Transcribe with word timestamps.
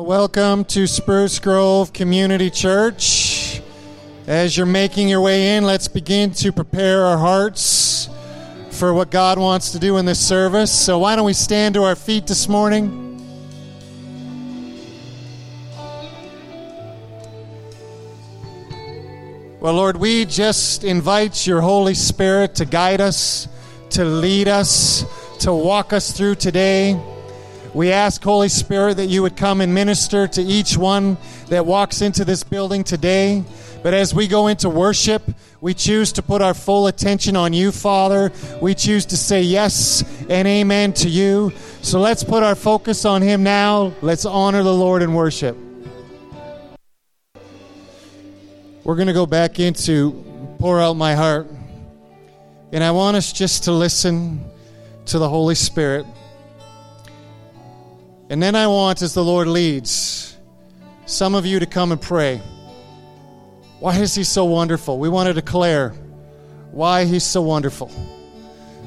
Welcome 0.00 0.64
to 0.64 0.86
Spruce 0.86 1.38
Grove 1.40 1.92
Community 1.92 2.48
Church. 2.48 3.60
As 4.26 4.56
you're 4.56 4.64
making 4.64 5.10
your 5.10 5.20
way 5.20 5.56
in, 5.56 5.64
let's 5.64 5.88
begin 5.88 6.30
to 6.36 6.52
prepare 6.52 7.04
our 7.04 7.18
hearts 7.18 8.08
for 8.70 8.94
what 8.94 9.10
God 9.10 9.38
wants 9.38 9.72
to 9.72 9.78
do 9.78 9.98
in 9.98 10.06
this 10.06 10.18
service. 10.18 10.72
So, 10.72 10.98
why 11.00 11.16
don't 11.16 11.26
we 11.26 11.34
stand 11.34 11.74
to 11.74 11.82
our 11.82 11.94
feet 11.94 12.26
this 12.26 12.48
morning? 12.48 13.18
Well, 19.60 19.74
Lord, 19.74 19.98
we 19.98 20.24
just 20.24 20.82
invite 20.82 21.46
your 21.46 21.60
Holy 21.60 21.94
Spirit 21.94 22.54
to 22.54 22.64
guide 22.64 23.02
us, 23.02 23.48
to 23.90 24.06
lead 24.06 24.48
us, 24.48 25.04
to 25.40 25.52
walk 25.52 25.92
us 25.92 26.10
through 26.10 26.36
today. 26.36 26.98
We 27.72 27.92
ask, 27.92 28.22
Holy 28.22 28.48
Spirit, 28.48 28.96
that 28.96 29.06
you 29.06 29.22
would 29.22 29.36
come 29.36 29.60
and 29.60 29.72
minister 29.72 30.26
to 30.26 30.42
each 30.42 30.76
one 30.76 31.16
that 31.48 31.64
walks 31.64 32.02
into 32.02 32.24
this 32.24 32.42
building 32.42 32.82
today. 32.82 33.44
But 33.84 33.94
as 33.94 34.12
we 34.12 34.26
go 34.26 34.48
into 34.48 34.68
worship, 34.68 35.22
we 35.60 35.74
choose 35.74 36.12
to 36.14 36.22
put 36.22 36.42
our 36.42 36.52
full 36.52 36.88
attention 36.88 37.36
on 37.36 37.52
you, 37.52 37.70
Father. 37.70 38.32
We 38.60 38.74
choose 38.74 39.06
to 39.06 39.16
say 39.16 39.42
yes 39.42 40.02
and 40.28 40.48
amen 40.48 40.94
to 40.94 41.08
you. 41.08 41.52
So 41.80 42.00
let's 42.00 42.24
put 42.24 42.42
our 42.42 42.56
focus 42.56 43.04
on 43.04 43.22
him 43.22 43.44
now. 43.44 43.92
Let's 44.02 44.24
honor 44.24 44.64
the 44.64 44.74
Lord 44.74 45.02
in 45.02 45.14
worship. 45.14 45.56
We're 48.82 48.96
going 48.96 49.08
to 49.08 49.14
go 49.14 49.26
back 49.26 49.60
into 49.60 50.24
pour 50.58 50.80
out 50.80 50.94
my 50.94 51.14
heart. 51.14 51.48
And 52.72 52.82
I 52.82 52.90
want 52.90 53.16
us 53.16 53.32
just 53.32 53.64
to 53.64 53.72
listen 53.72 54.44
to 55.06 55.18
the 55.20 55.28
Holy 55.28 55.54
Spirit. 55.54 56.04
And 58.30 58.40
then 58.40 58.54
I 58.54 58.68
want, 58.68 59.02
as 59.02 59.12
the 59.12 59.24
Lord 59.24 59.48
leads, 59.48 60.36
some 61.04 61.34
of 61.34 61.44
you 61.44 61.58
to 61.58 61.66
come 61.66 61.90
and 61.90 62.00
pray. 62.00 62.40
Why 63.80 63.98
is 63.98 64.14
He 64.14 64.22
so 64.22 64.44
wonderful? 64.44 65.00
We 65.00 65.08
want 65.08 65.26
to 65.26 65.34
declare 65.34 65.90
why 66.70 67.06
He's 67.06 67.24
so 67.24 67.42
wonderful. 67.42 67.90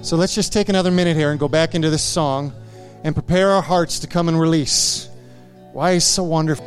So 0.01 0.15
let's 0.15 0.33
just 0.33 0.53
take 0.53 0.69
another 0.69 0.91
minute 0.91 1.17
here 1.17 1.31
and 1.31 1.39
go 1.39 1.49
back 1.49 1.75
into 1.75 1.89
this 1.89 2.01
song 2.01 2.53
and 3.03 3.13
prepare 3.13 3.51
our 3.51 3.61
hearts 3.61 3.99
to 3.99 4.07
come 4.07 4.29
and 4.29 4.39
release 4.39 5.09
why 5.73 5.95
He's 5.95 6.05
so 6.05 6.23
wonderful. 6.23 6.65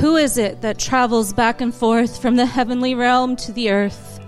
Who 0.00 0.14
is 0.14 0.38
it 0.38 0.60
that 0.60 0.78
travels 0.78 1.32
back 1.32 1.60
and 1.60 1.74
forth 1.74 2.22
from 2.22 2.36
the 2.36 2.46
heavenly 2.46 2.94
realm 2.94 3.34
to 3.36 3.52
the 3.52 3.70
earth? 3.70 4.20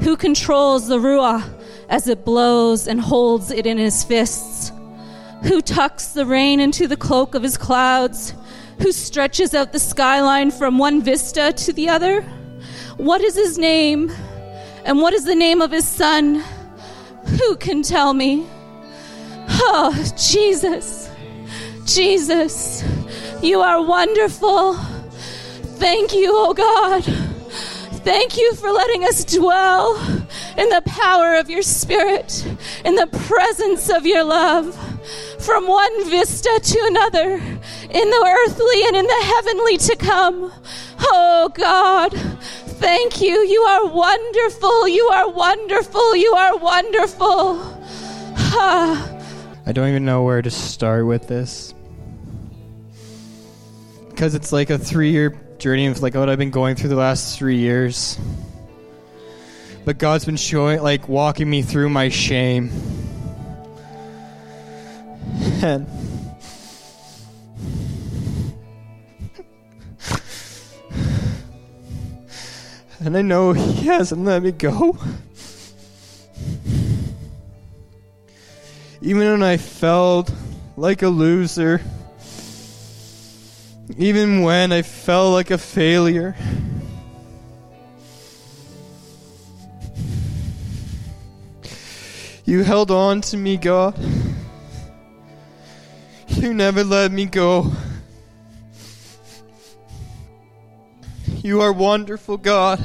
Who 0.00 0.18
controls 0.18 0.86
the 0.86 0.98
Ruah 0.98 1.48
as 1.88 2.08
it 2.08 2.26
blows 2.26 2.88
and 2.88 3.00
holds 3.00 3.50
it 3.50 3.64
in 3.64 3.78
his 3.78 4.04
fists? 4.04 4.70
Who 5.44 5.60
tucks 5.60 6.08
the 6.08 6.24
rain 6.24 6.58
into 6.58 6.86
the 6.86 6.96
cloak 6.96 7.34
of 7.34 7.42
his 7.42 7.58
clouds? 7.58 8.34
Who 8.80 8.92
stretches 8.92 9.54
out 9.54 9.72
the 9.72 9.78
skyline 9.78 10.50
from 10.50 10.78
one 10.78 11.02
vista 11.02 11.52
to 11.52 11.72
the 11.72 11.88
other? 11.88 12.22
What 12.96 13.20
is 13.20 13.34
his 13.34 13.58
name? 13.58 14.10
And 14.84 15.00
what 15.00 15.12
is 15.12 15.24
the 15.24 15.34
name 15.34 15.60
of 15.60 15.70
his 15.70 15.86
son? 15.86 16.42
Who 17.38 17.56
can 17.56 17.82
tell 17.82 18.14
me? 18.14 18.46
Oh, 19.48 19.94
Jesus, 20.16 21.10
Jesus. 21.84 22.82
You 23.42 23.60
are 23.60 23.84
wonderful. 23.84 24.74
Thank 24.74 26.14
you, 26.14 26.30
oh 26.30 26.54
God. 26.54 27.04
Thank 28.02 28.36
you 28.36 28.54
for 28.54 28.70
letting 28.70 29.04
us 29.04 29.24
dwell 29.24 29.96
in 30.56 30.68
the 30.68 30.82
power 30.86 31.34
of 31.34 31.50
your 31.50 31.62
Spirit, 31.62 32.46
in 32.84 32.94
the 32.94 33.06
presence 33.06 33.90
of 33.90 34.06
your 34.06 34.24
love, 34.24 34.78
from 35.44 35.68
one 35.68 36.10
vista 36.10 36.60
to 36.62 36.78
another, 36.86 37.34
in 37.34 38.10
the 38.10 38.44
earthly 38.46 38.86
and 38.86 38.96
in 38.96 39.06
the 39.06 39.22
heavenly 39.24 39.76
to 39.76 39.96
come. 39.96 40.52
Oh 41.00 41.50
God, 41.54 42.12
thank 42.78 43.20
you. 43.20 43.32
You 43.32 43.60
are 43.60 43.86
wonderful. 43.86 44.88
You 44.88 45.04
are 45.04 45.30
wonderful. 45.30 46.16
You 46.16 46.32
are 46.34 46.56
wonderful. 46.56 47.80
Ah. 48.56 49.10
I 49.66 49.72
don't 49.72 49.88
even 49.88 50.04
know 50.04 50.22
where 50.22 50.42
to 50.42 50.50
start 50.50 51.06
with 51.06 51.26
this 51.26 51.74
because 54.10 54.34
it's 54.34 54.52
like 54.52 54.70
a 54.70 54.78
three 54.78 55.10
year 55.10 55.40
journey 55.58 55.86
of 55.86 56.00
like 56.02 56.14
what 56.14 56.28
I've 56.28 56.38
been 56.38 56.50
going 56.50 56.76
through 56.76 56.90
the 56.90 56.96
last 56.96 57.38
three 57.38 57.58
years. 57.58 58.18
But 59.84 59.98
God's 59.98 60.24
been 60.24 60.36
showing, 60.36 60.80
like, 60.80 61.08
walking 61.08 61.50
me 61.50 61.60
through 61.60 61.90
my 61.90 62.08
shame. 62.08 62.70
And 65.62 65.86
and 73.00 73.16
I 73.16 73.22
know 73.22 73.52
He 73.52 73.86
hasn't 73.86 74.24
let 74.24 74.42
me 74.42 74.52
go. 74.52 74.98
Even 79.00 79.30
when 79.30 79.42
I 79.42 79.56
felt 79.56 80.32
like 80.76 81.02
a 81.02 81.08
loser 81.08 81.80
even 83.98 84.42
when 84.42 84.72
I 84.72 84.82
felt 84.82 85.32
like 85.32 85.50
a 85.50 85.58
failure. 85.58 86.34
You 92.44 92.62
held 92.62 92.90
on 92.90 93.20
to 93.22 93.36
me, 93.36 93.56
God. 93.56 93.94
You 96.36 96.52
never 96.52 96.84
let 96.84 97.12
me 97.12 97.26
go. 97.26 97.72
You 101.42 101.60
are 101.60 101.72
wonderful, 101.72 102.36
God. 102.36 102.84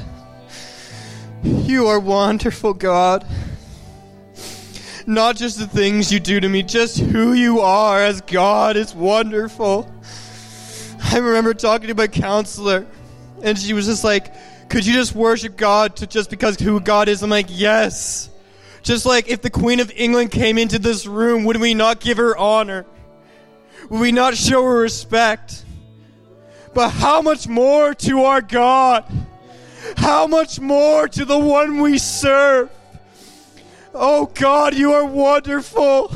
You 1.43 1.88
are 1.88 1.99
wonderful, 1.99 2.73
God. 2.73 3.25
Not 5.05 5.35
just 5.35 5.57
the 5.57 5.67
things 5.67 6.11
you 6.11 6.19
do 6.19 6.39
to 6.39 6.47
me, 6.47 6.63
just 6.63 6.99
who 6.99 7.33
you 7.33 7.61
are 7.61 8.01
as 8.01 8.21
God 8.21 8.77
is 8.77 8.93
wonderful. 8.93 9.91
I 11.01 11.17
remember 11.17 11.53
talking 11.53 11.88
to 11.88 11.95
my 11.95 12.07
counselor, 12.07 12.85
and 13.41 13.57
she 13.57 13.73
was 13.73 13.88
just 13.88 14.03
like, 14.03 14.33
Could 14.69 14.85
you 14.85 14.93
just 14.93 15.15
worship 15.15 15.57
God 15.57 15.95
to 15.97 16.07
just 16.07 16.29
because 16.29 16.59
who 16.59 16.79
God 16.79 17.09
is? 17.09 17.23
I'm 17.23 17.29
like, 17.29 17.47
Yes. 17.49 18.29
Just 18.83 19.05
like 19.05 19.27
if 19.27 19.41
the 19.41 19.49
Queen 19.49 19.79
of 19.79 19.91
England 19.95 20.31
came 20.31 20.57
into 20.57 20.79
this 20.79 21.05
room, 21.05 21.45
would 21.45 21.57
we 21.57 21.73
not 21.73 21.99
give 21.99 22.17
her 22.17 22.38
honor? 22.38 22.85
Would 23.90 24.00
we 24.00 24.12
not 24.12 24.35
show 24.35 24.63
respect? 24.63 25.63
But 26.73 26.90
how 26.90 27.22
much 27.22 27.47
more 27.47 27.94
to 27.94 28.23
our 28.23 28.41
God? 28.41 29.06
How 29.97 30.28
much 30.28 30.59
more 30.59 31.07
to 31.07 31.25
the 31.25 31.38
one 31.38 31.79
we 31.81 31.97
serve? 31.97 32.69
Oh 33.94 34.25
God, 34.28 34.75
you 34.75 34.94
are 34.94 35.06
wonderful. 35.06 36.13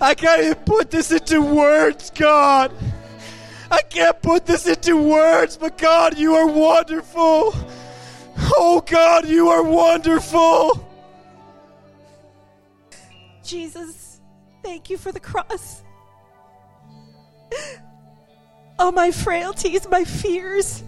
I 0.00 0.14
can't 0.14 0.42
even 0.42 0.54
put 0.64 0.90
this 0.90 1.10
into 1.10 1.40
words, 1.40 2.10
God. 2.10 2.72
I 3.70 3.80
can't 3.82 4.20
put 4.20 4.46
this 4.46 4.66
into 4.66 4.96
words, 4.96 5.56
but 5.56 5.78
God, 5.78 6.18
you 6.18 6.34
are 6.34 6.46
wonderful. 6.46 7.54
Oh, 8.56 8.82
God, 8.84 9.26
you 9.26 9.48
are 9.48 9.62
wonderful. 9.62 10.88
Jesus, 13.42 14.20
thank 14.62 14.90
you 14.90 14.96
for 14.96 15.12
the 15.12 15.20
cross. 15.20 15.83
All 18.78 18.92
my 18.92 19.10
frailties, 19.10 19.86
my 19.88 20.04
fears, 20.04 20.82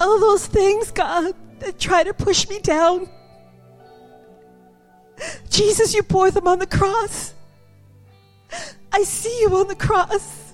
all 0.00 0.18
those 0.20 0.46
things, 0.46 0.90
God, 0.90 1.34
that 1.60 1.78
try 1.78 2.02
to 2.02 2.12
push 2.12 2.48
me 2.48 2.58
down. 2.60 3.08
Jesus, 5.48 5.94
you 5.94 6.02
bore 6.02 6.30
them 6.30 6.46
on 6.46 6.58
the 6.58 6.66
cross. 6.66 7.32
I 8.92 9.02
see 9.02 9.40
you 9.40 9.56
on 9.56 9.68
the 9.68 9.74
cross. 9.74 10.52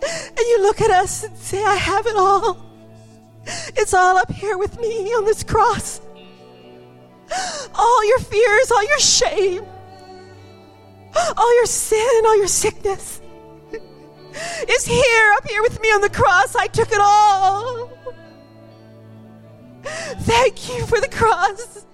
And 0.00 0.38
you 0.38 0.62
look 0.62 0.80
at 0.80 0.90
us 0.90 1.24
and 1.24 1.36
say, 1.36 1.62
I 1.64 1.74
have 1.74 2.06
it 2.06 2.16
all. 2.16 2.64
It's 3.76 3.94
all 3.94 4.16
up 4.16 4.30
here 4.30 4.56
with 4.58 4.80
me 4.80 5.08
on 5.14 5.24
this 5.24 5.42
cross. 5.42 6.00
All 7.74 8.06
your 8.06 8.18
fears, 8.20 8.70
all 8.70 8.86
your 8.86 8.98
shame, 8.98 9.64
all 11.36 11.54
your 11.56 11.66
sin, 11.66 12.26
all 12.26 12.38
your 12.38 12.48
sickness 12.48 13.20
is 14.68 14.84
here, 14.86 15.32
up 15.36 15.48
here 15.48 15.62
with 15.62 15.80
me 15.80 15.88
on 15.88 16.00
the 16.00 16.10
cross. 16.10 16.54
I 16.54 16.66
took 16.66 16.92
it 16.92 17.00
all. 17.00 17.90
Thank 19.82 20.68
you 20.68 20.86
for 20.86 21.00
the 21.00 21.08
cross. 21.08 21.84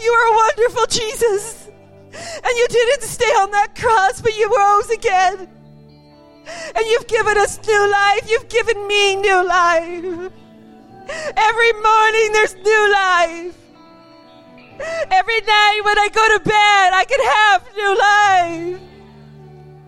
You 0.00 0.10
are 0.12 0.32
a 0.32 0.36
wonderful, 0.36 0.86
Jesus. 0.86 1.68
And 2.12 2.56
you 2.56 2.66
didn't 2.68 3.02
stay 3.02 3.24
on 3.24 3.50
that 3.52 3.74
cross, 3.74 4.20
but 4.20 4.36
you 4.36 4.54
rose 4.56 4.90
again. 4.90 5.48
And 6.76 6.86
you've 6.86 7.06
given 7.06 7.38
us 7.38 7.58
new 7.66 7.90
life. 7.90 8.28
You've 8.28 8.48
given 8.48 8.86
me 8.86 9.16
new 9.16 9.46
life. 9.46 10.32
Every 11.36 11.72
morning 11.72 12.32
there's 12.32 12.54
new 12.56 12.92
life. 12.92 13.63
Every 14.80 15.40
night 15.40 15.80
when 15.84 15.98
I 15.98 16.08
go 16.12 16.28
to 16.36 16.40
bed, 16.44 16.92
I 16.92 17.04
can 17.08 17.20
have 17.34 17.74
new 17.76 17.98
life. 17.98 18.80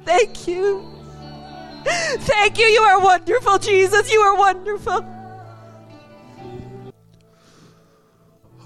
Thank 0.05 0.49
you. 0.49 0.85
Thank 1.85 2.59
you. 2.59 2.67
You 2.67 2.81
are 2.83 3.01
wonderful, 3.01 3.59
Jesus. 3.59 4.13
You 4.13 4.21
are 4.21 4.37
wonderful. 4.37 5.05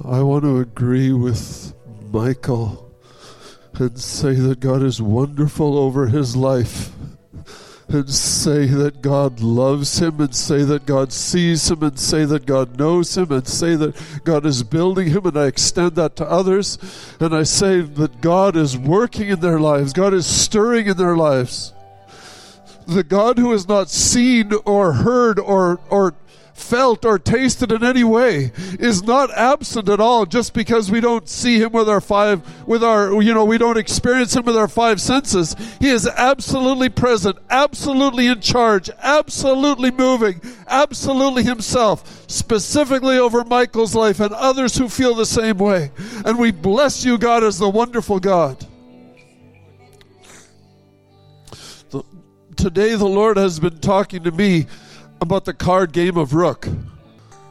I 0.05 0.23
want 0.23 0.45
to 0.45 0.61
agree 0.61 1.13
with 1.13 1.75
Michael 2.11 2.91
and 3.75 3.99
say 3.99 4.35
that 4.35 4.61
God 4.61 4.83
is 4.83 5.01
wonderful 5.01 5.79
over 5.79 6.07
his 6.07 6.37
life. 6.37 6.91
And 7.93 8.09
say 8.09 8.67
that 8.67 9.03
God 9.03 9.41
loves 9.41 9.99
him, 9.99 10.21
and 10.21 10.33
say 10.33 10.63
that 10.63 10.87
God 10.87 11.13
sees 11.13 11.69
him, 11.69 11.83
and 11.83 11.99
say 11.99 12.25
that 12.25 12.47
God 12.47 12.79
knows 12.79 13.17
him, 13.17 13.33
and 13.33 13.47
say 13.49 13.75
that 13.75 14.01
God 14.23 14.47
is 14.47 14.63
building 14.63 15.09
him. 15.09 15.27
And 15.27 15.37
I 15.37 15.47
extend 15.47 15.97
that 15.97 16.15
to 16.17 16.25
others. 16.25 16.79
And 17.19 17.35
I 17.35 17.43
say 17.43 17.81
that 17.81 18.21
God 18.21 18.55
is 18.55 18.79
working 18.79 19.29
in 19.29 19.41
their 19.41 19.59
lives, 19.59 19.93
God 19.93 20.15
is 20.15 20.25
stirring 20.25 20.87
in 20.87 20.97
their 20.97 21.17
lives. 21.17 21.73
The 22.87 23.03
God 23.03 23.39
who 23.39 23.53
is 23.53 23.69
not 23.69 23.91
seen 23.91 24.53
or 24.65 24.93
heard 24.93 25.39
or, 25.39 25.81
or 25.91 26.15
felt 26.61 27.05
or 27.05 27.19
tasted 27.19 27.73
in 27.73 27.83
any 27.83 28.05
way 28.05 28.53
is 28.79 29.03
not 29.03 29.31
absent 29.37 29.89
at 29.89 30.01
all 30.01 30.27
just 30.27 30.55
because 30.55 30.91
we 30.91 31.01
don't 31.01 31.29
see 31.29 31.61
him 31.61 31.73
with 31.73 31.89
our 31.89 32.01
five 32.01 32.43
with 32.67 32.85
our 32.85 33.21
you 33.23 33.35
know 33.35 33.45
we 33.45 33.59
don't 33.59 33.79
experience 33.79 34.37
him 34.37 34.45
with 34.45 34.57
our 34.57 34.69
five 34.69 35.01
senses. 35.01 35.57
He 35.81 35.89
is 35.89 36.07
absolutely 36.07 36.89
present 36.89 37.39
absolutely 37.49 38.27
in 38.27 38.41
charge 38.41 38.91
absolutely 38.99 39.91
moving 39.91 40.41
absolutely 40.69 41.43
himself 41.43 42.25
specifically 42.31 43.19
over 43.19 43.45
Michael's 43.45 43.95
life 43.95 44.21
and 44.21 44.33
others 44.33 44.77
who 44.77 44.89
feel 44.89 45.15
the 45.15 45.27
same 45.27 45.59
way. 45.59 45.91
And 46.25 46.39
we 46.39 46.53
bless 46.53 47.05
you 47.05 47.19
God 47.19 47.43
as 47.43 47.59
the 47.59 47.69
wonderful 47.69 48.21
God. 48.21 48.65
The, 51.91 52.03
today 52.57 52.95
the 52.95 53.07
Lord 53.07 53.37
has 53.37 53.59
been 53.59 53.79
talking 53.81 54.23
to 54.25 54.31
me 54.31 54.67
about 55.21 55.45
the 55.45 55.55
card 55.55 55.93
game 55.93 56.17
of 56.17 56.35
Rook. 56.35 56.69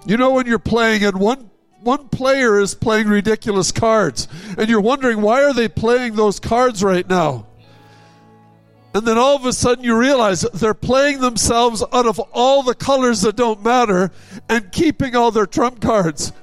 You 0.05 0.17
know 0.17 0.31
when 0.31 0.47
you're 0.47 0.59
playing 0.59 1.03
and 1.03 1.19
one 1.19 1.49
one 1.81 2.09
player 2.09 2.59
is 2.59 2.75
playing 2.75 3.07
ridiculous 3.07 3.71
cards 3.71 4.27
and 4.57 4.67
you're 4.69 4.81
wondering 4.81 5.21
why 5.21 5.43
are 5.43 5.53
they 5.53 5.69
playing 5.69 6.15
those 6.15 6.39
cards 6.39 6.83
right 6.83 7.07
now? 7.07 7.45
And 8.93 9.05
then 9.05 9.17
all 9.17 9.35
of 9.35 9.45
a 9.45 9.53
sudden 9.53 9.83
you 9.83 9.97
realize 9.97 10.41
they're 10.53 10.73
playing 10.73 11.21
themselves 11.21 11.83
out 11.93 12.05
of 12.05 12.19
all 12.33 12.63
the 12.63 12.75
colors 12.75 13.21
that 13.21 13.35
don't 13.35 13.63
matter 13.63 14.11
and 14.49 14.71
keeping 14.71 15.15
all 15.15 15.31
their 15.31 15.45
trump 15.45 15.79
cards. 15.79 16.33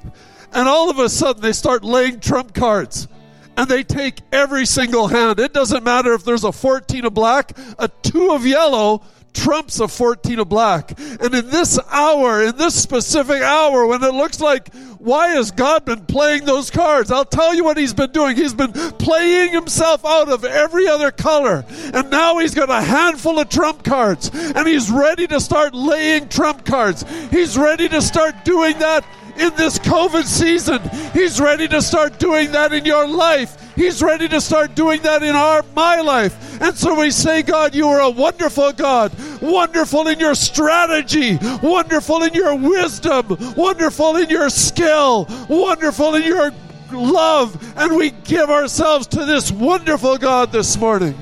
And 0.53 0.69
all 0.69 0.89
of 0.89 0.99
a 0.99 1.09
sudden 1.09 1.43
they 1.43 1.53
start 1.53 1.85
laying 1.85 2.21
trump 2.21 2.55
cards 2.55 3.09
and 3.57 3.69
they 3.69 3.83
take 3.83 4.21
every 4.33 4.67
single 4.67 5.09
hand. 5.09 5.41
It 5.41 5.53
doesn't 5.53 5.83
matter 5.83 6.13
if 6.15 6.25
there's 6.25 6.45
a 6.45 6.53
14 6.53 7.07
of 7.07 7.15
black, 7.15 7.53
a 7.79 7.89
2 7.89 8.31
of 8.33 8.47
yellow, 8.47 9.03
trumps 9.37 9.79
a 9.81 9.87
14 9.87 10.41
of 10.41 10.49
black. 10.49 10.99
And 10.99 11.35
in 11.35 11.51
this 11.51 11.79
hour, 11.91 12.43
in 12.43 12.57
this 12.57 12.75
specific 12.75 13.43
hour, 13.43 13.87
when 13.87 14.03
it 14.03 14.15
looks 14.15 14.41
like, 14.41 14.75
why 14.99 15.29
has 15.29 15.51
God 15.51 15.85
been 15.85 16.07
playing 16.07 16.47
those 16.47 16.71
cards? 16.71 17.11
I'll 17.11 17.25
tell 17.25 17.55
you 17.55 17.63
what 17.63 17.77
he's 17.77 17.95
been 17.95 18.11
doing. 18.11 18.37
He's 18.37 18.55
been 18.55 18.73
playing 18.73 19.53
himself 19.53 20.05
out 20.05 20.29
of 20.29 20.45
every 20.45 20.89
other 20.89 21.11
color. 21.11 21.65
And 21.95 22.11
now 22.11 22.39
he's 22.39 22.55
got 22.55 22.71
a 22.71 22.81
handful 22.81 23.39
of 23.39 23.49
trump 23.49 23.85
cards. 23.85 24.31
And 24.35 24.67
he's 24.67 24.91
ready 24.91 25.27
to 25.29 25.39
start 25.39 25.75
laying 25.75 26.29
trump 26.29 26.65
cards. 26.65 27.05
He's 27.31 27.57
ready 27.57 27.89
to 27.91 28.03
start 28.03 28.45
doing 28.45 28.79
that 28.79 29.05
in 29.39 29.55
this 29.57 29.79
COVID 29.79 30.25
season. 30.25 30.81
He's 31.13 31.41
ready 31.41 31.69
to 31.69 31.83
start 31.83 32.19
doing 32.19 32.53
that 32.53 32.73
in 32.73 32.85
your 32.85 33.07
life. 33.07 33.75
He's 33.75 34.03
ready 34.03 34.29
to 34.29 34.41
start 34.41 34.75
doing 34.75 35.03
that 35.03 35.23
in 35.23 35.37
our 35.37 35.65
my 35.75 36.01
life. 36.01 36.61
And 36.61 36.75
so 36.75 36.99
we 36.99 37.11
say, 37.11 37.43
God, 37.43 37.75
you 37.75 37.89
are 37.89 38.01
a 38.01 38.11
wonderful 38.11 38.73
God, 38.73 39.13
wonderful 39.43 40.09
in 40.09 40.19
your 40.19 40.35
strategy, 40.35 41.39
wonderful 41.63 42.23
in 42.23 42.33
your 42.33 42.55
wisdom, 42.57 43.37
wonderful 43.57 44.17
in 44.17 44.31
your 44.31 44.49
skill, 44.49 45.27
wonderful 45.49 46.15
in 46.15 46.23
your 46.23 46.53
love, 46.93 47.61
and 47.77 47.97
we 47.97 48.11
give 48.11 48.49
ourselves 48.51 49.07
to 49.09 49.25
this 49.25 49.51
wonderful 49.51 50.17
God 50.17 50.53
this 50.53 50.77
morning. 50.77 51.15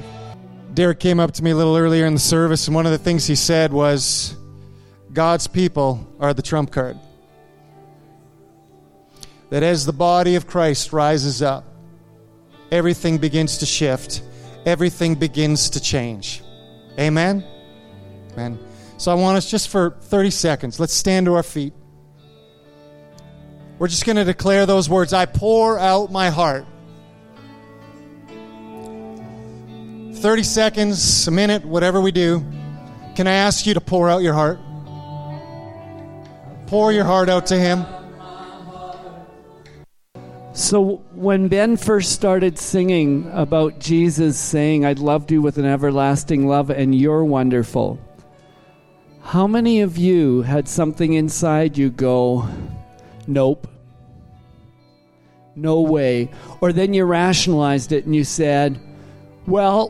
Derek 0.74 1.00
came 1.00 1.20
up 1.20 1.32
to 1.32 1.42
me 1.42 1.52
a 1.52 1.56
little 1.56 1.76
earlier 1.76 2.06
in 2.06 2.14
the 2.14 2.20
service, 2.20 2.66
and 2.66 2.74
one 2.74 2.86
of 2.86 2.92
the 2.92 2.98
things 2.98 3.26
he 3.26 3.34
said 3.34 3.72
was, 3.72 4.36
God's 5.12 5.46
people 5.46 6.06
are 6.20 6.34
the 6.34 6.42
trump 6.42 6.72
card. 6.72 6.98
That 9.54 9.62
as 9.62 9.86
the 9.86 9.92
body 9.92 10.34
of 10.34 10.48
Christ 10.48 10.92
rises 10.92 11.40
up, 11.40 11.64
everything 12.72 13.18
begins 13.18 13.58
to 13.58 13.66
shift, 13.66 14.20
everything 14.66 15.14
begins 15.14 15.70
to 15.70 15.80
change. 15.80 16.42
Amen? 16.98 17.44
Amen. 18.32 18.58
So 18.96 19.12
I 19.12 19.14
want 19.14 19.36
us 19.36 19.48
just 19.48 19.68
for 19.68 19.90
30 20.00 20.30
seconds, 20.32 20.80
let's 20.80 20.92
stand 20.92 21.26
to 21.26 21.34
our 21.34 21.44
feet. 21.44 21.72
We're 23.78 23.86
just 23.86 24.04
going 24.04 24.16
to 24.16 24.24
declare 24.24 24.66
those 24.66 24.90
words 24.90 25.12
I 25.12 25.24
pour 25.24 25.78
out 25.78 26.10
my 26.10 26.30
heart. 26.30 26.66
30 30.16 30.42
seconds, 30.42 31.28
a 31.28 31.30
minute, 31.30 31.64
whatever 31.64 32.00
we 32.00 32.10
do. 32.10 32.44
Can 33.14 33.28
I 33.28 33.34
ask 33.34 33.68
you 33.68 33.74
to 33.74 33.80
pour 33.80 34.10
out 34.10 34.22
your 34.22 34.34
heart? 34.34 34.58
Pour 36.66 36.90
your 36.90 37.04
heart 37.04 37.28
out 37.28 37.46
to 37.46 37.56
Him. 37.56 37.86
So 40.54 41.02
when 41.12 41.48
Ben 41.48 41.76
first 41.76 42.12
started 42.12 42.60
singing 42.60 43.28
about 43.32 43.80
Jesus 43.80 44.38
saying, 44.38 44.84
I'd 44.84 45.00
loved 45.00 45.32
you 45.32 45.42
with 45.42 45.58
an 45.58 45.64
everlasting 45.64 46.46
love 46.46 46.70
and 46.70 46.94
you're 46.94 47.24
wonderful, 47.24 47.98
how 49.20 49.48
many 49.48 49.80
of 49.80 49.98
you 49.98 50.42
had 50.42 50.68
something 50.68 51.14
inside 51.14 51.76
you 51.76 51.90
go, 51.90 52.48
Nope, 53.26 53.66
no 55.56 55.80
way? 55.80 56.30
Or 56.60 56.72
then 56.72 56.94
you 56.94 57.04
rationalized 57.04 57.90
it 57.90 58.04
and 58.04 58.14
you 58.14 58.22
said, 58.22 58.78
Well, 59.48 59.88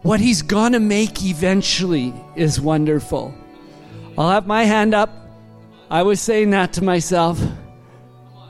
what 0.00 0.18
he's 0.18 0.40
gonna 0.40 0.80
make 0.80 1.22
eventually 1.22 2.14
is 2.36 2.58
wonderful. 2.58 3.34
I'll 4.16 4.30
have 4.30 4.46
my 4.46 4.64
hand 4.64 4.94
up. 4.94 5.10
I 5.90 6.04
was 6.04 6.22
saying 6.22 6.50
that 6.50 6.72
to 6.74 6.84
myself. 6.84 7.38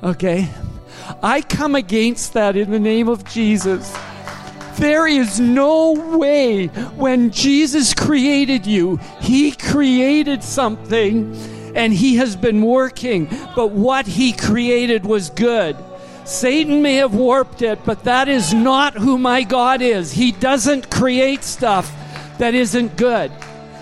Okay. 0.05 0.49
I 1.23 1.41
come 1.41 1.75
against 1.75 2.33
that 2.35 2.57
in 2.57 2.71
the 2.71 2.79
name 2.79 3.09
of 3.09 3.25
Jesus. 3.25 3.97
There 4.79 5.09
is 5.09 5.41
no 5.41 5.93
way 6.17 6.67
when 6.97 7.31
Jesus 7.31 7.95
created 7.95 8.67
you, 8.67 8.99
He 9.21 9.53
created 9.53 10.45
something 10.45 11.35
and 11.75 11.93
He 11.93 12.17
has 12.17 12.37
been 12.37 12.63
working, 12.63 13.29
but 13.57 13.73
what 13.73 14.07
He 14.07 14.33
created 14.33 15.05
was 15.05 15.31
good. 15.31 15.77
Satan 16.25 16.83
may 16.83 16.97
have 16.97 17.15
warped 17.15 17.63
it, 17.63 17.85
but 17.85 18.05
that 18.05 18.29
is 18.29 18.53
not 18.53 18.95
who 18.95 19.19
my 19.19 19.43
God 19.43 19.81
is. 19.81 20.13
He 20.13 20.31
doesn't 20.31 20.91
create 20.91 21.43
stuff 21.43 21.91
that 22.39 22.55
isn't 22.55 22.97
good. 22.97 23.33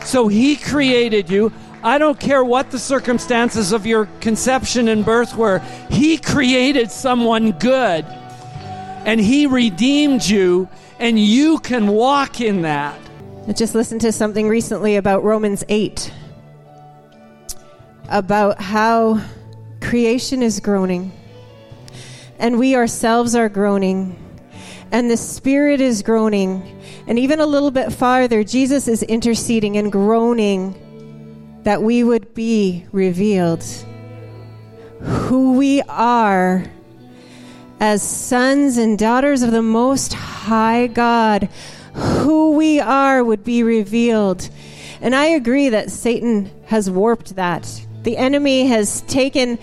So 0.04 0.28
He 0.28 0.56
created 0.56 1.28
you. 1.28 1.52
I 1.86 1.98
don't 1.98 2.18
care 2.18 2.42
what 2.42 2.72
the 2.72 2.80
circumstances 2.80 3.70
of 3.70 3.86
your 3.86 4.06
conception 4.20 4.88
and 4.88 5.04
birth 5.04 5.36
were, 5.36 5.60
He 5.88 6.18
created 6.18 6.90
someone 6.90 7.52
good. 7.52 8.04
And 9.04 9.20
He 9.20 9.46
redeemed 9.46 10.26
you, 10.26 10.68
and 10.98 11.16
you 11.16 11.60
can 11.60 11.86
walk 11.86 12.40
in 12.40 12.62
that. 12.62 12.98
I 13.46 13.52
just 13.52 13.76
listened 13.76 14.00
to 14.00 14.10
something 14.10 14.48
recently 14.48 14.96
about 14.96 15.22
Romans 15.22 15.62
8 15.68 16.12
about 18.08 18.60
how 18.60 19.20
creation 19.80 20.42
is 20.42 20.58
groaning 20.58 21.12
and 22.40 22.58
we 22.58 22.74
ourselves 22.74 23.36
are 23.36 23.48
groaning 23.48 24.16
and 24.90 25.08
the 25.08 25.16
spirit 25.16 25.80
is 25.80 26.02
groaning 26.02 26.80
and 27.06 27.18
even 27.18 27.40
a 27.40 27.46
little 27.46 27.72
bit 27.72 27.92
farther 27.92 28.44
Jesus 28.44 28.86
is 28.86 29.02
interceding 29.04 29.76
and 29.76 29.90
groaning 29.90 30.80
that 31.66 31.82
we 31.82 32.04
would 32.04 32.32
be 32.32 32.86
revealed 32.92 33.64
who 35.00 35.54
we 35.54 35.82
are 35.88 36.64
as 37.80 38.04
sons 38.04 38.76
and 38.76 38.96
daughters 38.96 39.42
of 39.42 39.50
the 39.50 39.60
most 39.60 40.14
high 40.14 40.86
God. 40.86 41.48
Who 41.92 42.52
we 42.52 42.78
are 42.78 43.24
would 43.24 43.42
be 43.42 43.64
revealed. 43.64 44.48
And 45.00 45.12
I 45.12 45.26
agree 45.26 45.68
that 45.70 45.90
Satan 45.90 46.52
has 46.66 46.88
warped 46.88 47.34
that. 47.34 47.84
The 48.04 48.16
enemy 48.16 48.68
has 48.68 49.00
taken 49.02 49.58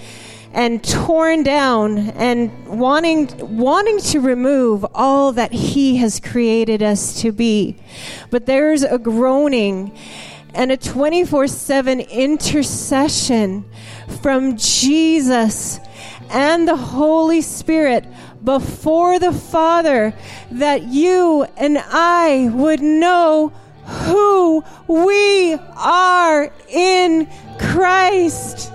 and 0.51 0.83
torn 0.83 1.43
down 1.43 1.97
and 1.97 2.67
wanting 2.67 3.29
wanting 3.57 3.99
to 3.99 4.19
remove 4.19 4.85
all 4.93 5.31
that 5.31 5.53
he 5.53 5.95
has 5.97 6.19
created 6.19 6.83
us 6.83 7.21
to 7.21 7.31
be. 7.31 7.77
But 8.29 8.45
there's 8.45 8.83
a 8.83 8.99
groaning 8.99 9.97
and 10.53 10.71
a 10.71 10.77
24/7 10.77 11.99
intercession 12.09 13.65
from 14.21 14.55
Jesus 14.57 15.79
and 16.29 16.67
the 16.67 16.75
Holy 16.75 17.41
Spirit 17.41 18.05
before 18.43 19.19
the 19.19 19.31
Father 19.31 20.13
that 20.51 20.83
you 20.83 21.45
and 21.57 21.77
I 21.77 22.49
would 22.53 22.81
know 22.81 23.51
who 23.85 24.63
we 24.87 25.57
are 25.77 26.51
in 26.69 27.27
Christ. 27.59 28.71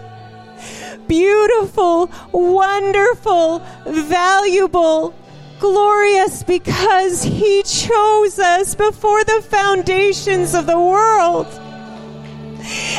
Beautiful, 1.06 2.10
wonderful, 2.32 3.62
valuable, 3.86 5.14
glorious 5.58 6.42
because 6.42 7.22
He 7.22 7.62
chose 7.62 8.38
us 8.38 8.74
before 8.74 9.24
the 9.24 9.42
foundations 9.48 10.54
of 10.54 10.66
the 10.66 10.78
world 10.78 11.46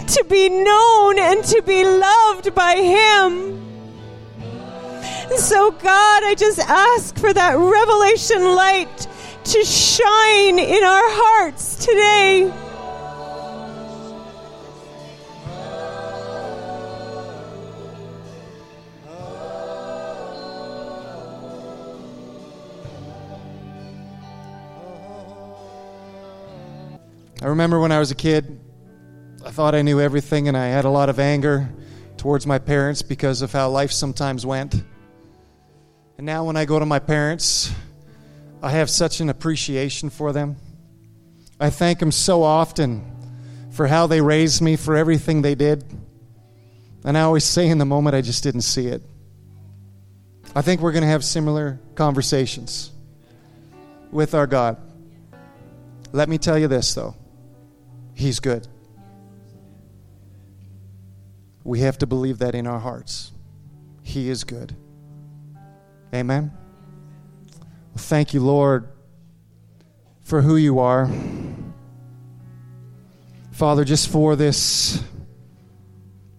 to 0.08 0.26
be 0.28 0.50
known 0.50 1.20
and 1.20 1.44
to 1.46 1.62
be 1.62 1.84
loved 1.84 2.54
by 2.56 2.76
Him. 2.76 3.60
And 5.30 5.40
So, 5.40 5.72
God, 5.72 6.24
I 6.24 6.36
just 6.36 6.60
ask 6.60 7.18
for 7.18 7.32
that 7.34 7.56
revelation 7.58 8.44
light 8.56 9.08
to 9.44 9.64
shine 9.64 10.60
in 10.60 10.84
our 10.84 11.10
hearts 11.12 11.86
today. 11.86 12.52
I 27.42 27.46
remember 27.46 27.80
when 27.80 27.92
I 27.92 28.00
was 28.00 28.12
a 28.12 28.16
kid, 28.16 28.60
I 29.46 29.52
thought 29.52 29.74
I 29.74 29.82
knew 29.82 30.02
everything 30.02 30.48
and 30.48 30.58
I 30.58 30.68
had 30.68 30.84
a 30.86 30.90
lot 30.90 31.08
of 31.08 31.20
anger 31.20 31.70
towards 32.18 32.46
my 32.46 32.60
parents 32.60 33.02
because 33.02 33.42
of 33.42 33.54
how 33.54 33.70
life 33.70 33.92
sometimes 33.92 34.46
went. 34.46 34.76
And 36.18 36.26
now 36.26 36.44
when 36.44 36.58
I 36.58 36.66
go 36.66 36.78
to 36.78 36.86
my 36.86 37.00
parents, 37.00 37.72
I 38.62 38.72
have 38.72 38.90
such 38.90 39.22
an 39.22 39.30
appreciation 39.30 40.10
for 40.10 40.34
them. 40.34 40.58
I 41.60 41.70
thank 41.70 42.00
them 42.00 42.12
so 42.12 42.44
often 42.44 43.06
for 43.72 43.88
how 43.88 44.08
they 44.08 44.20
raised 44.20 44.62
me, 44.62 44.76
for 44.76 44.98
everything 44.98 45.42
they 45.42 45.56
did. 45.56 45.86
And 47.06 47.18
I 47.18 47.22
always 47.22 47.46
say 47.46 47.70
in 47.70 47.78
the 47.78 47.86
moment, 47.86 48.16
I 48.16 48.22
just 48.22 48.44
didn't 48.44 48.62
see 48.62 48.88
it. 48.88 49.02
I 50.54 50.62
think 50.62 50.82
we're 50.82 50.92
going 50.92 51.04
to 51.04 51.10
have 51.10 51.24
similar 51.24 51.80
conversations 51.96 52.92
with 54.12 54.34
our 54.36 54.48
God. 54.48 54.76
Let 56.12 56.28
me 56.28 56.38
tell 56.38 56.58
you 56.58 56.68
this, 56.68 56.94
though 56.94 57.16
He's 58.14 58.42
good. 58.42 58.68
We 61.70 61.82
have 61.82 62.00
to 62.00 62.08
believe 62.08 62.40
that 62.40 62.56
in 62.56 62.66
our 62.66 62.80
hearts. 62.80 63.32
He 64.02 64.28
is 64.28 64.44
good. 64.44 64.76
Amen. 66.16 66.52
Thank 67.96 68.34
you, 68.34 68.40
Lord, 68.40 68.88
for 70.24 70.42
who 70.42 70.56
you 70.56 70.80
are. 70.80 71.08
Father, 73.52 73.86
just 73.86 74.10
for 74.10 74.36
this 74.36 75.04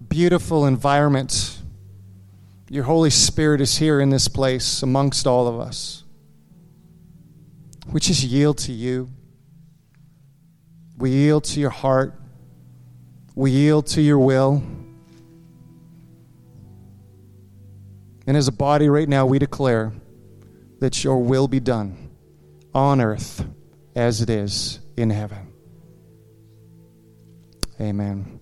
beautiful 0.08 0.66
environment. 0.66 1.60
Your 2.68 2.82
Holy 2.82 3.10
Spirit 3.10 3.60
is 3.60 3.78
here 3.78 4.00
in 4.00 4.10
this 4.10 4.26
place 4.26 4.82
amongst 4.82 5.28
all 5.28 5.46
of 5.46 5.60
us. 5.60 6.02
We 7.92 8.00
just 8.00 8.25
yield 8.25 8.58
to 8.58 8.72
you. 8.72 9.08
We 10.99 11.10
yield 11.10 11.44
to 11.44 11.60
your 11.60 11.70
heart. 11.70 12.20
We 13.37 13.52
yield 13.52 13.87
to 13.87 14.02
your 14.02 14.18
will. 14.18 14.64
And 18.30 18.37
as 18.37 18.46
a 18.46 18.52
body 18.52 18.88
right 18.88 19.08
now, 19.08 19.26
we 19.26 19.40
declare 19.40 19.92
that 20.78 21.02
your 21.02 21.18
will 21.18 21.49
be 21.49 21.58
done 21.58 22.12
on 22.72 23.00
earth 23.00 23.44
as 23.96 24.20
it 24.20 24.30
is 24.30 24.78
in 24.96 25.10
heaven. 25.10 25.52
Amen. 27.80 28.38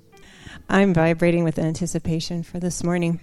I'm 0.68 0.92
vibrating 0.92 1.42
with 1.42 1.58
anticipation 1.58 2.42
for 2.42 2.60
this 2.60 2.84
morning. 2.84 3.22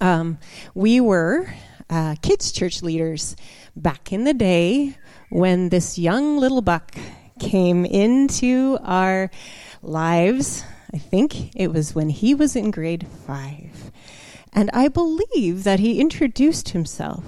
Um, 0.00 0.38
we 0.76 1.00
were 1.00 1.52
uh, 1.90 2.14
kids' 2.22 2.52
church 2.52 2.84
leaders 2.84 3.34
back 3.74 4.12
in 4.12 4.22
the 4.22 4.32
day 4.32 4.96
when 5.28 5.70
this 5.70 5.98
young 5.98 6.38
little 6.38 6.62
buck 6.62 6.94
came 7.40 7.84
into 7.84 8.78
our 8.84 9.28
lives. 9.82 10.62
I 10.94 10.98
think 10.98 11.56
it 11.56 11.72
was 11.72 11.96
when 11.96 12.10
he 12.10 12.36
was 12.36 12.54
in 12.54 12.70
grade 12.70 13.08
five. 13.26 13.69
And 14.52 14.70
I 14.72 14.88
believe 14.88 15.64
that 15.64 15.80
he 15.80 16.00
introduced 16.00 16.70
himself 16.70 17.24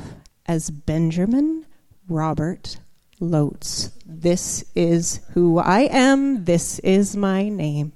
as 0.47 0.71
Benjamin 0.71 1.67
Robert 2.09 2.79
Lotes. 3.21 3.91
This 4.05 4.64
is 4.75 5.21
who 5.33 5.59
I 5.59 5.83
am. 5.83 6.45
This 6.45 6.79
is 6.81 7.17
my 7.17 7.49
name. 7.49 7.93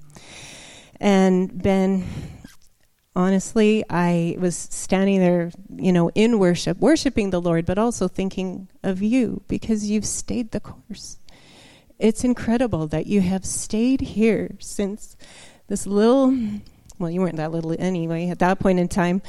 And 1.00 1.62
Ben, 1.62 2.04
honestly, 3.14 3.85
I 3.90 4.37
was 4.38 4.56
standing 4.56 5.21
there, 5.21 5.50
you 5.75 5.92
know, 5.92 6.11
in 6.14 6.38
worship, 6.38 6.78
worshiping 6.78 7.30
the 7.30 7.40
Lord, 7.40 7.66
but 7.66 7.78
also 7.78 8.09
thinking 8.09 8.68
of 8.83 9.02
you 9.02 9.42
because 9.49 9.90
you've 9.90 10.06
stayed 10.06 10.52
the 10.52 10.61
course. 10.61 11.18
It's 11.99 12.25
incredible 12.25 12.87
that 12.88 13.06
you 13.06 13.23
have 13.23 13.45
stayed 13.45 14.00
here 14.02 14.56
since 14.61 15.16
this 15.66 15.87
little 15.87 16.37
well, 16.98 17.10
you 17.10 17.20
weren't 17.20 17.36
that 17.36 17.52
little 17.52 17.74
anyway 17.78 18.28
at 18.30 18.38
that 18.38 18.58
point 18.58 18.78
in 18.78 18.88
time. 18.88 19.22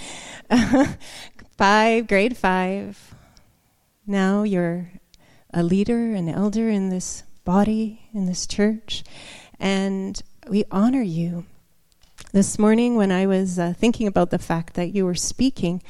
five, 1.58 2.08
grade 2.08 2.38
five. 2.38 3.16
Now 4.06 4.44
you're 4.44 4.92
a 5.54 5.64
leader, 5.64 6.14
an 6.14 6.30
elder 6.30 6.70
in 6.70 6.90
this 6.90 7.24
body, 7.44 8.08
in 8.14 8.26
this 8.26 8.48
church, 8.48 9.04
and 9.60 10.22
we 10.50 10.64
honor 10.72 11.02
you. 11.02 11.46
This 12.34 12.60
morning, 12.60 12.96
when 12.96 13.12
I 13.12 13.26
was 13.26 13.58
uh, 13.58 13.74
thinking 13.78 14.08
about 14.08 14.32
the 14.32 14.40
fact 14.40 14.74
that 14.74 14.94
you 14.94 15.06
were 15.06 15.16
speaking, 15.16 15.82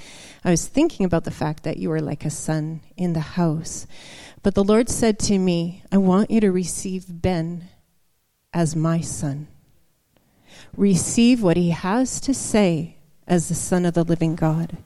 I 0.44 0.52
was 0.52 0.68
thinking 0.68 1.06
about 1.06 1.24
the 1.24 1.32
fact 1.32 1.64
that 1.64 1.78
you 1.78 1.90
were 1.90 2.02
like 2.02 2.26
a 2.26 2.30
son 2.30 2.82
in 2.96 3.14
the 3.14 3.20
house. 3.20 3.88
But 4.44 4.54
the 4.56 4.64
Lord 4.64 4.88
said 4.90 5.20
to 5.20 5.38
me, 5.38 5.84
I 5.92 5.98
want 5.98 6.32
you 6.32 6.40
to 6.42 6.52
receive 6.52 7.06
Ben 7.10 7.70
as 8.54 8.76
my 8.76 9.02
son 9.02 9.48
receive 10.78 11.42
what 11.42 11.58
he 11.58 11.72
has 11.72 12.22
to 12.22 12.34
say 12.34 12.98
as 13.28 13.50
the 13.50 13.56
Son 13.56 13.86
of 13.86 13.96
the 13.96 14.04
living 14.04 14.36
God. 14.36 14.78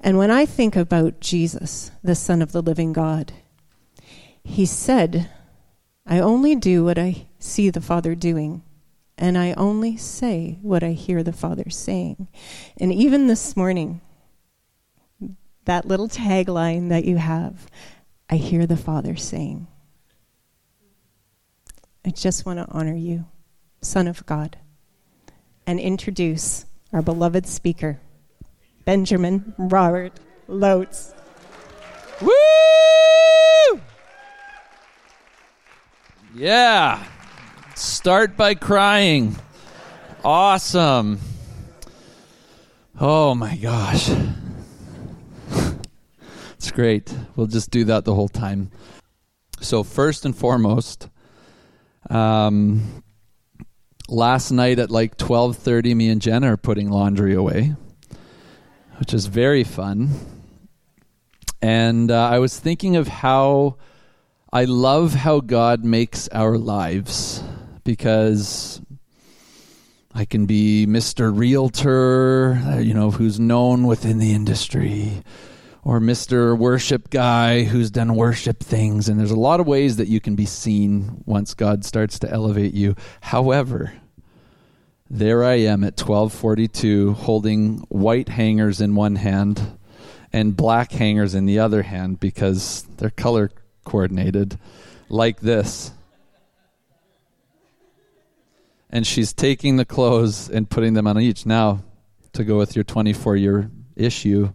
And 0.00 0.18
when 0.18 0.30
I 0.30 0.44
think 0.44 0.76
about 0.76 1.20
Jesus, 1.20 1.90
the 2.02 2.16
Son 2.16 2.42
of 2.42 2.52
the 2.52 2.60
living 2.60 2.92
God, 2.92 3.32
he 4.42 4.66
said, 4.66 5.30
I 6.04 6.18
only 6.18 6.54
do 6.54 6.84
what 6.84 6.98
I 6.98 7.28
see 7.38 7.70
the 7.70 7.80
Father 7.80 8.14
doing, 8.14 8.62
and 9.16 9.38
I 9.38 9.54
only 9.54 9.96
say 9.96 10.58
what 10.60 10.82
I 10.82 10.90
hear 10.90 11.22
the 11.22 11.32
Father 11.32 11.70
saying. 11.70 12.28
And 12.78 12.92
even 12.92 13.28
this 13.28 13.56
morning, 13.56 14.02
that 15.64 15.86
little 15.86 16.08
tagline 16.08 16.90
that 16.90 17.06
you 17.06 17.16
have, 17.16 17.66
I 18.28 18.36
hear 18.36 18.66
the 18.66 18.76
Father 18.76 19.16
saying. 19.16 19.68
I 22.04 22.10
just 22.10 22.44
want 22.44 22.58
to 22.58 22.66
honor 22.68 22.96
you, 22.96 23.24
Son 23.80 24.06
of 24.06 24.26
God 24.26 24.58
and 25.66 25.80
introduce 25.80 26.66
our 26.92 27.02
beloved 27.02 27.46
speaker, 27.46 28.00
Benjamin 28.84 29.54
Robert 29.58 30.12
Lotes. 30.48 31.14
Woo! 32.20 33.80
Yeah. 36.34 37.04
Start 37.74 38.36
by 38.36 38.54
crying. 38.54 39.36
Awesome. 40.24 41.20
Oh 43.00 43.34
my 43.34 43.56
gosh. 43.56 44.10
It's 46.64 46.72
great. 46.72 47.14
We'll 47.36 47.46
just 47.46 47.70
do 47.70 47.84
that 47.84 48.06
the 48.06 48.14
whole 48.14 48.30
time. 48.30 48.70
So, 49.60 49.82
first 49.82 50.24
and 50.24 50.34
foremost, 50.34 51.10
um, 52.08 53.03
last 54.08 54.50
night 54.50 54.78
at 54.78 54.90
like 54.90 55.16
12:30 55.16 55.94
me 55.94 56.08
and 56.08 56.20
Jenna 56.20 56.52
are 56.52 56.56
putting 56.56 56.90
laundry 56.90 57.34
away 57.34 57.74
which 58.98 59.14
is 59.14 59.26
very 59.26 59.64
fun 59.64 60.10
and 61.62 62.10
uh, 62.10 62.28
I 62.28 62.38
was 62.38 62.58
thinking 62.58 62.96
of 62.96 63.08
how 63.08 63.76
I 64.52 64.66
love 64.66 65.14
how 65.14 65.40
God 65.40 65.84
makes 65.84 66.28
our 66.28 66.56
lives 66.58 67.42
because 67.84 68.80
I 70.14 70.24
can 70.24 70.46
be 70.46 70.86
Mr. 70.86 71.36
Realtor, 71.36 72.60
uh, 72.64 72.78
you 72.78 72.94
know, 72.94 73.10
who's 73.10 73.40
known 73.40 73.84
within 73.86 74.18
the 74.18 74.32
industry, 74.32 75.24
or 75.84 76.00
Mr. 76.00 76.56
Worship 76.56 77.10
guy 77.10 77.64
who's 77.64 77.90
done 77.90 78.16
worship 78.16 78.62
things. 78.62 79.08
And 79.08 79.20
there's 79.20 79.30
a 79.30 79.38
lot 79.38 79.60
of 79.60 79.66
ways 79.66 79.96
that 79.96 80.08
you 80.08 80.18
can 80.18 80.34
be 80.34 80.46
seen 80.46 81.22
once 81.26 81.52
God 81.52 81.84
starts 81.84 82.18
to 82.20 82.30
elevate 82.30 82.72
you. 82.72 82.96
However, 83.20 83.92
there 85.10 85.44
I 85.44 85.54
am 85.54 85.84
at 85.84 86.00
1242 86.00 87.12
holding 87.12 87.78
white 87.90 88.30
hangers 88.30 88.80
in 88.80 88.94
one 88.94 89.16
hand 89.16 89.78
and 90.32 90.56
black 90.56 90.90
hangers 90.90 91.34
in 91.34 91.44
the 91.44 91.58
other 91.58 91.82
hand 91.82 92.18
because 92.18 92.86
they're 92.96 93.10
color 93.10 93.50
coordinated 93.84 94.58
like 95.10 95.40
this. 95.40 95.92
And 98.88 99.06
she's 99.06 99.34
taking 99.34 99.76
the 99.76 99.84
clothes 99.84 100.48
and 100.48 100.70
putting 100.70 100.94
them 100.94 101.06
on 101.06 101.20
each. 101.20 101.44
Now, 101.44 101.82
to 102.32 102.42
go 102.42 102.56
with 102.56 102.74
your 102.74 102.84
24 102.84 103.36
year 103.36 103.70
issue, 103.96 104.52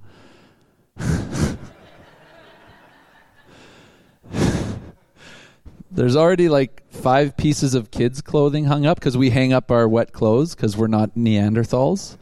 there's 5.91 6.15
already 6.15 6.47
like 6.47 6.89
five 6.91 7.35
pieces 7.35 7.73
of 7.73 7.91
kids' 7.91 8.21
clothing 8.21 8.65
hung 8.65 8.85
up 8.85 8.97
because 8.99 9.17
we 9.17 9.29
hang 9.29 9.51
up 9.51 9.69
our 9.69 9.87
wet 9.87 10.13
clothes 10.13 10.55
because 10.55 10.77
we're 10.77 10.87
not 10.87 11.15
Neanderthals. 11.15 12.17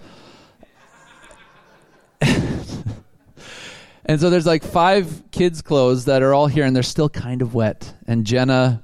and 4.05 4.19
so 4.19 4.29
there's 4.31 4.47
like 4.47 4.63
five 4.63 5.23
kids' 5.31 5.61
clothes 5.61 6.05
that 6.05 6.23
are 6.23 6.33
all 6.33 6.47
here 6.47 6.65
and 6.65 6.75
they're 6.75 6.81
still 6.81 7.09
kind 7.09 7.43
of 7.43 7.53
wet. 7.53 7.93
And 8.07 8.25
Jenna 8.25 8.83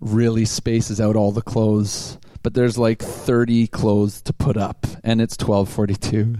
really 0.00 0.44
spaces 0.44 1.00
out 1.00 1.14
all 1.14 1.30
the 1.30 1.42
clothes, 1.42 2.18
but 2.42 2.54
there's 2.54 2.76
like 2.76 3.00
30 3.00 3.68
clothes 3.68 4.20
to 4.22 4.32
put 4.32 4.56
up, 4.56 4.84
and 5.04 5.20
it's 5.20 5.36
12:42. 5.36 6.38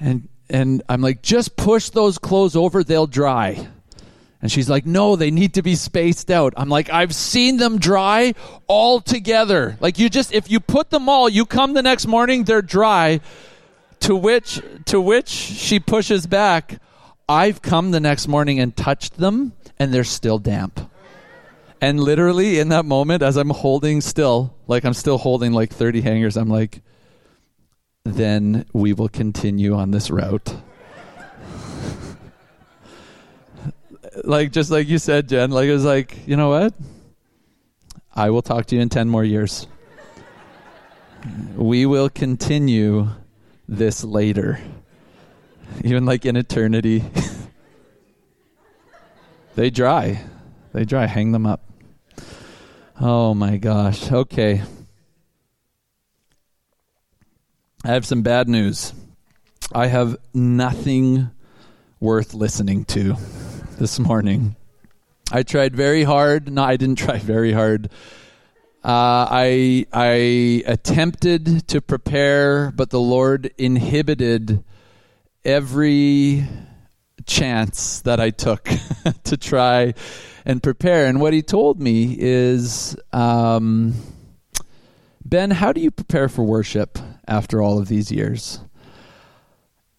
And 0.00 0.29
and 0.50 0.82
I'm 0.88 1.00
like, 1.00 1.22
just 1.22 1.56
push 1.56 1.88
those 1.90 2.18
clothes 2.18 2.56
over; 2.56 2.84
they'll 2.84 3.06
dry. 3.06 3.68
And 4.42 4.50
she's 4.50 4.70
like, 4.70 4.86
no, 4.86 5.16
they 5.16 5.30
need 5.30 5.54
to 5.54 5.62
be 5.62 5.74
spaced 5.74 6.30
out. 6.30 6.54
I'm 6.56 6.70
like, 6.70 6.90
I've 6.90 7.14
seen 7.14 7.58
them 7.58 7.78
dry 7.78 8.34
all 8.66 9.00
together. 9.00 9.76
Like 9.80 9.98
you 9.98 10.08
just, 10.08 10.32
if 10.32 10.50
you 10.50 10.60
put 10.60 10.88
them 10.90 11.08
all, 11.08 11.28
you 11.28 11.44
come 11.44 11.74
the 11.74 11.82
next 11.82 12.06
morning, 12.06 12.44
they're 12.44 12.62
dry. 12.62 13.20
To 14.00 14.16
which, 14.16 14.62
to 14.86 14.98
which 14.98 15.28
she 15.28 15.78
pushes 15.78 16.26
back, 16.26 16.80
I've 17.28 17.60
come 17.60 17.90
the 17.90 18.00
next 18.00 18.28
morning 18.28 18.58
and 18.58 18.74
touched 18.74 19.18
them 19.18 19.52
and 19.78 19.92
they're 19.92 20.04
still 20.04 20.38
damp. 20.38 20.90
And 21.82 22.00
literally 22.00 22.58
in 22.58 22.70
that 22.70 22.86
moment, 22.86 23.22
as 23.22 23.36
I'm 23.36 23.50
holding 23.50 24.00
still, 24.00 24.54
like 24.66 24.84
I'm 24.84 24.94
still 24.94 25.18
holding 25.18 25.52
like 25.52 25.70
30 25.70 26.00
hangers, 26.00 26.38
I'm 26.38 26.48
like, 26.48 26.80
then 28.04 28.64
we 28.72 28.92
will 28.92 29.08
continue 29.08 29.74
on 29.74 29.90
this 29.90 30.10
route. 30.10 30.54
like 34.24 34.52
just 34.52 34.70
like 34.70 34.88
you 34.88 34.98
said, 34.98 35.28
Jen, 35.28 35.50
like 35.50 35.68
it 35.68 35.72
was 35.72 35.84
like, 35.84 36.26
you 36.26 36.36
know 36.36 36.48
what? 36.48 36.74
I 38.14 38.30
will 38.30 38.42
talk 38.42 38.66
to 38.66 38.76
you 38.76 38.82
in 38.82 38.88
10 38.88 39.08
more 39.08 39.24
years. 39.24 39.66
we 41.56 41.86
will 41.86 42.08
continue 42.08 43.08
this 43.68 44.02
later. 44.02 44.60
Even 45.84 46.04
like 46.06 46.26
in 46.26 46.36
eternity. 46.36 47.04
they 49.54 49.70
dry. 49.70 50.24
They 50.72 50.84
dry. 50.84 51.06
Hang 51.06 51.32
them 51.32 51.46
up. 51.46 51.62
Oh 53.00 53.34
my 53.34 53.56
gosh. 53.56 54.10
Okay. 54.10 54.62
I 57.82 57.88
have 57.88 58.04
some 58.04 58.20
bad 58.20 58.46
news. 58.46 58.92
I 59.72 59.86
have 59.86 60.18
nothing 60.34 61.30
worth 61.98 62.34
listening 62.34 62.84
to 62.86 63.16
this 63.78 63.98
morning. 63.98 64.54
I 65.32 65.44
tried 65.44 65.74
very 65.74 66.02
hard. 66.02 66.52
No, 66.52 66.62
I 66.62 66.76
didn't 66.76 66.98
try 66.98 67.16
very 67.16 67.52
hard. 67.52 67.86
Uh, 68.84 69.24
I 69.30 69.86
I 69.94 70.62
attempted 70.66 71.68
to 71.68 71.80
prepare, 71.80 72.70
but 72.70 72.90
the 72.90 73.00
Lord 73.00 73.50
inhibited 73.56 74.62
every 75.42 76.46
chance 77.24 78.00
that 78.02 78.20
I 78.20 78.28
took 78.28 78.64
to 79.24 79.38
try 79.38 79.94
and 80.44 80.62
prepare. 80.62 81.06
And 81.06 81.18
what 81.18 81.32
He 81.32 81.40
told 81.40 81.80
me 81.80 82.14
is, 82.18 82.94
um, 83.10 83.94
Ben, 85.24 85.50
how 85.50 85.72
do 85.72 85.80
you 85.80 85.90
prepare 85.90 86.28
for 86.28 86.42
worship 86.42 86.98
after 87.30 87.62
all 87.62 87.78
of 87.78 87.88
these 87.88 88.12
years? 88.12 88.60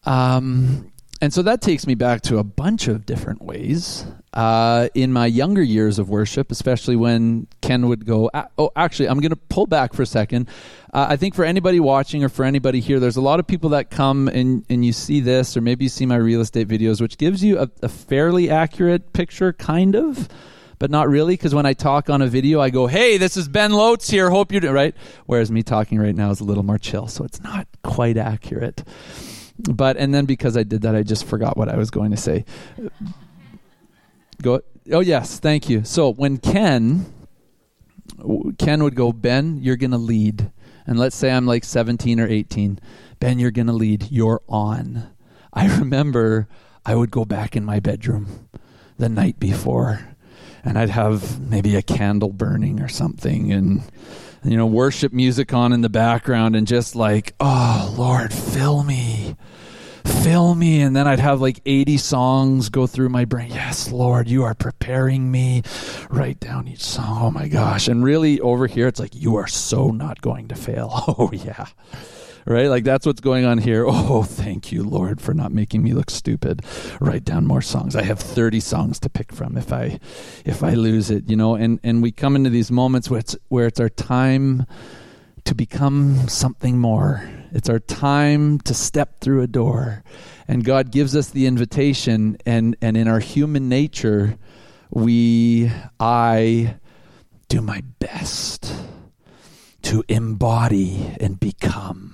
Um, 0.04 0.92
and 1.22 1.32
so 1.32 1.44
that 1.44 1.62
takes 1.62 1.86
me 1.86 1.94
back 1.94 2.22
to 2.24 2.40
a 2.40 2.44
bunch 2.44 2.88
of 2.88 3.06
different 3.06 3.44
ways. 3.44 4.06
Uh, 4.34 4.88
in 4.96 5.12
my 5.14 5.26
younger 5.26 5.62
years 5.62 6.00
of 6.00 6.10
worship, 6.10 6.52
especially 6.52 6.96
when 6.96 7.46
Ken 7.62 7.88
would 7.90 8.06
go, 8.06 8.32
oh, 8.58 8.72
actually, 8.76 9.10
I'm 9.10 9.20
going 9.20 9.32
to 9.32 9.36
pull 9.36 9.68
back 9.68 9.94
for 9.94 10.02
a 10.02 10.06
second. 10.06 10.48
Uh, 10.94 11.08
I 11.10 11.18
think 11.18 11.36
for 11.36 11.44
anybody 11.44 11.80
watching 11.80 12.24
or 12.24 12.30
for 12.30 12.44
anybody 12.46 12.80
here, 12.80 13.00
there's 13.00 13.18
a 13.18 13.22
lot 13.22 13.40
of 13.40 13.46
people 13.46 13.72
that 13.72 13.92
come 13.92 14.30
and, 14.30 14.66
and 14.70 14.84
you 14.84 14.94
see 14.94 15.20
this, 15.20 15.56
or 15.56 15.62
maybe 15.62 15.86
you 15.86 15.90
see 15.90 16.06
my 16.06 16.16
real 16.16 16.42
estate 16.42 16.68
videos, 16.68 17.02
which 17.02 17.18
gives 17.18 17.44
you 17.44 17.60
a, 17.60 17.70
a 17.84 17.90
fairly 17.90 18.50
accurate 18.50 19.14
picture, 19.14 19.54
kind 19.54 19.96
of, 19.96 20.28
but 20.82 20.90
not 20.90 21.08
really, 21.08 21.36
because 21.36 21.54
when 21.54 21.68
I 21.68 21.74
talk 21.74 22.10
on 22.10 22.24
a 22.24 22.28
video, 22.28 22.60
I 22.60 22.72
go, 22.72 22.88
hey, 22.88 23.18
this 23.18 23.38
is 23.38 23.48
Ben 23.48 23.72
Lotes 23.72 24.10
here, 24.10 24.32
hope 24.32 24.52
you're 24.52 24.74
right. 24.74 24.96
Whereas 25.28 25.52
me 25.52 25.62
talking 25.62 26.00
right 26.00 26.16
now 26.16 26.32
is 26.32 26.40
a 26.40 26.44
little 26.44 26.64
more 26.64 26.80
chill, 26.80 27.08
so 27.08 27.24
it's 27.24 27.40
not 27.40 27.68
quite 27.84 28.18
accurate 28.18 28.84
but 29.70 29.98
and 29.98 30.14
then 30.14 30.26
because 30.26 30.58
I 30.58 30.64
did 30.64 30.82
that, 30.82 30.96
I 30.96 31.04
just 31.04 31.26
forgot 31.26 31.58
what 31.58 31.70
I 31.70 31.78
was 31.78 31.92
going 31.92 32.12
to 32.12 32.18
say. 32.18 32.46
Go. 34.42 34.62
Oh 34.92 35.02
yes, 35.02 35.40
thank 35.40 35.70
you. 35.70 35.84
So 35.84 36.12
when 36.12 36.38
Ken, 36.38 37.06
Ken 38.58 38.84
would 38.84 38.96
go, 38.96 39.14
Ben, 39.14 39.60
you're 39.62 39.76
gonna 39.76 39.98
lead, 39.98 40.52
and 40.88 40.98
let's 40.98 41.16
say 41.16 41.32
I'm 41.32 41.46
like 41.46 41.64
17 41.64 42.20
or 42.20 42.28
18. 42.28 42.80
Ben, 43.20 43.38
you're 43.40 43.52
gonna 43.52 43.74
lead. 43.74 44.08
You're 44.10 44.42
on. 44.50 45.12
I 45.54 45.78
remember 45.78 46.48
I 46.86 46.96
would 46.96 47.12
go 47.12 47.26
back 47.26 47.56
in 47.56 47.64
my 47.64 47.80
bedroom 47.80 48.50
the 48.98 49.10
night 49.10 49.40
before, 49.40 50.11
and 50.64 50.78
I'd 50.78 50.90
have 50.90 51.40
maybe 51.40 51.76
a 51.76 51.82
candle 51.82 52.32
burning 52.32 52.82
or 52.82 52.88
something, 52.88 53.52
and 53.52 53.84
you 54.44 54.58
know, 54.58 54.66
worship 54.66 55.14
music 55.14 55.54
on 55.54 55.72
in 55.72 55.82
the 55.82 55.90
background 55.90 56.56
and 56.56 56.66
just 56.66 56.96
like, 56.96 57.34
oh, 57.40 57.94
Lord, 57.98 58.34
fill 58.34 58.84
me. 58.84 59.36
Fill 60.04 60.56
me. 60.56 60.82
And 60.82 60.96
then 60.96 61.08
I'd 61.08 61.20
have 61.20 61.42
like 61.42 61.62
80 61.66 61.98
songs 61.98 62.70
go 62.70 62.88
through 62.88 63.10
my 63.10 63.26
brain. 63.26 63.52
Yes, 63.52 63.92
Lord, 63.92 64.28
you 64.28 64.44
are 64.44 64.56
preparing 64.56 65.32
me. 65.32 65.62
Write 66.10 66.40
down 66.40 66.68
each 66.68 66.84
song. 66.84 67.20
Oh 67.22 67.32
my 67.32 67.48
gosh. 67.48 67.88
And 67.88 68.04
really 68.04 68.40
over 68.40 68.66
here, 68.66 68.88
it's 68.88 69.00
like, 69.00 69.14
you 69.14 69.36
are 69.36 69.48
so 69.48 69.90
not 69.92 70.22
going 70.22 70.48
to 70.48 70.56
fail. 70.56 70.90
Oh, 71.08 71.30
yeah 71.34 71.68
right? 72.46 72.68
Like 72.68 72.84
that's 72.84 73.06
what's 73.06 73.22
going 73.22 73.46
on 73.46 73.58
here. 73.58 73.86
Oh, 74.12 74.24
thank 74.24 74.72
you, 74.72 74.84
Lord, 74.84 75.22
for 75.22 75.34
not 75.34 75.52
making 75.52 75.84
me 75.84 75.94
look 75.94 76.10
stupid. 76.10 76.66
Write 77.00 77.24
down 77.24 77.46
more 77.46 77.62
songs. 77.62 77.96
I 77.96 78.02
have 78.04 78.20
30 78.20 78.60
songs 78.60 79.00
to 79.02 79.10
pick 79.10 79.32
from 79.32 79.58
if 79.58 79.72
I 79.72 80.00
if 80.44 80.64
I 80.64 80.74
lose 80.74 81.12
it, 81.12 81.30
you 81.30 81.36
know. 81.36 81.56
And 81.56 81.80
and 81.84 82.02
we 82.02 82.12
come 82.12 82.36
into 82.36 82.50
these 82.50 82.72
moments 82.72 83.10
where 83.10 83.20
it's 83.20 83.36
where 83.50 83.68
it's 83.68 83.80
our 83.80 83.90
time 83.90 84.66
to 85.46 85.56
become 85.56 86.28
something 86.28 86.78
more. 86.78 87.28
It's 87.52 87.70
our 87.70 87.80
time 87.80 88.60
to 88.62 88.74
step 88.74 89.20
through 89.20 89.42
a 89.42 89.48
door. 89.48 90.04
And 90.48 90.64
God 90.64 90.92
gives 90.92 91.16
us 91.16 91.30
the 91.30 91.46
invitation 91.46 92.38
and 92.46 92.76
and 92.82 92.98
in 92.98 93.08
our 93.08 93.20
human 93.20 93.70
nature 93.70 94.38
we 94.90 95.72
I 96.00 96.76
do 97.48 97.62
my 97.62 97.82
best 98.00 98.74
to 99.84 100.04
embody 100.08 101.16
and 101.20 101.40
become 101.40 102.14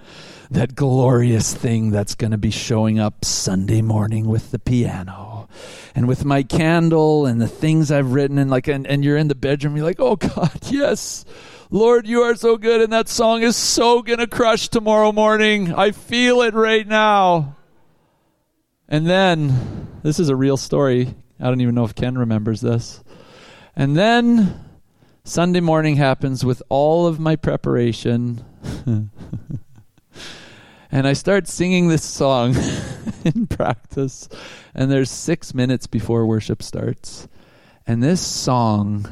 that 0.50 0.74
glorious 0.74 1.54
thing 1.54 1.90
that's 1.90 2.14
going 2.14 2.30
to 2.30 2.38
be 2.38 2.50
showing 2.50 2.98
up 2.98 3.24
Sunday 3.24 3.82
morning 3.82 4.26
with 4.28 4.50
the 4.50 4.58
piano 4.58 5.48
and 5.94 6.08
with 6.08 6.24
my 6.24 6.42
candle 6.42 7.26
and 7.26 7.40
the 7.40 7.48
things 7.48 7.90
I've 7.90 8.12
written 8.12 8.38
and 8.38 8.50
like 8.50 8.68
and, 8.68 8.86
and 8.86 9.04
you're 9.04 9.16
in 9.16 9.28
the 9.28 9.34
bedroom 9.34 9.76
you're 9.76 9.84
like 9.84 10.00
oh 10.00 10.16
god 10.16 10.58
yes. 10.70 11.24
Lord 11.70 12.06
you 12.06 12.22
are 12.22 12.34
so 12.34 12.56
good 12.56 12.80
and 12.80 12.92
that 12.92 13.08
song 13.08 13.42
is 13.42 13.56
so 13.56 14.02
going 14.02 14.20
to 14.20 14.26
crush 14.26 14.68
tomorrow 14.68 15.12
morning. 15.12 15.74
I 15.74 15.90
feel 15.90 16.42
it 16.42 16.54
right 16.54 16.86
now. 16.86 17.56
And 18.88 19.06
then 19.06 19.88
this 20.02 20.18
is 20.18 20.30
a 20.30 20.36
real 20.36 20.56
story. 20.56 21.14
I 21.38 21.44
don't 21.44 21.60
even 21.60 21.74
know 21.74 21.84
if 21.84 21.94
Ken 21.94 22.16
remembers 22.16 22.62
this. 22.62 23.02
And 23.76 23.96
then 23.96 24.67
Sunday 25.28 25.60
morning 25.60 25.96
happens 25.96 26.42
with 26.42 26.62
all 26.70 27.06
of 27.06 27.20
my 27.20 27.36
preparation. 27.36 28.42
and 30.90 31.06
I 31.06 31.12
start 31.12 31.46
singing 31.46 31.88
this 31.88 32.02
song 32.02 32.56
in 33.26 33.46
practice. 33.46 34.30
And 34.74 34.90
there's 34.90 35.10
six 35.10 35.52
minutes 35.52 35.86
before 35.86 36.24
worship 36.24 36.62
starts. 36.62 37.28
And 37.86 38.02
this 38.02 38.22
song 38.22 39.06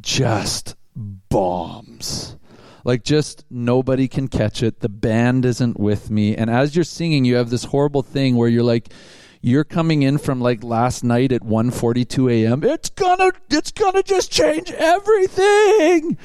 just 0.00 0.76
bombs. 0.94 2.36
Like, 2.84 3.02
just 3.02 3.44
nobody 3.50 4.06
can 4.06 4.28
catch 4.28 4.62
it. 4.62 4.78
The 4.78 4.88
band 4.88 5.44
isn't 5.44 5.80
with 5.80 6.10
me. 6.10 6.36
And 6.36 6.48
as 6.48 6.76
you're 6.76 6.84
singing, 6.84 7.24
you 7.24 7.34
have 7.34 7.50
this 7.50 7.64
horrible 7.64 8.02
thing 8.02 8.36
where 8.36 8.48
you're 8.48 8.62
like, 8.62 8.92
you're 9.40 9.64
coming 9.64 10.02
in 10.02 10.18
from 10.18 10.40
like 10.40 10.64
last 10.64 11.04
night 11.04 11.32
at 11.32 11.42
1:42 11.42 12.30
a.m. 12.30 12.64
It's 12.64 12.90
gonna 12.90 13.32
it's 13.50 13.70
gonna 13.70 14.02
just 14.02 14.30
change 14.30 14.70
everything. 14.72 16.18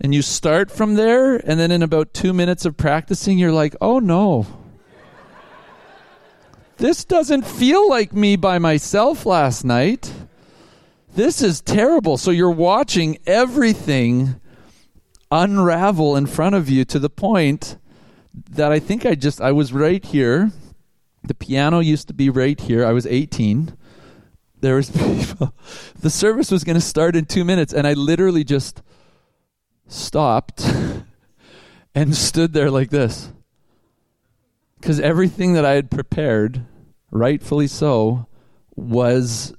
And 0.00 0.14
you 0.14 0.22
start 0.22 0.70
from 0.70 0.94
there, 0.94 1.36
and 1.36 1.60
then 1.60 1.70
in 1.70 1.82
about 1.82 2.14
two 2.14 2.32
minutes 2.32 2.64
of 2.64 2.76
practicing, 2.76 3.38
you're 3.38 3.52
like, 3.52 3.76
oh 3.80 3.98
no. 3.98 4.46
This 6.78 7.04
doesn't 7.04 7.46
feel 7.46 7.86
like 7.90 8.14
me 8.14 8.36
by 8.36 8.58
myself 8.58 9.26
last 9.26 9.64
night. 9.64 10.10
This 11.14 11.42
is 11.42 11.60
terrible. 11.60 12.16
So 12.16 12.30
you're 12.30 12.50
watching 12.50 13.18
everything 13.26 14.40
unravel 15.30 16.16
in 16.16 16.24
front 16.24 16.54
of 16.54 16.70
you 16.70 16.86
to 16.86 16.98
the 16.98 17.10
point 17.10 17.76
that 18.48 18.72
I 18.72 18.78
think 18.78 19.04
I 19.04 19.14
just, 19.14 19.42
I 19.42 19.52
was 19.52 19.74
right 19.74 20.02
here. 20.02 20.52
The 21.22 21.34
piano 21.34 21.80
used 21.80 22.08
to 22.08 22.14
be 22.14 22.30
right 22.30 22.58
here. 22.60 22.84
I 22.84 22.92
was 22.92 23.06
18. 23.06 23.76
There 24.60 24.76
was 24.76 24.90
people. 24.90 25.54
The 25.98 26.10
service 26.10 26.50
was 26.50 26.64
going 26.64 26.76
to 26.76 26.80
start 26.80 27.16
in 27.16 27.24
two 27.26 27.44
minutes, 27.44 27.72
and 27.72 27.86
I 27.86 27.92
literally 27.92 28.44
just 28.44 28.82
stopped 29.86 30.66
and 31.94 32.14
stood 32.14 32.52
there 32.52 32.70
like 32.70 32.90
this. 32.90 33.30
Because 34.80 35.00
everything 35.00 35.52
that 35.54 35.64
I 35.64 35.72
had 35.72 35.90
prepared, 35.90 36.64
rightfully 37.10 37.66
so, 37.66 38.26
was 38.74 39.54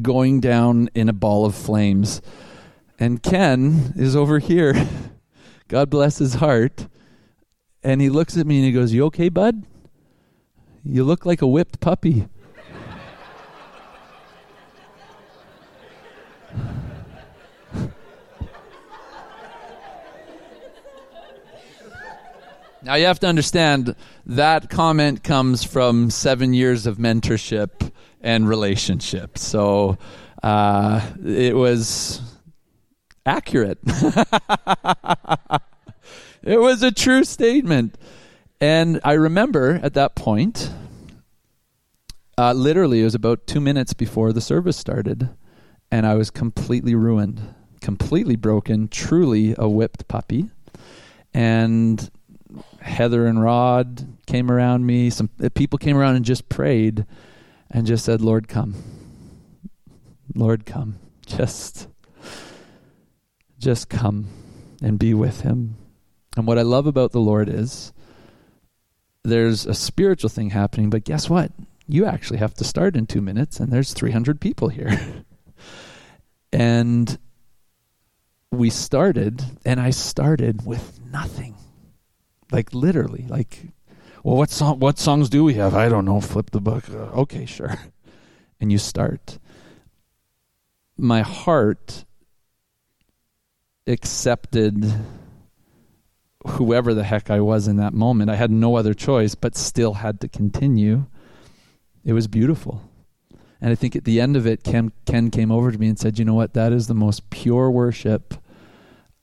going 0.00 0.40
down 0.40 0.88
in 0.94 1.08
a 1.08 1.12
ball 1.12 1.44
of 1.44 1.54
flames. 1.54 2.22
And 2.98 3.22
Ken 3.22 3.92
is 3.96 4.14
over 4.14 4.38
here. 4.38 4.88
God 5.68 5.90
bless 5.90 6.18
his 6.18 6.34
heart. 6.34 6.86
And 7.82 8.00
he 8.00 8.08
looks 8.08 8.36
at 8.36 8.46
me 8.46 8.58
and 8.58 8.66
he 8.66 8.72
goes, 8.72 8.92
You 8.92 9.06
okay, 9.06 9.28
bud? 9.28 9.64
You 10.86 11.02
look 11.04 11.24
like 11.24 11.40
a 11.40 11.46
whipped 11.46 11.80
puppy. 11.80 12.28
Now 22.82 22.96
you 22.96 23.06
have 23.06 23.18
to 23.20 23.26
understand 23.26 23.96
that 24.26 24.68
comment 24.68 25.24
comes 25.24 25.64
from 25.64 26.10
seven 26.10 26.52
years 26.52 26.86
of 26.86 26.98
mentorship 26.98 27.90
and 28.20 28.46
relationship. 28.46 29.38
So 29.38 29.96
uh, 30.42 31.00
it 31.24 31.56
was 31.56 32.20
accurate. 33.24 33.78
it 36.42 36.60
was 36.60 36.82
a 36.82 36.92
true 36.92 37.24
statement. 37.24 37.96
And 38.60 39.00
I 39.04 39.12
remember 39.12 39.80
at 39.82 39.94
that 39.94 40.14
point, 40.14 40.70
uh, 42.36 42.52
literally, 42.52 43.00
it 43.00 43.04
was 43.04 43.14
about 43.14 43.46
two 43.46 43.60
minutes 43.60 43.92
before 43.92 44.32
the 44.32 44.40
service 44.40 44.76
started, 44.76 45.30
and 45.90 46.06
I 46.06 46.14
was 46.14 46.30
completely 46.30 46.94
ruined, 46.94 47.54
completely 47.80 48.36
broken, 48.36 48.88
truly 48.88 49.54
a 49.56 49.68
whipped 49.68 50.08
puppy. 50.08 50.50
And 51.32 52.10
Heather 52.80 53.26
and 53.26 53.42
Rod 53.42 54.06
came 54.26 54.50
around 54.50 54.86
me. 54.86 55.10
Some 55.10 55.30
uh, 55.42 55.48
people 55.54 55.78
came 55.78 55.96
around 55.96 56.16
and 56.16 56.24
just 56.24 56.48
prayed 56.48 57.06
and 57.70 57.86
just 57.86 58.04
said, 58.04 58.20
Lord, 58.20 58.48
come. 58.48 58.74
Lord, 60.34 60.66
come. 60.66 60.98
Just, 61.26 61.88
just 63.58 63.88
come 63.88 64.28
and 64.82 64.98
be 64.98 65.14
with 65.14 65.40
him. 65.40 65.76
And 66.36 66.46
what 66.46 66.58
I 66.58 66.62
love 66.62 66.86
about 66.86 67.12
the 67.12 67.20
Lord 67.20 67.48
is 67.48 67.92
there's 69.24 69.66
a 69.66 69.74
spiritual 69.74 70.28
thing 70.30 70.50
happening, 70.50 70.90
but 70.90 71.04
guess 71.04 71.28
what? 71.28 71.50
You 71.88 72.06
actually 72.06 72.38
have 72.38 72.54
to 72.54 72.64
start 72.64 72.96
in 72.96 73.06
two 73.06 73.20
minutes, 73.20 73.58
and 73.58 73.72
there's 73.72 73.92
300 73.92 74.40
people 74.40 74.68
here. 74.68 75.24
and 76.52 77.18
we 78.50 78.70
started, 78.70 79.42
and 79.64 79.80
I 79.80 79.90
started 79.90 80.64
with 80.64 81.00
nothing. 81.10 81.56
Like 82.52 82.72
literally, 82.72 83.26
like, 83.28 83.60
well, 84.22 84.36
what 84.36 84.50
song? 84.50 84.78
What 84.78 84.98
songs 84.98 85.28
do 85.28 85.42
we 85.42 85.54
have? 85.54 85.74
I 85.74 85.88
don't 85.88 86.04
know. 86.04 86.20
Flip 86.20 86.50
the 86.50 86.60
book. 86.60 86.88
Uh, 86.88 87.22
okay, 87.22 87.46
sure. 87.46 87.78
And 88.60 88.70
you 88.70 88.78
start. 88.78 89.38
My 90.96 91.20
heart 91.20 92.04
accepted 93.86 94.94
whoever 96.46 96.94
the 96.94 97.04
heck 97.04 97.30
I 97.30 97.40
was 97.40 97.66
in 97.66 97.76
that 97.76 97.94
moment. 97.94 98.30
I 98.30 98.36
had 98.36 98.50
no 98.50 98.76
other 98.76 98.94
choice, 98.94 99.34
but 99.34 99.56
still 99.56 99.94
had 99.94 100.20
to 100.20 100.28
continue. 100.28 101.06
It 102.04 102.12
was 102.12 102.26
beautiful. 102.26 102.82
And 103.60 103.72
I 103.72 103.74
think 103.74 103.96
at 103.96 104.04
the 104.04 104.20
end 104.20 104.36
of 104.36 104.46
it, 104.46 104.62
Ken, 104.62 104.92
Ken 105.06 105.30
came 105.30 105.50
over 105.50 105.72
to 105.72 105.78
me 105.78 105.88
and 105.88 105.98
said, 105.98 106.18
You 106.18 106.24
know 106.24 106.34
what? 106.34 106.52
That 106.52 106.72
is 106.72 106.86
the 106.86 106.94
most 106.94 107.30
pure 107.30 107.70
worship 107.70 108.34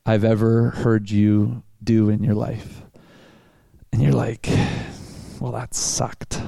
I've 0.06 0.24
ever 0.24 0.72
heard 0.72 1.12
you 1.12 1.62
do 1.84 2.10
in 2.10 2.24
your 2.24 2.34
life. 2.34 2.82
And 3.94 4.02
you're 4.02 4.14
like, 4.14 4.50
well, 5.40 5.52
that 5.52 5.76
sucked. 5.76 6.42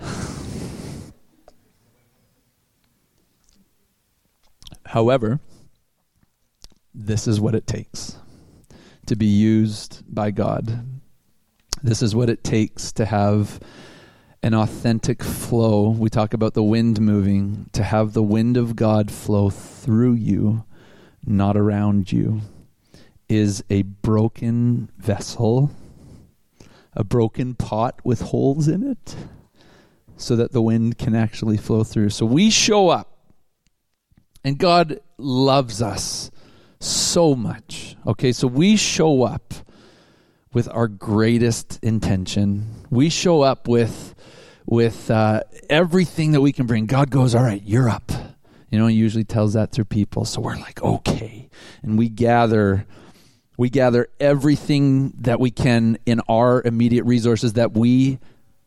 However, 4.86 5.40
this 6.94 7.26
is 7.26 7.40
what 7.40 7.56
it 7.56 7.66
takes 7.66 8.18
to 9.06 9.16
be 9.16 9.26
used 9.26 10.02
by 10.08 10.30
God. 10.30 10.84
This 11.82 12.02
is 12.02 12.14
what 12.14 12.30
it 12.30 12.44
takes 12.44 12.92
to 12.92 13.04
have 13.04 13.60
an 14.42 14.54
authentic 14.54 15.22
flow. 15.22 15.90
We 15.90 16.10
talk 16.10 16.34
about 16.34 16.54
the 16.54 16.62
wind 16.62 17.00
moving, 17.00 17.68
to 17.72 17.82
have 17.82 18.12
the 18.12 18.22
wind 18.22 18.56
of 18.56 18.76
God 18.76 19.10
flow 19.10 19.50
through 19.50 20.14
you, 20.14 20.64
not 21.24 21.56
around 21.56 22.12
you, 22.12 22.40
is 23.28 23.64
a 23.70 23.82
broken 23.82 24.90
vessel 24.98 25.70
a 26.96 27.04
broken 27.04 27.54
pot 27.54 28.00
with 28.02 28.22
holes 28.22 28.66
in 28.66 28.82
it 28.82 29.14
so 30.16 30.34
that 30.34 30.52
the 30.52 30.62
wind 30.62 30.96
can 30.96 31.14
actually 31.14 31.58
flow 31.58 31.84
through. 31.84 32.08
So 32.08 32.24
we 32.24 32.48
show 32.48 32.88
up, 32.88 33.18
and 34.42 34.58
God 34.58 34.98
loves 35.18 35.82
us 35.82 36.30
so 36.80 37.34
much. 37.34 37.96
Okay, 38.06 38.32
so 38.32 38.46
we 38.46 38.76
show 38.76 39.22
up 39.22 39.54
with 40.52 40.68
our 40.72 40.88
greatest 40.88 41.78
intention. 41.82 42.84
We 42.90 43.08
show 43.08 43.42
up 43.42 43.68
with 43.68 44.14
with 44.64 45.10
uh, 45.10 45.42
everything 45.70 46.32
that 46.32 46.40
we 46.40 46.52
can 46.52 46.66
bring. 46.66 46.86
God 46.86 47.10
goes, 47.10 47.34
"All 47.34 47.42
right, 47.42 47.62
you're 47.64 47.88
up." 47.88 48.12
You 48.70 48.78
know, 48.78 48.86
he 48.88 48.96
usually 48.96 49.24
tells 49.24 49.52
that 49.52 49.72
through 49.72 49.84
people. 49.84 50.24
So 50.24 50.40
we're 50.40 50.56
like, 50.56 50.82
"Okay," 50.82 51.48
and 51.82 51.98
we 51.98 52.08
gather 52.08 52.86
we 53.56 53.70
gather 53.70 54.08
everything 54.20 55.14
that 55.20 55.40
we 55.40 55.50
can 55.50 55.98
in 56.04 56.20
our 56.28 56.62
immediate 56.62 57.04
resources 57.04 57.54
that 57.54 57.72
we 57.72 58.18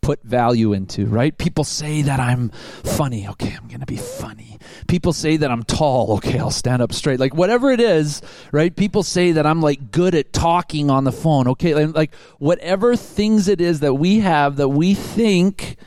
put 0.10 0.24
value 0.24 0.74
into, 0.74 1.06
right? 1.06 1.38
People 1.38 1.64
say 1.64 2.02
that 2.02 2.20
I'm 2.20 2.50
funny. 2.50 3.28
Okay, 3.28 3.56
I'm 3.56 3.68
going 3.68 3.82
to 3.82 3.86
be 3.86 3.98
funny. 3.98 4.58
People 4.88 5.14
say 5.14 5.38
that 5.38 5.52
I'm 5.52 5.62
tall. 5.62 6.14
Okay, 6.14 6.40
I'll 6.40 6.50
stand 6.50 6.82
up 6.82 6.94
straight. 6.94 7.20
Like 7.20 7.36
whatever 7.36 7.70
it 7.70 7.80
is, 7.80 8.24
right? 8.52 8.76
People 8.76 9.04
say 9.04 9.34
that 9.34 9.46
I'm 9.46 9.62
like 9.62 9.92
good 9.92 10.16
at 10.16 10.34
talking 10.34 10.90
on 10.90 11.04
the 11.04 11.12
phone. 11.12 11.48
Okay, 11.50 11.86
like 11.86 12.16
whatever 12.40 12.96
things 12.96 13.48
it 13.48 13.62
is 13.62 13.82
that 13.82 13.94
we 13.94 14.22
have 14.22 14.56
that 14.56 14.70
we 14.70 14.96
think 14.96 15.78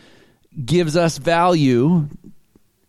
gives 0.64 0.96
us 0.96 1.18
value, 1.18 2.06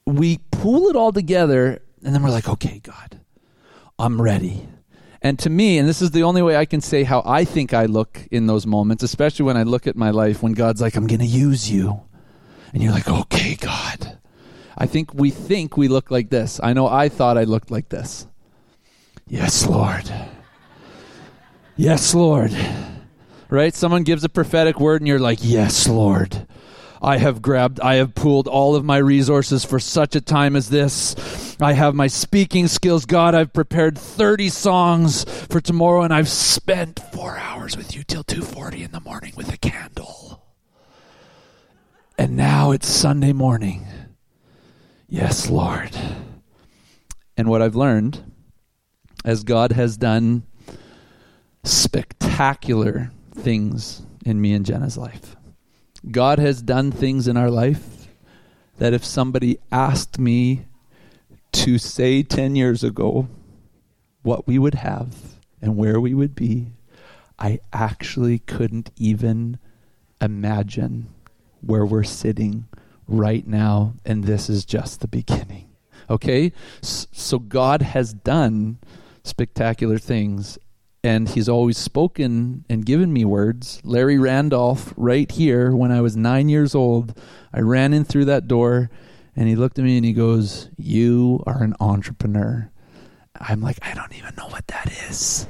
we 0.06 0.38
pull 0.52 0.88
it 0.90 0.96
all 0.96 1.12
together 1.12 1.82
and 2.04 2.14
then 2.14 2.22
we're 2.22 2.30
like, 2.30 2.48
"Okay, 2.48 2.80
God, 2.84 3.20
I'm 3.98 4.22
ready." 4.22 4.68
And 5.24 5.40
to 5.40 5.50
me, 5.50 5.78
and 5.78 5.88
this 5.88 6.02
is 6.02 6.12
the 6.12 6.24
only 6.24 6.42
way 6.42 6.58
I 6.58 6.66
can 6.66 6.82
say 6.82 7.04
how 7.04 7.24
I 7.26 7.46
think 7.46 7.74
I 7.74 7.86
look 7.86 8.28
in 8.30 8.46
those 8.46 8.68
moments, 8.68 9.04
especially 9.04 9.46
when 9.46 9.56
I 9.56 9.64
look 9.64 9.88
at 9.88 9.96
my 9.96 10.10
life 10.10 10.44
when 10.44 10.52
God's 10.52 10.82
like, 10.82 10.98
I'm 10.98 11.08
going 11.08 11.22
to 11.22 11.26
use 11.26 11.72
you. 11.72 12.02
And 12.74 12.84
you're 12.84 12.92
like, 12.92 13.08
okay, 13.08 13.56
God. 13.56 14.20
I 14.78 14.86
think 14.86 15.14
we 15.14 15.30
think 15.30 15.78
we 15.78 15.88
look 15.88 16.12
like 16.12 16.30
this. 16.30 16.60
I 16.62 16.74
know 16.74 16.88
I 16.88 17.08
thought 17.08 17.38
I 17.38 17.46
looked 17.46 17.72
like 17.72 17.88
this. 17.88 18.28
Yes, 19.26 19.66
Lord. 19.66 20.12
Yes, 21.78 22.14
Lord. 22.14 22.54
Right? 23.50 23.74
Someone 23.74 24.04
gives 24.04 24.26
a 24.26 24.30
prophetic 24.30 24.80
word 24.80 25.00
and 25.00 25.08
you're 25.08 25.20
like, 25.20 25.40
Yes, 25.42 25.88
Lord. 25.88 26.48
I 27.04 27.18
have 27.18 27.42
grabbed, 27.42 27.82
I 27.82 27.96
have 27.96 28.16
pooled 28.16 28.48
all 28.48 28.76
of 28.78 28.86
my 28.86 28.96
resources 28.96 29.66
for 29.66 29.78
such 29.78 30.16
a 30.16 30.22
time 30.22 30.56
as 30.56 30.70
this. 30.70 31.58
I 31.60 31.74
have 31.74 31.94
my 31.94 32.08
speaking 32.08 32.70
skills. 32.70 33.06
God, 33.06 33.36
I've 33.36 33.52
prepared 33.52 33.98
30 33.98 34.48
songs 34.48 35.26
for 35.50 35.60
tomorrow 35.60 36.04
and 36.04 36.14
I've 36.14 36.30
spent 36.30 37.02
four 37.12 37.38
hours 37.38 37.76
with 37.76 37.94
you 37.94 38.04
till 38.04 38.24
2.40 38.24 38.86
in 38.86 38.92
the 38.92 39.02
morning 39.02 39.34
with 39.36 39.54
a 39.54 39.58
candle. 39.58 40.46
And 42.18 42.38
now 42.38 42.72
it's 42.72 42.88
Sunday 42.88 43.34
morning. 43.34 43.86
Yes, 45.10 45.50
Lord. 45.50 45.92
And 47.36 47.50
what 47.50 47.62
I've 47.62 47.76
learned, 47.76 48.32
as 49.26 49.44
God 49.44 49.74
has 49.74 49.98
done 49.98 50.44
spectacular 51.66 53.12
things 53.36 54.04
in 54.26 54.40
me 54.40 54.54
and 54.54 54.66
Jenna's 54.66 54.98
life, 54.98 55.36
God 56.10 56.40
has 56.40 56.62
done 56.62 56.92
things 56.92 57.28
in 57.28 57.38
our 57.38 57.50
life 57.50 58.08
that 58.78 58.94
if 58.94 59.06
somebody 59.06 59.58
asked 59.72 60.20
me 60.20 60.66
to 61.54 61.78
say 61.78 62.24
10 62.24 62.56
years 62.56 62.84
ago, 62.84 63.28
what 64.24 64.48
we 64.48 64.58
would 64.58 64.76
have 64.76 65.16
and 65.62 65.78
where 65.78 66.00
we 66.00 66.14
would 66.14 66.36
be, 66.36 66.74
I 67.40 67.60
actually 67.72 68.40
couldn't 68.40 68.92
even 68.98 69.60
imagine 70.22 71.08
where 71.62 71.86
we're 71.86 72.04
sitting 72.04 72.66
right 73.08 73.46
now, 73.46 73.94
and 74.06 74.24
this 74.24 74.50
is 74.50 74.66
just 74.66 75.02
the 75.02 75.08
beginning. 75.08 75.70
Okay? 76.10 76.52
So 76.82 77.40
God 77.40 77.82
has 77.82 78.14
done 78.14 78.80
spectacular 79.24 79.98
things, 79.98 80.58
and 81.04 81.28
He's 81.28 81.50
always 81.50 81.78
spoken 81.78 82.66
and 82.70 82.86
given 82.86 83.12
me 83.12 83.26
words. 83.26 83.82
Larry 83.84 84.18
Randolph, 84.18 84.94
right 84.96 85.30
here, 85.30 85.76
when 85.76 85.92
I 85.92 86.02
was 86.02 86.16
nine 86.16 86.50
years 86.50 86.74
old, 86.74 87.20
I 87.54 87.60
ran 87.60 87.94
in 87.94 88.06
through 88.06 88.26
that 88.26 88.48
door, 88.48 88.90
and 89.36 89.48
he 89.48 89.56
looked 89.56 89.78
at 89.78 89.86
me 89.86 89.98
and 89.98 90.06
he 90.06 90.14
goes, 90.14 90.70
You 90.78 91.44
are 91.46 91.62
an 91.62 91.76
entrepreneur. 91.80 92.70
I'm 93.40 93.62
like, 93.62 93.80
I 93.82 93.94
don't 93.94 94.16
even 94.16 94.34
know 94.36 94.48
what 94.48 94.68
that 94.68 94.92
is. 95.10 95.48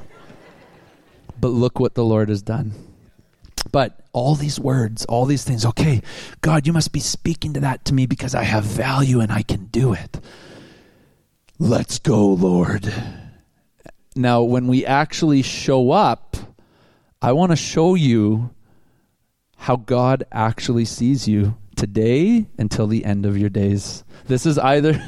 But 1.38 1.48
look 1.48 1.78
what 1.78 1.94
the 1.94 2.04
Lord 2.04 2.28
has 2.30 2.42
done. 2.42 2.72
But 3.70 4.00
all 4.12 4.34
these 4.34 4.58
words, 4.58 5.04
all 5.06 5.26
these 5.26 5.44
things, 5.44 5.64
okay, 5.66 6.00
God, 6.40 6.66
you 6.66 6.72
must 6.72 6.92
be 6.92 7.00
speaking 7.00 7.52
to 7.54 7.60
that 7.60 7.84
to 7.86 7.94
me 7.94 8.06
because 8.06 8.34
I 8.34 8.44
have 8.44 8.64
value 8.64 9.20
and 9.20 9.30
I 9.32 9.42
can 9.42 9.66
do 9.66 9.92
it. 9.92 10.20
Let's 11.58 11.98
go, 11.98 12.26
Lord. 12.26 12.92
Now, 14.16 14.42
when 14.42 14.68
we 14.68 14.86
actually 14.86 15.42
show 15.42 15.90
up, 15.90 16.36
I 17.20 17.32
want 17.32 17.50
to 17.50 17.56
show 17.56 17.94
you 17.94 18.50
how 19.56 19.76
God 19.76 20.24
actually 20.30 20.84
sees 20.84 21.26
you 21.26 21.56
today 21.74 22.46
until 22.56 22.86
the 22.86 23.04
end 23.04 23.26
of 23.26 23.36
your 23.36 23.48
days. 23.48 24.04
This 24.26 24.46
is 24.46 24.58
either 24.58 25.02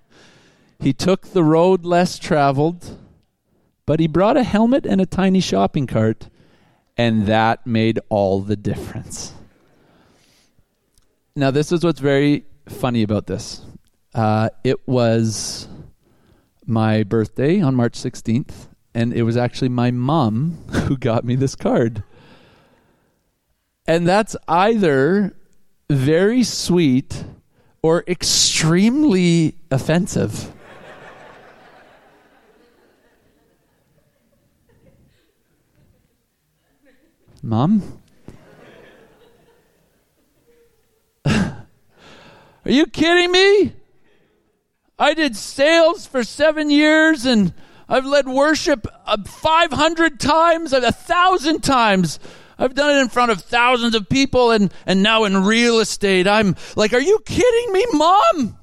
he 0.78 0.92
took 0.92 1.32
the 1.32 1.44
road 1.44 1.84
less 1.84 2.18
traveled, 2.18 2.98
but 3.84 4.00
he 4.00 4.06
brought 4.06 4.36
a 4.36 4.42
helmet 4.42 4.86
and 4.86 5.00
a 5.00 5.06
tiny 5.06 5.40
shopping 5.40 5.86
cart, 5.86 6.28
and 6.96 7.26
that 7.26 7.66
made 7.66 8.00
all 8.08 8.40
the 8.40 8.56
difference. 8.56 9.32
Now, 11.36 11.50
this 11.50 11.72
is 11.72 11.84
what's 11.84 12.00
very 12.00 12.44
funny 12.68 13.02
about 13.02 13.26
this. 13.26 13.62
Uh, 14.14 14.48
it 14.64 14.88
was 14.88 15.68
my 16.70 17.02
birthday 17.02 17.60
on 17.60 17.74
March 17.74 17.94
16th, 17.94 18.68
and 18.94 19.12
it 19.12 19.24
was 19.24 19.36
actually 19.36 19.68
my 19.68 19.90
mom 19.90 20.52
who 20.86 20.96
got 20.96 21.24
me 21.24 21.34
this 21.34 21.54
card. 21.56 22.02
And 23.86 24.06
that's 24.06 24.36
either 24.48 25.36
very 25.90 26.44
sweet 26.44 27.24
or 27.82 28.04
extremely 28.06 29.56
offensive. 29.70 30.52
Mom? 37.42 38.00
Are 41.24 41.66
you 42.66 42.86
kidding 42.86 43.32
me? 43.32 43.72
I 45.00 45.14
did 45.14 45.34
sales 45.34 46.06
for 46.06 46.22
seven 46.22 46.68
years 46.68 47.24
and 47.24 47.54
I've 47.88 48.04
led 48.04 48.28
worship 48.28 48.86
uh, 49.06 49.16
500 49.24 50.20
times, 50.20 50.74
a 50.74 50.92
thousand 50.92 51.62
times. 51.62 52.20
I've 52.58 52.74
done 52.74 52.98
it 52.98 53.00
in 53.00 53.08
front 53.08 53.32
of 53.32 53.40
thousands 53.40 53.94
of 53.94 54.10
people 54.10 54.50
and, 54.50 54.72
and 54.84 55.02
now 55.02 55.24
in 55.24 55.44
real 55.44 55.80
estate. 55.80 56.28
I'm 56.28 56.54
like, 56.76 56.92
are 56.92 57.00
you 57.00 57.18
kidding 57.24 57.72
me, 57.72 57.86
mom? 57.94 58.58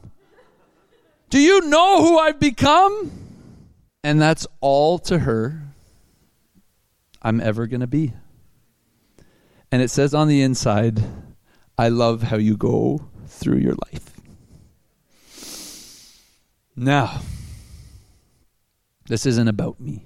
Do 1.31 1.39
you 1.39 1.61
know 1.61 2.03
who 2.03 2.19
I've 2.19 2.39
become? 2.39 3.11
And 4.03 4.21
that's 4.21 4.45
all 4.61 4.99
to 4.99 5.17
her 5.17 5.63
I'm 7.19 7.41
ever 7.41 7.65
going 7.65 7.81
to 7.81 7.87
be. 7.87 8.13
And 9.71 9.81
it 9.81 9.89
says 9.89 10.13
on 10.13 10.27
the 10.27 10.43
inside, 10.43 11.03
I 11.79 11.89
love 11.89 12.21
how 12.21 12.37
you 12.37 12.55
go 12.55 13.09
through 13.25 13.57
your 13.57 13.75
life. 13.91 14.16
Now, 16.79 17.21
this 19.07 19.25
isn't 19.25 19.47
about 19.47 19.79
me. 19.79 20.05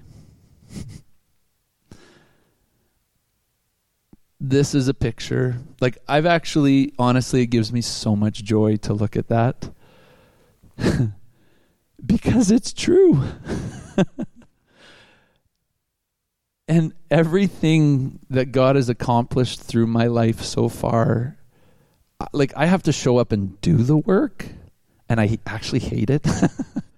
this 4.40 4.74
is 4.74 4.88
a 4.88 4.94
picture. 4.94 5.58
Like, 5.82 5.98
I've 6.08 6.26
actually, 6.26 6.94
honestly, 6.98 7.42
it 7.42 7.48
gives 7.48 7.74
me 7.74 7.82
so 7.82 8.16
much 8.16 8.42
joy 8.46 8.78
to 8.78 8.94
look 8.94 9.18
at 9.18 9.28
that. 9.28 9.70
because 12.06 12.52
it's 12.52 12.72
true. 12.72 13.22
and 16.70 16.94
everything 17.12 18.20
that 18.30 18.54
God 18.54 18.78
has 18.78 18.88
accomplished 18.88 19.62
through 19.62 19.88
my 19.88 20.08
life 20.08 20.42
so 20.42 20.70
far, 20.70 21.38
like, 22.32 22.54
I 22.56 22.66
have 22.68 22.84
to 22.84 22.94
show 22.94 23.18
up 23.18 23.34
and 23.34 23.60
do 23.60 23.76
the 23.76 23.98
work, 23.98 24.46
and 25.12 25.20
I 25.20 25.38
actually 25.46 25.80
hate 25.80 26.10
it. 26.10 26.26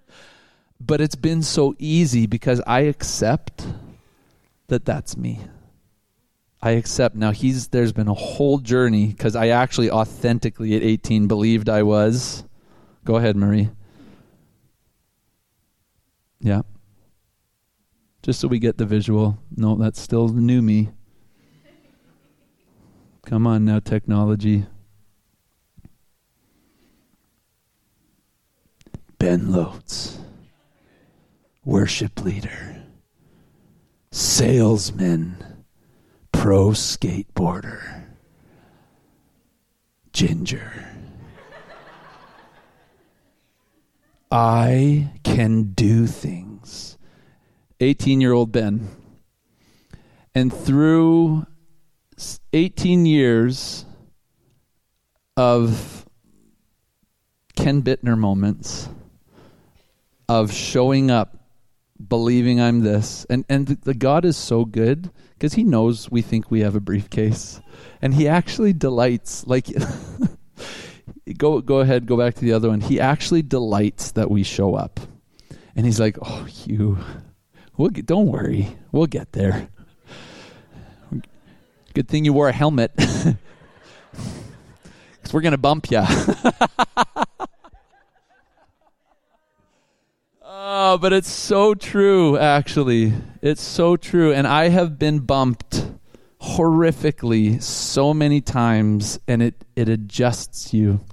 but 0.80 1.00
it's 1.00 1.16
been 1.16 1.42
so 1.42 1.74
easy 1.80 2.28
because 2.28 2.60
I 2.64 2.82
accept 2.82 3.66
that 4.68 4.84
that's 4.84 5.16
me. 5.16 5.40
I 6.62 6.70
accept. 6.70 7.16
Now 7.16 7.32
he's 7.32 7.68
there's 7.68 7.92
been 7.92 8.06
a 8.06 8.14
whole 8.14 8.58
journey 8.58 9.08
because 9.08 9.34
I 9.34 9.48
actually 9.48 9.90
authentically 9.90 10.76
at 10.76 10.82
18 10.84 11.26
believed 11.26 11.68
I 11.68 11.82
was. 11.82 12.44
Go 13.04 13.16
ahead, 13.16 13.34
Marie. 13.36 13.70
Yeah. 16.38 16.62
Just 18.22 18.38
so 18.38 18.46
we 18.46 18.60
get 18.60 18.78
the 18.78 18.86
visual. 18.86 19.38
No, 19.56 19.74
that's 19.74 20.00
still 20.00 20.28
new 20.28 20.62
me. 20.62 20.90
Come 23.26 23.48
on 23.48 23.64
now, 23.64 23.80
technology. 23.80 24.66
Ben 29.24 29.50
Lotes, 29.50 30.18
worship 31.64 32.22
leader, 32.22 32.82
salesman 34.12 35.64
pro 36.30 36.72
skateboarder, 36.72 38.04
Ginger. 40.12 40.86
I 44.30 45.10
can 45.22 45.72
do 45.72 46.06
things. 46.06 46.98
18 47.80 48.20
year 48.20 48.34
old 48.34 48.52
Ben. 48.52 48.90
And 50.34 50.52
through 50.52 51.46
18 52.52 53.06
years 53.06 53.86
of 55.34 56.04
Ken 57.56 57.80
Bittner 57.80 58.18
moments, 58.18 58.90
of 60.28 60.52
showing 60.52 61.10
up, 61.10 61.36
believing 62.08 62.60
I'm 62.60 62.80
this, 62.80 63.26
and, 63.28 63.44
and 63.48 63.66
the, 63.66 63.94
God 63.94 64.24
is 64.24 64.36
so 64.36 64.64
good 64.64 65.10
because 65.34 65.54
he 65.54 65.64
knows 65.64 66.10
we 66.10 66.22
think 66.22 66.50
we 66.50 66.60
have 66.60 66.74
a 66.74 66.80
briefcase, 66.80 67.60
and 68.00 68.14
he 68.14 68.28
actually 68.28 68.72
delights. 68.72 69.46
Like, 69.46 69.66
go 71.38 71.60
go 71.60 71.80
ahead, 71.80 72.06
go 72.06 72.16
back 72.16 72.34
to 72.34 72.40
the 72.40 72.52
other 72.52 72.68
one. 72.68 72.80
He 72.80 73.00
actually 73.00 73.42
delights 73.42 74.12
that 74.12 74.30
we 74.30 74.42
show 74.42 74.74
up, 74.74 75.00
and 75.76 75.84
he's 75.86 76.00
like, 76.00 76.16
"Oh, 76.22 76.46
you, 76.64 76.98
we'll 77.76 77.90
get, 77.90 78.06
don't 78.06 78.28
worry, 78.28 78.76
we'll 78.92 79.06
get 79.06 79.32
there." 79.32 79.68
Good 81.94 82.08
thing 82.08 82.24
you 82.24 82.32
wore 82.32 82.48
a 82.48 82.52
helmet, 82.52 82.92
because 82.96 83.36
we're 85.32 85.42
gonna 85.42 85.58
bump 85.58 85.90
you. 85.90 86.02
Oh, 90.66 90.96
but 90.96 91.12
it's 91.12 91.30
so 91.30 91.74
true, 91.74 92.38
actually. 92.38 93.12
It's 93.42 93.60
so 93.60 93.98
true. 93.98 94.32
And 94.32 94.46
I 94.46 94.70
have 94.70 94.98
been 94.98 95.18
bumped 95.18 95.86
horrifically 96.40 97.62
so 97.62 98.14
many 98.14 98.40
times, 98.40 99.20
and 99.28 99.42
it, 99.42 99.62
it 99.76 99.90
adjusts 99.90 100.72
you. 100.72 101.04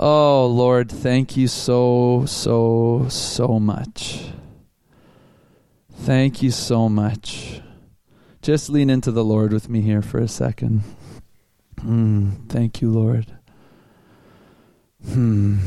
Oh, 0.00 0.46
Lord, 0.46 0.90
thank 0.90 1.36
you 1.36 1.46
so, 1.46 2.24
so, 2.26 3.04
so 3.10 3.60
much. 3.60 4.30
Thank 5.92 6.42
you 6.42 6.52
so 6.52 6.88
much. 6.88 7.60
Just 8.40 8.70
lean 8.70 8.88
into 8.88 9.10
the 9.10 9.24
Lord 9.24 9.52
with 9.52 9.68
me 9.68 9.82
here 9.82 10.00
for 10.00 10.20
a 10.20 10.28
second. 10.28 10.84
Mm, 11.82 12.48
thank 12.48 12.80
you, 12.80 12.90
Lord. 12.90 13.26
Hmm. 15.06 15.58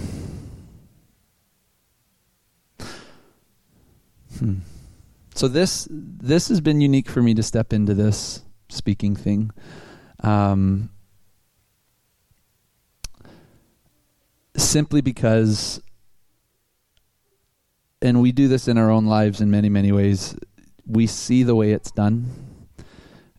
Hmm. 4.40 4.56
So 5.36 5.48
this 5.48 5.88
this 5.92 6.50
has 6.50 6.62
been 6.62 6.82
unique 6.82 7.10
for 7.10 7.22
me 7.22 7.34
to 7.36 7.44
step 7.44 7.74
into 7.74 7.94
this 7.94 8.42
speaking 8.70 9.16
thing. 9.16 9.52
Um, 10.24 10.90
simply 14.56 15.02
because 15.02 15.82
and 18.02 18.22
we 18.22 18.32
do 18.32 18.48
this 18.48 18.68
in 18.68 18.78
our 18.78 18.90
own 18.90 19.06
lives 19.06 19.42
in 19.42 19.50
many, 19.50 19.70
many 19.70 19.92
ways. 19.92 20.36
We 20.86 21.08
see 21.08 21.44
the 21.44 21.56
way 21.56 21.72
it's 21.72 21.92
done. 21.92 22.28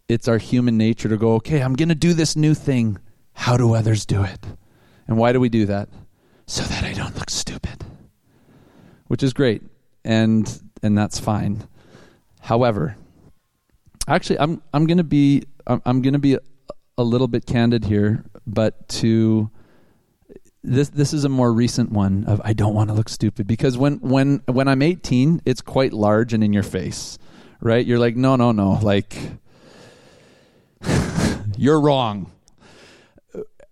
It's 0.08 0.26
our 0.26 0.38
human 0.38 0.76
nature 0.76 1.08
to 1.08 1.16
go, 1.16 1.34
okay, 1.34 1.60
I'm 1.60 1.74
going 1.74 1.90
to 1.90 1.94
do 1.94 2.12
this 2.12 2.34
new 2.34 2.54
thing. 2.54 2.98
How 3.34 3.56
do 3.56 3.74
others 3.74 4.04
do 4.04 4.24
it? 4.24 4.40
And 5.06 5.16
why 5.16 5.32
do 5.32 5.40
we 5.40 5.48
do 5.48 5.66
that? 5.66 5.88
So 6.46 6.62
that 6.64 6.84
I 6.84 6.92
don't 6.92 7.14
look 7.16 7.30
stupid. 7.30 7.84
Which 9.06 9.22
is 9.22 9.32
great. 9.32 9.62
And 10.04 10.48
and 10.82 10.96
that's 10.96 11.18
fine. 11.18 11.66
However, 12.40 12.96
actually 14.06 14.38
I'm 14.38 14.62
I'm 14.72 14.86
to 14.86 15.04
be 15.04 15.44
I'm, 15.66 15.82
I'm 15.84 16.02
to 16.02 16.18
be 16.18 16.34
a, 16.34 16.40
a 16.96 17.02
little 17.02 17.28
bit 17.28 17.46
candid 17.46 17.84
here, 17.84 18.24
but 18.46 18.88
to 18.88 19.50
this 20.64 20.88
this 20.90 21.12
is 21.12 21.24
a 21.24 21.28
more 21.28 21.52
recent 21.52 21.92
one 21.92 22.24
of 22.24 22.40
I 22.44 22.52
don't 22.52 22.74
want 22.74 22.90
to 22.90 22.94
look 22.94 23.08
stupid 23.08 23.46
because 23.46 23.78
when 23.78 24.00
when 24.00 24.42
when 24.46 24.68
I'm 24.68 24.82
18, 24.82 25.42
it's 25.44 25.60
quite 25.60 25.92
large 25.92 26.32
and 26.32 26.42
in 26.42 26.52
your 26.52 26.62
face, 26.62 27.18
right? 27.60 27.84
You're 27.84 27.98
like, 27.98 28.16
no, 28.16 28.36
no, 28.36 28.52
no, 28.52 28.78
like 28.82 29.16
you're 31.56 31.80
wrong. 31.80 32.32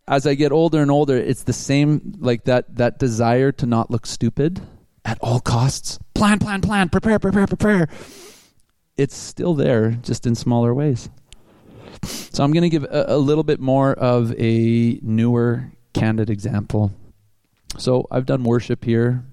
As 0.09 0.25
I 0.25 0.35
get 0.35 0.53
older 0.53 0.81
and 0.81 0.91
older, 0.91 1.17
it's 1.17 1.43
the 1.43 1.53
same 1.53 2.15
like 2.19 2.45
that 2.45 2.77
that 2.77 2.99
desire 2.99 3.51
to 3.53 3.67
not 3.67 3.91
look 3.91 4.07
stupid 4.07 4.61
at 5.05 5.19
all 5.21 5.41
costs. 5.41 5.99
Plan, 6.17 6.39
plan, 6.39 6.63
plan, 6.63 6.89
prepare, 6.89 7.19
prepare, 7.19 7.47
prepare. 7.47 7.89
It's 8.97 9.15
still 9.15 9.53
there, 9.55 9.91
just 9.91 10.27
in 10.27 10.35
smaller 10.35 10.73
ways. 10.73 11.11
So 12.03 12.43
I'm 12.43 12.53
going 12.53 12.63
to 12.63 12.71
give 12.71 12.85
a, 12.85 13.05
a 13.09 13.19
little 13.19 13.45
bit 13.45 13.61
more 13.61 13.93
of 13.93 14.33
a 14.39 14.99
newer 15.03 15.73
candid 15.93 16.31
example. 16.31 16.93
So 17.77 18.07
I've 18.11 18.25
done 18.25 18.45
worship 18.45 18.85
here 18.85 19.25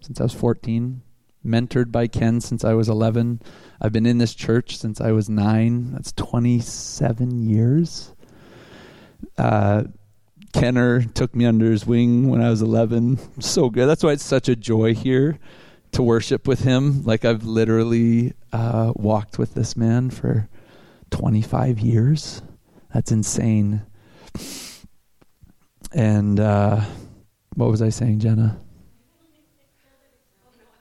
since 0.00 0.20
I 0.20 0.22
was 0.22 0.32
14, 0.32 1.02
mentored 1.44 1.92
by 1.92 2.06
Ken 2.06 2.40
since 2.40 2.64
I 2.64 2.72
was 2.72 2.88
11. 2.88 3.42
I've 3.80 3.92
been 3.92 4.06
in 4.06 4.16
this 4.16 4.34
church 4.34 4.78
since 4.78 5.02
I 5.02 5.12
was 5.12 5.28
9. 5.28 5.92
That's 5.92 6.12
27 6.12 7.48
years. 7.48 8.14
Uh, 9.36 9.84
Kenner 10.52 11.02
took 11.02 11.34
me 11.34 11.44
under 11.46 11.70
his 11.70 11.86
wing 11.86 12.28
when 12.28 12.42
I 12.42 12.50
was 12.50 12.62
11. 12.62 13.40
So 13.40 13.70
good. 13.70 13.86
That's 13.86 14.04
why 14.04 14.12
it's 14.12 14.24
such 14.24 14.48
a 14.48 14.56
joy 14.56 14.94
here 14.94 15.38
to 15.92 16.02
worship 16.02 16.46
with 16.46 16.60
him. 16.60 17.04
Like 17.04 17.24
I've 17.24 17.44
literally 17.44 18.34
uh, 18.52 18.92
walked 18.94 19.38
with 19.38 19.54
this 19.54 19.76
man 19.76 20.10
for 20.10 20.48
25 21.10 21.80
years. 21.80 22.42
That's 22.92 23.12
insane. 23.12 23.82
And 25.92 26.38
uh, 26.40 26.82
what 27.54 27.70
was 27.70 27.82
I 27.82 27.90
saying, 27.90 28.20
Jenna? 28.20 28.58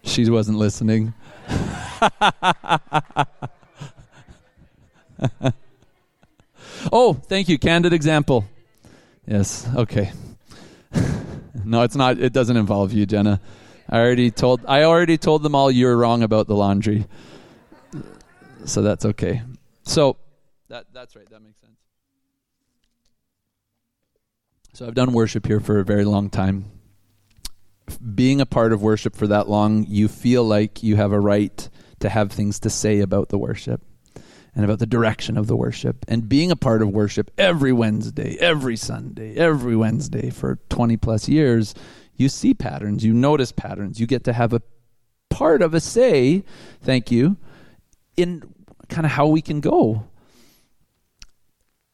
She 0.03 0.29
wasn't 0.29 0.57
listening. 0.57 1.13
oh, 6.91 7.13
thank 7.13 7.47
you. 7.49 7.59
Candid 7.59 7.93
example. 7.93 8.45
Yes, 9.27 9.67
okay. 9.75 10.11
no, 11.65 11.83
it's 11.83 11.95
not. 11.95 12.19
It 12.19 12.33
doesn't 12.33 12.57
involve 12.57 12.91
you, 12.93 13.05
Jenna. 13.05 13.39
I 13.89 13.99
already 13.99 14.31
told. 14.31 14.65
I 14.67 14.83
already 14.83 15.17
told 15.17 15.43
them 15.43 15.55
all 15.55 15.69
you 15.69 15.85
were 15.85 15.97
wrong 15.97 16.23
about 16.23 16.47
the 16.47 16.55
laundry. 16.55 17.05
So 18.65 18.81
that's 18.81 19.05
okay. 19.05 19.41
So 19.83 20.17
that 20.69 20.85
that's 20.93 21.15
right. 21.15 21.29
That 21.29 21.41
makes 21.41 21.59
sense. 21.59 21.77
So 24.73 24.87
I've 24.87 24.95
done 24.95 25.11
worship 25.13 25.45
here 25.45 25.59
for 25.59 25.79
a 25.79 25.85
very 25.85 26.05
long 26.05 26.29
time. 26.29 26.71
Being 28.15 28.39
a 28.39 28.45
part 28.45 28.71
of 28.71 28.81
worship 28.81 29.15
for 29.15 29.27
that 29.27 29.49
long, 29.49 29.85
you 29.87 30.07
feel 30.07 30.45
like 30.45 30.81
you 30.81 30.95
have 30.95 31.11
a 31.11 31.19
right 31.19 31.69
to 31.99 32.09
have 32.09 32.31
things 32.31 32.59
to 32.61 32.69
say 32.69 33.01
about 33.01 33.29
the 33.29 33.37
worship 33.37 33.81
and 34.55 34.65
about 34.65 34.79
the 34.79 34.85
direction 34.85 35.37
of 35.37 35.47
the 35.47 35.55
worship. 35.55 36.05
And 36.07 36.27
being 36.27 36.51
a 36.51 36.55
part 36.55 36.81
of 36.81 36.89
worship 36.89 37.31
every 37.37 37.71
Wednesday, 37.71 38.37
every 38.39 38.75
Sunday, 38.75 39.35
every 39.35 39.75
Wednesday 39.75 40.29
for 40.29 40.59
20 40.69 40.97
plus 40.97 41.29
years, 41.29 41.73
you 42.15 42.29
see 42.29 42.53
patterns, 42.53 43.03
you 43.03 43.13
notice 43.13 43.51
patterns, 43.51 43.99
you 43.99 44.07
get 44.07 44.23
to 44.25 44.33
have 44.33 44.53
a 44.53 44.61
part 45.29 45.61
of 45.61 45.73
a 45.73 45.79
say, 45.79 46.43
thank 46.81 47.11
you, 47.11 47.37
in 48.17 48.43
kind 48.89 49.05
of 49.05 49.11
how 49.11 49.27
we 49.27 49.41
can 49.41 49.61
go 49.61 50.05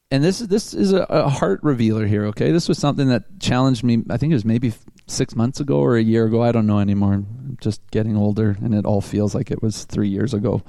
and 0.09 0.23
this 0.23 0.41
is 0.41 0.47
this 0.47 0.73
is 0.73 0.93
a, 0.93 1.03
a, 1.09 1.29
heart 1.29 1.59
revealer 1.63 2.05
here. 2.05 2.25
Okay, 2.27 2.51
this 2.51 2.69
was 2.69 2.77
something 2.77 3.09
that 3.09 3.39
challenged 3.39 3.83
me. 3.83 4.03
I 4.09 4.17
think 4.17 4.31
it 4.31 4.35
was 4.35 4.45
maybe 4.45 4.73
six 5.05 5.35
months 5.35 5.59
ago 5.59 5.79
or 5.79 5.97
a 5.97 6.01
year 6.01 6.25
ago. 6.25 6.41
I 6.41 6.51
don't 6.51 6.65
know 6.67 6.79
anymore. 6.79 7.13
I'm 7.13 7.57
just 7.59 7.81
getting 7.91 8.15
older, 8.15 8.57
and 8.61 8.73
it 8.73 8.85
all 8.85 9.01
feels 9.01 9.35
like 9.35 9.51
it 9.51 9.61
was 9.61 9.83
three 9.83 10.07
years 10.07 10.33
ago. 10.33 10.63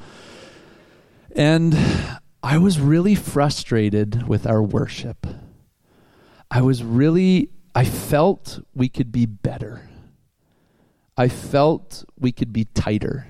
And 1.35 1.77
I 2.43 2.59
was 2.59 2.81
really 2.81 3.15
frustrated 3.15 4.27
with 4.27 4.47
our 4.47 4.63
worship. 4.63 5.27
I 6.51 6.63
was 6.63 6.83
really. 6.83 7.51
I 7.75 7.85
felt 7.85 8.61
we 8.75 8.89
could 8.89 9.13
be 9.13 9.27
better. 9.27 9.89
I 11.17 11.29
felt 11.29 12.05
we 12.19 12.33
could 12.33 12.53
be 12.53 12.65
tighter. 12.65 13.29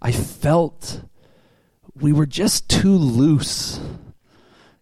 I 0.00 0.12
felt 0.12 1.02
we 1.94 2.12
were 2.12 2.26
just 2.26 2.68
too 2.68 2.96
loose 2.96 3.80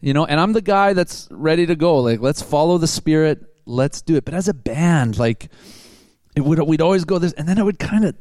you 0.02 0.12
know, 0.12 0.26
and 0.26 0.40
I'm 0.40 0.52
the 0.52 0.61
guy 0.61 0.92
that's 0.92 1.28
ready 1.31 1.64
to 1.66 1.76
go. 1.76 1.98
Like, 1.98 2.20
let's 2.20 2.42
follow 2.42 2.76
the 2.76 2.88
spirit, 2.88 3.40
let's 3.64 4.02
do 4.02 4.16
it. 4.16 4.24
But 4.24 4.35
as 4.35 4.48
a 4.48 4.55
band, 4.55 5.16
like, 5.16 5.48
it 6.35 6.40
would 6.40 6.59
we'd 6.64 6.81
always 6.81 7.05
go 7.05 7.18
this, 7.18 7.33
and 7.35 7.48
then 7.48 7.57
it 7.57 7.64
would 7.64 7.78
kind 7.78 8.05
of, 8.05 8.16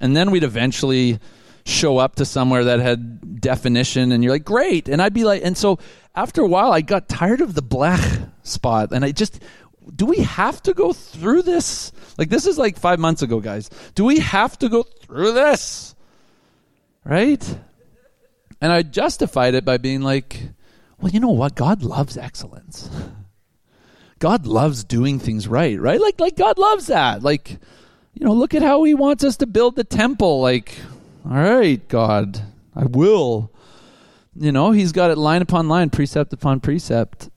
and 0.00 0.16
then 0.16 0.30
we'd 0.30 0.42
eventually 0.42 1.20
show 1.64 1.98
up 1.98 2.16
to 2.16 2.24
somewhere 2.24 2.64
that 2.64 2.80
had 2.80 3.40
definition, 3.40 4.12
and 4.12 4.22
you're 4.22 4.32
like, 4.32 4.44
great, 4.44 4.88
and 4.88 5.00
I'd 5.00 5.14
be 5.14 5.24
like, 5.24 5.42
and 5.44 5.56
so 5.56 5.78
after 6.14 6.42
a 6.42 6.46
while, 6.46 6.72
I 6.72 6.80
got 6.80 7.08
tired 7.08 7.40
of 7.40 7.54
the 7.54 7.62
black 7.62 8.00
spot, 8.42 8.92
and 8.92 9.04
I 9.04 9.12
just, 9.12 9.42
do 9.94 10.06
we 10.06 10.18
have 10.18 10.62
to 10.64 10.74
go 10.74 10.92
through 10.92 11.42
this? 11.42 11.92
Like, 12.18 12.28
this 12.28 12.46
is 12.46 12.58
like 12.58 12.78
five 12.78 12.98
months 12.98 13.22
ago, 13.22 13.40
guys. 13.40 13.70
Do 13.94 14.04
we 14.04 14.20
have 14.20 14.58
to 14.58 14.68
go 14.68 14.82
through 14.82 15.32
this? 15.32 15.94
Right? 17.04 17.58
And 18.60 18.70
I 18.70 18.82
justified 18.82 19.54
it 19.54 19.64
by 19.64 19.78
being 19.78 20.02
like, 20.02 20.40
well, 21.00 21.10
you 21.10 21.18
know 21.18 21.30
what? 21.30 21.56
God 21.56 21.82
loves 21.82 22.16
excellence. 22.16 22.88
God 24.20 24.46
loves 24.46 24.84
doing 24.84 25.18
things 25.18 25.48
right, 25.48 25.80
right? 25.80 26.00
Like 26.00 26.20
like 26.20 26.36
God 26.36 26.56
loves 26.58 26.86
that. 26.86 27.24
Like, 27.24 27.58
you 28.14 28.24
know, 28.24 28.32
look 28.32 28.54
at 28.54 28.62
how 28.62 28.84
he 28.84 28.94
wants 28.94 29.24
us 29.24 29.38
to 29.38 29.46
build 29.46 29.74
the 29.74 29.82
temple. 29.82 30.40
Like, 30.40 30.76
all 31.24 31.36
right, 31.36 31.86
God, 31.88 32.42
I 32.74 32.84
will. 32.84 33.52
You 34.34 34.50
know, 34.50 34.72
he's 34.72 34.92
got 34.92 35.10
it 35.10 35.18
line 35.18 35.42
upon 35.42 35.68
line, 35.68 35.90
precept 35.90 36.32
upon 36.32 36.60
precept. 36.60 37.30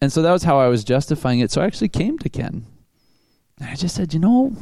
And 0.00 0.12
so 0.12 0.22
that 0.22 0.32
was 0.32 0.42
how 0.42 0.58
I 0.58 0.68
was 0.68 0.82
justifying 0.82 1.40
it. 1.40 1.50
So 1.50 1.60
I 1.60 1.66
actually 1.66 1.90
came 1.90 2.18
to 2.18 2.28
Ken. 2.28 2.66
And 3.60 3.68
I 3.70 3.74
just 3.76 3.94
said, 3.94 4.12
you 4.12 4.20
know, 4.20 4.56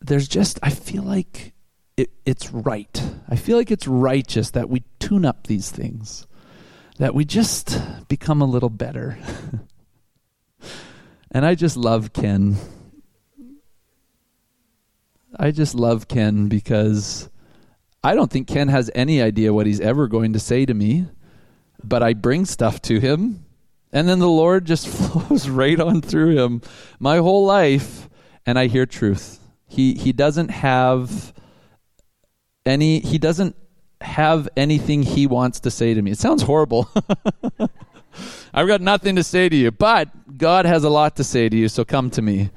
there's 0.00 0.28
just 0.28 0.58
I 0.62 0.70
feel 0.70 1.02
like 1.02 1.52
it, 1.96 2.10
it's 2.24 2.50
right. 2.50 3.02
I 3.28 3.36
feel 3.36 3.58
like 3.58 3.70
it's 3.70 3.86
righteous 3.86 4.50
that 4.52 4.70
we 4.70 4.84
tune 4.98 5.26
up 5.26 5.46
these 5.46 5.70
things, 5.70 6.26
that 6.98 7.14
we 7.14 7.26
just 7.26 7.78
become 8.08 8.40
a 8.40 8.46
little 8.46 8.70
better. 8.70 9.18
and 11.30 11.44
I 11.44 11.54
just 11.54 11.76
love 11.76 12.14
Ken. 12.14 12.56
I 15.42 15.52
just 15.52 15.74
love 15.74 16.06
Ken 16.06 16.48
because 16.48 17.30
I 18.04 18.14
don't 18.14 18.30
think 18.30 18.46
Ken 18.46 18.68
has 18.68 18.90
any 18.94 19.22
idea 19.22 19.54
what 19.54 19.64
he's 19.66 19.80
ever 19.80 20.06
going 20.06 20.34
to 20.34 20.38
say 20.38 20.66
to 20.66 20.74
me, 20.74 21.06
but 21.82 22.02
I 22.02 22.12
bring 22.12 22.44
stuff 22.44 22.82
to 22.82 23.00
him, 23.00 23.46
and 23.90 24.06
then 24.06 24.18
the 24.18 24.28
Lord 24.28 24.66
just 24.66 24.86
flows 24.96 25.48
right 25.48 25.80
on 25.80 26.02
through 26.02 26.36
him 26.36 26.60
my 26.98 27.16
whole 27.16 27.46
life, 27.46 28.10
and 28.44 28.58
I 28.58 28.66
hear 28.66 28.84
truth. 28.84 29.38
He 29.66 29.94
he 29.94 30.12
doesn't 30.12 30.50
have 30.50 31.32
any 32.66 33.00
he 33.00 33.16
doesn't 33.16 33.56
have 34.02 34.46
anything 34.58 35.02
he 35.02 35.26
wants 35.26 35.60
to 35.60 35.70
say 35.70 35.94
to 35.94 36.02
me. 36.02 36.10
It 36.10 36.18
sounds 36.18 36.42
horrible. 36.42 36.90
I've 38.52 38.66
got 38.66 38.82
nothing 38.82 39.16
to 39.16 39.24
say 39.24 39.48
to 39.48 39.56
you, 39.56 39.70
but 39.70 40.36
God 40.36 40.66
has 40.66 40.84
a 40.84 40.90
lot 40.90 41.16
to 41.16 41.24
say 41.24 41.48
to 41.48 41.56
you, 41.56 41.68
so 41.68 41.82
come 41.82 42.10
to 42.10 42.20
me. 42.20 42.50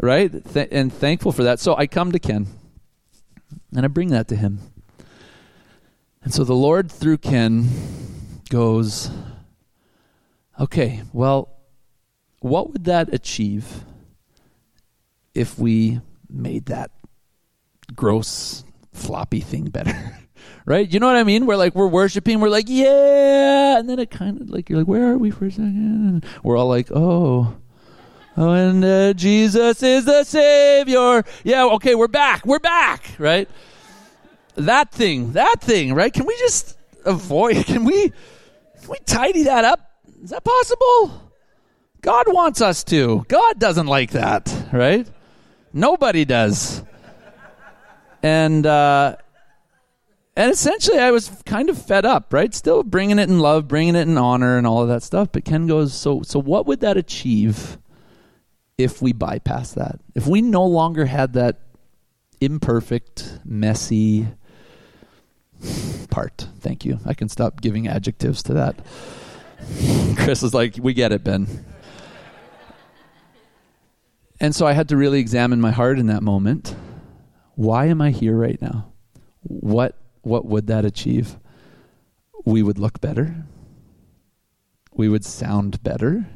Right? 0.00 0.30
Th- 0.52 0.68
and 0.70 0.92
thankful 0.92 1.32
for 1.32 1.42
that. 1.44 1.60
So 1.60 1.76
I 1.76 1.86
come 1.86 2.12
to 2.12 2.18
Ken 2.18 2.46
and 3.74 3.84
I 3.84 3.88
bring 3.88 4.08
that 4.10 4.28
to 4.28 4.36
him. 4.36 4.60
And 6.22 6.32
so 6.32 6.44
the 6.44 6.54
Lord 6.54 6.90
through 6.90 7.18
Ken 7.18 7.68
goes, 8.50 9.10
okay, 10.60 11.02
well, 11.12 11.48
what 12.40 12.72
would 12.72 12.84
that 12.84 13.12
achieve 13.12 13.84
if 15.34 15.58
we 15.58 16.00
made 16.28 16.66
that 16.66 16.90
gross 17.94 18.64
floppy 18.92 19.40
thing 19.40 19.66
better. 19.66 20.18
right? 20.66 20.90
You 20.90 21.00
know 21.00 21.06
what 21.06 21.16
I 21.16 21.24
mean? 21.24 21.46
We're 21.46 21.56
like 21.56 21.74
we're 21.74 21.86
worshiping, 21.86 22.40
we're 22.40 22.48
like, 22.48 22.66
yeah, 22.68 23.78
and 23.78 23.88
then 23.88 23.98
it 23.98 24.10
kind 24.10 24.40
of 24.40 24.50
like 24.50 24.68
you're 24.68 24.78
like, 24.78 24.88
where 24.88 25.12
are 25.12 25.18
we 25.18 25.30
for 25.30 25.46
a 25.46 25.50
second? 25.50 26.24
We're 26.42 26.56
all 26.56 26.68
like, 26.68 26.90
oh, 26.92 26.98
Oh, 26.98 27.56
and 28.38 28.84
uh, 28.84 29.12
Jesus 29.14 29.82
is 29.82 30.04
the 30.04 30.22
Savior. 30.22 31.24
Yeah, 31.42 31.64
okay, 31.72 31.96
we're 31.96 32.06
back. 32.06 32.46
We're 32.46 32.60
back, 32.60 33.16
right? 33.18 33.48
That 34.54 34.92
thing, 34.92 35.32
that 35.32 35.60
thing, 35.60 35.92
right? 35.92 36.12
Can 36.12 36.24
we 36.24 36.36
just 36.38 36.76
avoid, 37.04 37.56
can 37.66 37.84
we, 37.84 38.10
can 38.10 38.90
we 38.90 38.98
tidy 39.06 39.42
that 39.44 39.64
up? 39.64 39.80
Is 40.22 40.30
that 40.30 40.44
possible? 40.44 41.32
God 42.00 42.26
wants 42.28 42.60
us 42.60 42.84
to. 42.84 43.24
God 43.26 43.58
doesn't 43.58 43.88
like 43.88 44.12
that, 44.12 44.68
right? 44.72 45.08
Nobody 45.72 46.24
does. 46.24 46.82
And, 48.22 48.64
uh, 48.66 49.16
and 50.36 50.52
essentially, 50.52 51.00
I 51.00 51.10
was 51.10 51.28
kind 51.44 51.68
of 51.70 51.80
fed 51.80 52.06
up, 52.06 52.32
right? 52.32 52.54
Still 52.54 52.84
bringing 52.84 53.18
it 53.18 53.28
in 53.28 53.40
love, 53.40 53.66
bringing 53.66 53.96
it 53.96 54.06
in 54.06 54.16
honor, 54.16 54.56
and 54.56 54.64
all 54.64 54.82
of 54.82 54.88
that 54.88 55.02
stuff. 55.02 55.30
But 55.32 55.44
Ken 55.44 55.66
goes, 55.66 55.92
so, 55.92 56.22
so 56.22 56.38
what 56.40 56.66
would 56.66 56.78
that 56.80 56.96
achieve 56.96 57.78
if 58.78 59.02
we 59.02 59.12
bypass 59.12 59.72
that? 59.72 60.00
If 60.14 60.26
we 60.26 60.40
no 60.40 60.64
longer 60.64 61.04
had 61.04 61.34
that 61.34 61.60
imperfect, 62.40 63.40
messy 63.44 64.28
part. 66.10 66.46
Thank 66.60 66.84
you. 66.84 67.00
I 67.04 67.14
can 67.14 67.28
stop 67.28 67.60
giving 67.60 67.88
adjectives 67.88 68.42
to 68.44 68.54
that. 68.54 68.80
Chris 70.16 70.42
is 70.42 70.54
like, 70.54 70.76
we 70.80 70.94
get 70.94 71.12
it, 71.12 71.24
Ben. 71.24 71.64
And 74.40 74.54
so 74.54 74.66
I 74.66 74.72
had 74.72 74.88
to 74.90 74.96
really 74.96 75.18
examine 75.18 75.60
my 75.60 75.72
heart 75.72 75.98
in 75.98 76.06
that 76.06 76.22
moment. 76.22 76.76
Why 77.56 77.86
am 77.86 78.00
I 78.00 78.12
here 78.12 78.36
right 78.36 78.60
now? 78.62 78.92
What 79.42 79.96
what 80.22 80.44
would 80.44 80.68
that 80.68 80.84
achieve? 80.84 81.36
We 82.44 82.62
would 82.62 82.78
look 82.78 83.00
better. 83.00 83.46
We 84.94 85.08
would 85.08 85.24
sound 85.24 85.82
better. 85.82 86.26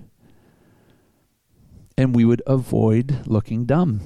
And 1.96 2.14
we 2.14 2.24
would 2.24 2.42
avoid 2.46 3.26
looking 3.26 3.64
dumb. 3.64 4.00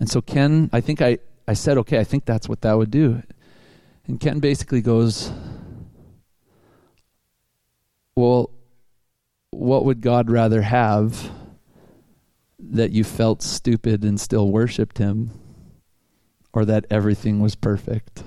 And 0.00 0.10
so 0.10 0.20
Ken, 0.20 0.70
I 0.72 0.80
think 0.80 1.00
I, 1.00 1.18
I 1.46 1.52
said, 1.52 1.78
okay, 1.78 1.98
I 1.98 2.04
think 2.04 2.24
that's 2.24 2.48
what 2.48 2.62
that 2.62 2.76
would 2.76 2.90
do. 2.90 3.22
And 4.06 4.18
Ken 4.18 4.40
basically 4.40 4.80
goes, 4.80 5.30
well, 8.16 8.50
what 9.50 9.84
would 9.84 10.00
God 10.00 10.30
rather 10.30 10.62
have 10.62 11.30
that 12.70 12.92
you 12.92 13.04
felt 13.04 13.42
stupid 13.42 14.04
and 14.04 14.20
still 14.20 14.48
worshiped 14.48 14.98
him 14.98 15.30
or 16.52 16.64
that 16.64 16.86
everything 16.90 17.40
was 17.40 17.54
perfect. 17.54 18.22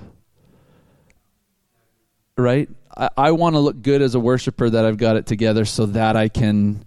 Right? 2.36 2.68
I, 2.96 3.08
I 3.16 3.30
want 3.32 3.54
to 3.54 3.60
look 3.60 3.82
good 3.82 4.02
as 4.02 4.14
a 4.14 4.20
worshiper 4.20 4.68
that 4.68 4.84
I've 4.84 4.98
got 4.98 5.16
it 5.16 5.26
together 5.26 5.64
so 5.64 5.86
that 5.86 6.16
I 6.16 6.28
can 6.28 6.84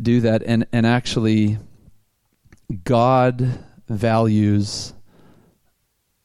do 0.00 0.20
that. 0.20 0.42
And, 0.44 0.66
and 0.72 0.86
actually, 0.86 1.58
God 2.84 3.58
values 3.88 4.94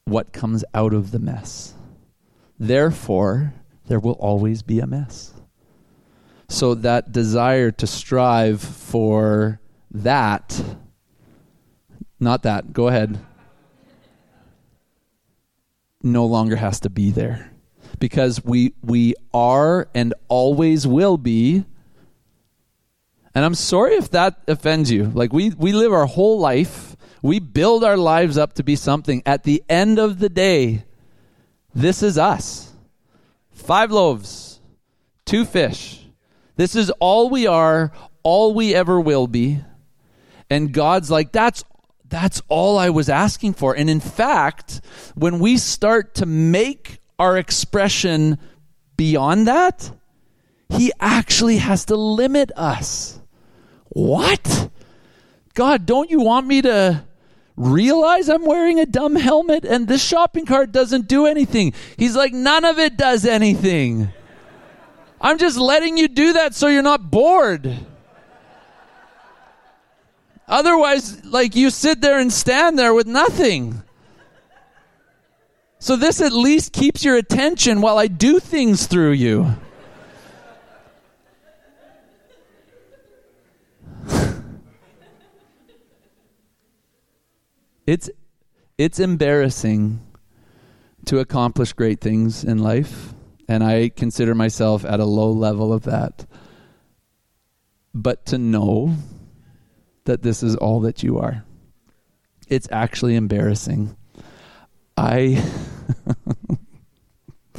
what 0.04 0.32
comes 0.32 0.64
out 0.74 0.92
of 0.92 1.10
the 1.10 1.18
mess. 1.18 1.74
Therefore, 2.58 3.54
there 3.86 4.00
will 4.00 4.12
always 4.14 4.62
be 4.62 4.80
a 4.80 4.86
mess. 4.86 5.32
So 6.48 6.74
that 6.74 7.12
desire 7.12 7.70
to 7.70 7.86
strive 7.86 8.60
for 8.60 9.60
that, 9.92 10.60
not 12.18 12.42
that, 12.42 12.72
go 12.72 12.88
ahead, 12.88 13.18
no 16.02 16.26
longer 16.26 16.56
has 16.56 16.80
to 16.80 16.90
be 16.90 17.10
there. 17.10 17.52
Because 17.98 18.44
we 18.44 18.74
we 18.82 19.14
are 19.34 19.88
and 19.94 20.14
always 20.28 20.86
will 20.86 21.16
be 21.18 21.64
and 23.34 23.44
I'm 23.44 23.54
sorry 23.54 23.94
if 23.94 24.10
that 24.10 24.40
offends 24.48 24.90
you. 24.90 25.04
Like 25.04 25.32
we 25.32 25.50
we 25.50 25.72
live 25.72 25.92
our 25.92 26.06
whole 26.06 26.38
life, 26.38 26.96
we 27.22 27.38
build 27.38 27.84
our 27.84 27.96
lives 27.96 28.36
up 28.36 28.54
to 28.54 28.62
be 28.62 28.76
something. 28.76 29.22
At 29.24 29.44
the 29.44 29.62
end 29.68 29.98
of 29.98 30.18
the 30.18 30.28
day, 30.28 30.84
this 31.74 32.02
is 32.02 32.18
us. 32.18 32.72
Five 33.50 33.92
loaves, 33.92 34.60
two 35.24 35.44
fish. 35.44 36.04
This 36.56 36.74
is 36.74 36.90
all 36.98 37.30
we 37.30 37.46
are, 37.46 37.92
all 38.22 38.52
we 38.52 38.74
ever 38.74 39.00
will 39.00 39.26
be. 39.26 39.60
And 40.50 40.72
God's 40.72 41.10
like, 41.10 41.30
that's 41.32 41.64
that's 42.08 42.42
all 42.48 42.76
I 42.76 42.90
was 42.90 43.08
asking 43.08 43.54
for. 43.54 43.74
And 43.76 43.88
in 43.88 44.00
fact, 44.00 44.80
when 45.14 45.38
we 45.38 45.56
start 45.56 46.16
to 46.16 46.26
make 46.26 46.98
our 47.18 47.38
expression 47.38 48.38
beyond 48.96 49.46
that, 49.46 49.92
he 50.68 50.92
actually 50.98 51.58
has 51.58 51.84
to 51.86 51.96
limit 51.96 52.50
us. 52.56 53.19
What? 53.90 54.70
God, 55.54 55.84
don't 55.84 56.10
you 56.10 56.20
want 56.20 56.46
me 56.46 56.62
to 56.62 57.04
realize 57.56 58.28
I'm 58.28 58.46
wearing 58.46 58.78
a 58.80 58.86
dumb 58.86 59.16
helmet 59.16 59.64
and 59.64 59.86
this 59.86 60.02
shopping 60.02 60.46
cart 60.46 60.72
doesn't 60.72 61.08
do 61.08 61.26
anything? 61.26 61.74
He's 61.96 62.16
like, 62.16 62.32
none 62.32 62.64
of 62.64 62.78
it 62.78 62.96
does 62.96 63.26
anything. 63.26 64.08
I'm 65.20 65.38
just 65.38 65.58
letting 65.58 65.98
you 65.98 66.08
do 66.08 66.32
that 66.34 66.54
so 66.54 66.68
you're 66.68 66.82
not 66.82 67.10
bored. 67.10 67.86
Otherwise, 70.48 71.24
like 71.24 71.54
you 71.54 71.70
sit 71.70 72.00
there 72.00 72.18
and 72.18 72.32
stand 72.32 72.78
there 72.78 72.94
with 72.94 73.06
nothing. 73.06 73.82
So 75.78 75.96
this 75.96 76.20
at 76.20 76.32
least 76.32 76.72
keeps 76.72 77.04
your 77.04 77.16
attention 77.16 77.80
while 77.80 77.98
I 77.98 78.06
do 78.06 78.40
things 78.40 78.86
through 78.86 79.12
you. 79.12 79.56
It's 87.90 88.08
it's 88.78 89.00
embarrassing 89.00 89.98
to 91.06 91.18
accomplish 91.18 91.72
great 91.72 92.00
things 92.00 92.44
in 92.44 92.58
life, 92.58 93.14
and 93.48 93.64
I 93.64 93.88
consider 93.88 94.32
myself 94.32 94.84
at 94.84 95.00
a 95.00 95.04
low 95.04 95.32
level 95.32 95.72
of 95.72 95.82
that. 95.82 96.24
But 97.92 98.26
to 98.26 98.38
know 98.38 98.94
that 100.04 100.22
this 100.22 100.44
is 100.44 100.54
all 100.54 100.78
that 100.82 101.02
you 101.02 101.18
are. 101.18 101.44
It's 102.46 102.68
actually 102.70 103.16
embarrassing. 103.16 103.96
I 104.96 105.42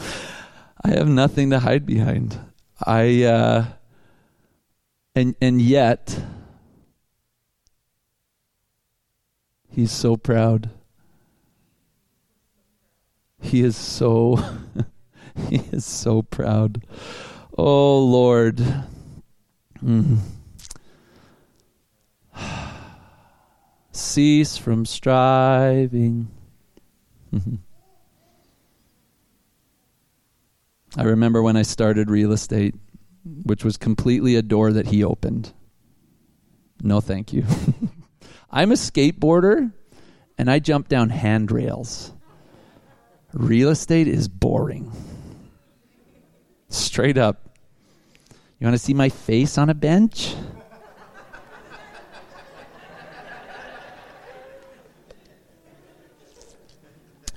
I 0.86 0.92
have 0.92 1.10
nothing 1.10 1.50
to 1.50 1.60
hide 1.60 1.86
behind. 1.86 2.40
I 2.82 3.24
uh 3.24 3.66
and 5.14 5.36
and 5.42 5.62
yet 5.62 6.24
he's 9.72 9.92
so 9.92 10.16
proud. 10.18 10.70
He 13.42 13.62
is 13.62 13.76
so 13.76 14.36
he 15.50 15.58
is 15.72 15.86
so 15.86 16.22
proud. 16.22 16.84
Oh 17.58 18.00
Lord. 18.00 18.64
Mm. 19.84 20.20
Cease 23.92 24.58
from 24.58 24.86
striving. 24.86 26.30
I 30.98 31.04
remember 31.04 31.42
when 31.42 31.56
I 31.56 31.62
started 31.62 32.10
real 32.10 32.34
estate, 32.34 32.76
which 33.44 33.64
was 33.64 33.78
completely 33.78 34.36
a 34.36 34.42
door 34.42 34.74
that 34.74 34.88
he 34.88 35.04
opened. 35.04 35.54
No, 36.84 37.00
thank 37.00 37.32
you. 37.32 37.46
I'm 38.52 38.72
a 38.72 38.76
skateboarder 38.76 39.72
and 40.38 40.52
I 40.52 40.60
jump 40.60 40.90
down 40.90 41.10
handrails. 41.10 42.12
Real 43.34 43.70
estate 43.70 44.10
is 44.10 44.28
boring. 44.28 44.92
Straight 46.68 47.18
up. 47.18 47.50
You 48.60 48.68
want 48.68 48.76
to 48.76 48.84
see 48.84 48.94
my 48.94 49.08
face 49.08 49.58
on 49.58 49.70
a 49.70 49.74
bench? 49.74 50.36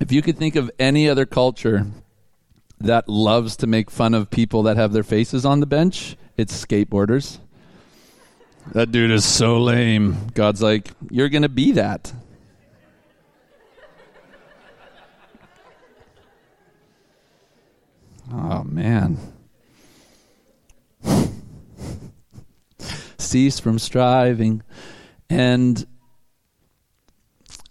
If 0.01 0.11
you 0.11 0.21
could 0.21 0.37
think 0.37 0.57
of 0.57 0.71
any 0.79 1.09
other 1.09 1.25
culture 1.25 1.87
that 2.81 3.09
loves 3.09 3.57
to 3.59 3.67
make 3.69 3.91
fun 3.91 4.15
of 4.15 4.31
people 4.31 4.65
that 4.65 4.77
have 4.77 4.93
their 4.93 5.05
faces 5.05 5.47
on 5.47 5.61
the 5.61 5.67
bench, 5.67 6.17
it's 6.37 6.53
skateboarders. 6.53 7.39
That 8.73 8.91
dude 8.91 9.11
is 9.11 9.25
so 9.25 9.61
lame. 9.61 10.29
God's 10.35 10.63
like, 10.63 10.91
you're 11.11 11.29
going 11.29 11.43
to 11.43 11.49
be 11.49 11.73
that. 11.73 12.13
Oh, 18.33 18.65
man. 18.65 19.19
Cease 23.19 23.61
from 23.61 23.79
striving. 23.79 24.63
And 25.29 25.87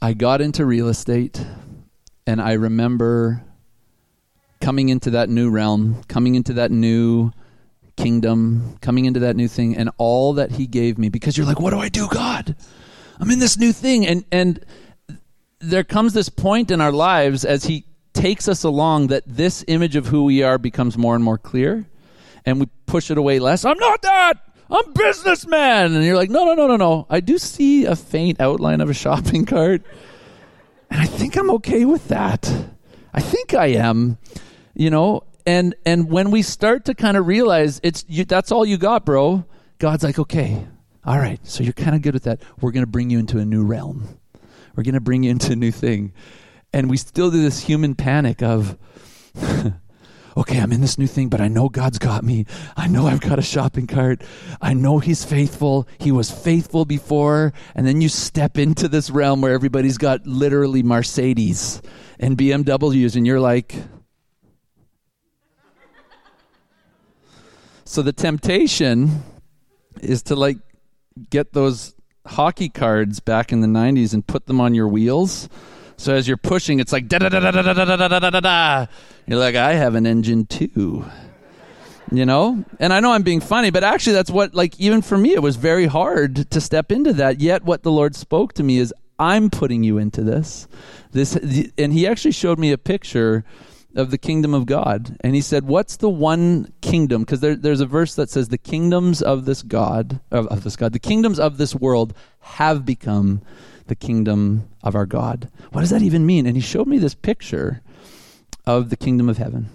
I 0.01 0.13
got 0.13 0.41
into 0.41 0.65
real 0.65 0.87
estate 0.89 1.43
and 2.25 2.41
I 2.41 2.53
remember 2.53 3.43
coming 4.61 4.89
into 4.89 5.09
that 5.11 5.29
new 5.29 5.49
realm, 5.49 6.03
coming 6.07 6.35
into 6.35 6.53
that 6.53 6.71
new 6.71 7.31
kingdom, 7.95 8.77
coming 8.81 9.05
into 9.05 9.19
that 9.21 9.35
new 9.35 9.47
thing, 9.47 9.75
and 9.75 9.89
all 9.97 10.33
that 10.33 10.51
He 10.51 10.67
gave 10.67 10.97
me. 10.97 11.09
Because 11.09 11.37
you're 11.37 11.47
like, 11.47 11.59
what 11.59 11.71
do 11.71 11.79
I 11.79 11.89
do, 11.89 12.07
God? 12.09 12.55
I'm 13.19 13.31
in 13.31 13.39
this 13.39 13.57
new 13.57 13.71
thing. 13.71 14.05
And, 14.05 14.25
and 14.31 14.65
there 15.59 15.83
comes 15.83 16.13
this 16.13 16.29
point 16.29 16.71
in 16.71 16.81
our 16.81 16.91
lives 16.91 17.45
as 17.45 17.65
He 17.65 17.85
takes 18.13 18.47
us 18.47 18.63
along 18.63 19.07
that 19.07 19.23
this 19.25 19.63
image 19.67 19.95
of 19.95 20.07
who 20.07 20.25
we 20.25 20.43
are 20.43 20.57
becomes 20.57 20.97
more 20.97 21.15
and 21.15 21.23
more 21.23 21.37
clear, 21.37 21.85
and 22.45 22.59
we 22.59 22.67
push 22.85 23.11
it 23.11 23.17
away 23.17 23.39
less. 23.39 23.65
I'm 23.65 23.79
not 23.79 24.01
that! 24.01 24.33
I'm 24.73 24.93
businessman. 24.93 25.93
And 25.93 26.03
you're 26.03 26.15
like, 26.15 26.31
no, 26.31 26.45
no, 26.45 26.55
no, 26.55 26.67
no, 26.67 26.77
no. 26.77 27.05
I 27.09 27.19
do 27.19 27.37
see 27.37 27.85
a 27.85 27.95
faint 27.95 28.41
outline 28.41 28.81
of 28.81 28.89
a 28.89 28.93
shopping 28.93 29.45
cart. 29.47 29.83
And 30.89 31.01
I 31.01 31.05
think 31.05 31.37
I'm 31.37 31.51
okay 31.51 31.85
with 31.85 32.07
that. 32.07 32.51
I 33.13 33.21
think 33.21 33.53
I 33.53 33.67
am, 33.67 34.17
you 34.73 34.89
know, 34.89 35.23
and 35.45 35.75
and 35.85 36.09
when 36.09 36.31
we 36.31 36.41
start 36.41 36.85
to 36.85 36.93
kind 36.93 37.17
of 37.17 37.27
realize 37.27 37.79
it's 37.83 38.05
you, 38.07 38.25
that's 38.25 38.51
all 38.51 38.65
you 38.65 38.77
got, 38.77 39.05
bro. 39.05 39.45
God's 39.79 40.03
like, 40.03 40.19
okay, 40.19 40.65
all 41.05 41.17
right. 41.17 41.39
So 41.43 41.63
you're 41.63 41.73
kind 41.73 41.95
of 41.95 42.01
good 42.01 42.13
with 42.13 42.23
that. 42.23 42.41
We're 42.61 42.71
going 42.71 42.85
to 42.85 42.91
bring 42.91 43.09
you 43.09 43.19
into 43.19 43.39
a 43.39 43.45
new 43.45 43.63
realm. 43.63 44.19
We're 44.75 44.83
going 44.83 44.93
to 44.95 45.01
bring 45.01 45.23
you 45.23 45.31
into 45.31 45.51
a 45.53 45.55
new 45.55 45.71
thing, 45.71 46.13
and 46.71 46.89
we 46.89 46.97
still 46.97 47.29
do 47.29 47.41
this 47.41 47.59
human 47.59 47.95
panic 47.95 48.41
of. 48.41 48.77
okay, 50.37 50.59
I'm 50.59 50.71
in 50.71 50.81
this 50.81 50.97
new 50.97 51.07
thing, 51.07 51.29
but 51.29 51.41
I 51.41 51.47
know 51.47 51.69
God's 51.69 51.99
got 51.99 52.23
me. 52.23 52.45
I 52.75 52.87
know 52.87 53.07
I've 53.07 53.21
got 53.21 53.39
a 53.39 53.43
shopping 53.43 53.87
cart. 53.87 54.21
I 54.61 54.73
know 54.73 54.99
He's 54.99 55.23
faithful. 55.23 55.87
He 55.99 56.11
was 56.11 56.31
faithful 56.31 56.85
before. 56.85 57.53
And 57.75 57.85
then 57.85 58.01
you 58.01 58.09
step 58.09 58.57
into 58.57 58.87
this 58.87 59.09
realm 59.09 59.41
where 59.41 59.53
everybody's 59.53 59.97
got 59.97 60.25
literally 60.25 60.83
Mercedes 60.83 61.81
and 62.19 62.37
BMWs, 62.37 63.15
and 63.15 63.27
you're 63.27 63.39
like, 63.39 63.75
So 67.93 68.01
the 68.01 68.11
temptation 68.11 69.21
is 70.01 70.23
to 70.23 70.35
like 70.35 70.57
get 71.29 71.53
those 71.53 71.93
hockey 72.25 72.67
cards 72.67 73.19
back 73.19 73.51
in 73.51 73.61
the 73.61 73.67
90s 73.67 74.15
and 74.15 74.25
put 74.25 74.47
them 74.47 74.59
on 74.59 74.73
your 74.73 74.87
wheels. 74.87 75.47
So 75.97 76.15
as 76.15 76.27
you're 76.27 76.37
pushing, 76.37 76.79
it's 76.79 76.91
like 76.91 77.07
da 77.07 77.19
da 77.19 77.29
da 77.29 77.39
da 77.39 77.51
da 77.51 77.61
da 77.61 77.85
da 77.85 77.95
da 77.95 78.07
da 78.07 78.29
da 78.31 78.39
da. 78.39 78.85
You're 79.27 79.37
like, 79.37 79.53
I 79.53 79.73
have 79.73 79.93
an 79.93 80.07
engine 80.07 80.47
too. 80.47 81.05
You 82.11 82.25
know? 82.25 82.65
And 82.79 82.91
I 82.91 82.99
know 82.99 83.11
I'm 83.11 83.21
being 83.21 83.41
funny, 83.41 83.69
but 83.69 83.83
actually 83.83 84.13
that's 84.13 84.31
what 84.31 84.55
like 84.55 84.79
even 84.79 85.03
for 85.03 85.15
me 85.15 85.35
it 85.35 85.43
was 85.43 85.55
very 85.55 85.85
hard 85.85 86.49
to 86.49 86.59
step 86.59 86.91
into 86.91 87.13
that. 87.13 87.41
Yet 87.41 87.63
what 87.63 87.83
the 87.83 87.91
Lord 87.91 88.15
spoke 88.15 88.53
to 88.53 88.63
me 88.63 88.79
is 88.79 88.91
I'm 89.19 89.51
putting 89.51 89.83
you 89.83 89.99
into 89.99 90.23
this. 90.23 90.67
This 91.11 91.35
and 91.77 91.93
he 91.93 92.07
actually 92.07 92.31
showed 92.31 92.57
me 92.57 92.71
a 92.71 92.77
picture 92.79 93.45
of 93.95 94.11
the 94.11 94.17
kingdom 94.17 94.53
of 94.53 94.65
God. 94.65 95.17
And 95.21 95.35
he 95.35 95.41
said, 95.41 95.65
What's 95.65 95.97
the 95.97 96.09
one 96.09 96.73
kingdom? 96.81 97.21
Because 97.21 97.39
there, 97.39 97.55
there's 97.55 97.81
a 97.81 97.85
verse 97.85 98.15
that 98.15 98.29
says, 98.29 98.49
The 98.49 98.57
kingdoms 98.57 99.21
of 99.21 99.45
this 99.45 99.61
God, 99.61 100.19
of, 100.31 100.47
of 100.47 100.63
this 100.63 100.75
God, 100.75 100.93
the 100.93 100.99
kingdoms 100.99 101.39
of 101.39 101.57
this 101.57 101.75
world 101.75 102.13
have 102.39 102.85
become 102.85 103.41
the 103.87 103.95
kingdom 103.95 104.69
of 104.81 104.95
our 104.95 105.05
God. 105.05 105.49
What 105.71 105.81
does 105.81 105.89
that 105.89 106.01
even 106.01 106.25
mean? 106.25 106.45
And 106.45 106.55
he 106.55 106.61
showed 106.61 106.87
me 106.87 106.97
this 106.97 107.15
picture 107.15 107.81
of 108.65 108.89
the 108.89 108.97
kingdom 108.97 109.29
of 109.29 109.37
heaven. 109.37 109.69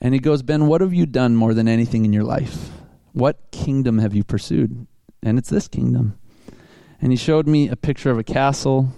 And 0.00 0.14
he 0.14 0.20
goes, 0.20 0.42
Ben, 0.42 0.66
what 0.66 0.80
have 0.80 0.94
you 0.94 1.06
done 1.06 1.34
more 1.34 1.54
than 1.54 1.68
anything 1.68 2.04
in 2.04 2.12
your 2.12 2.24
life? 2.24 2.70
What 3.12 3.50
kingdom 3.50 3.98
have 3.98 4.14
you 4.14 4.22
pursued? 4.22 4.86
And 5.22 5.38
it's 5.38 5.50
this 5.50 5.66
kingdom. 5.66 6.18
And 7.00 7.10
he 7.12 7.16
showed 7.16 7.46
me 7.46 7.68
a 7.68 7.76
picture 7.76 8.10
of 8.10 8.18
a 8.18 8.24
castle. 8.24 8.90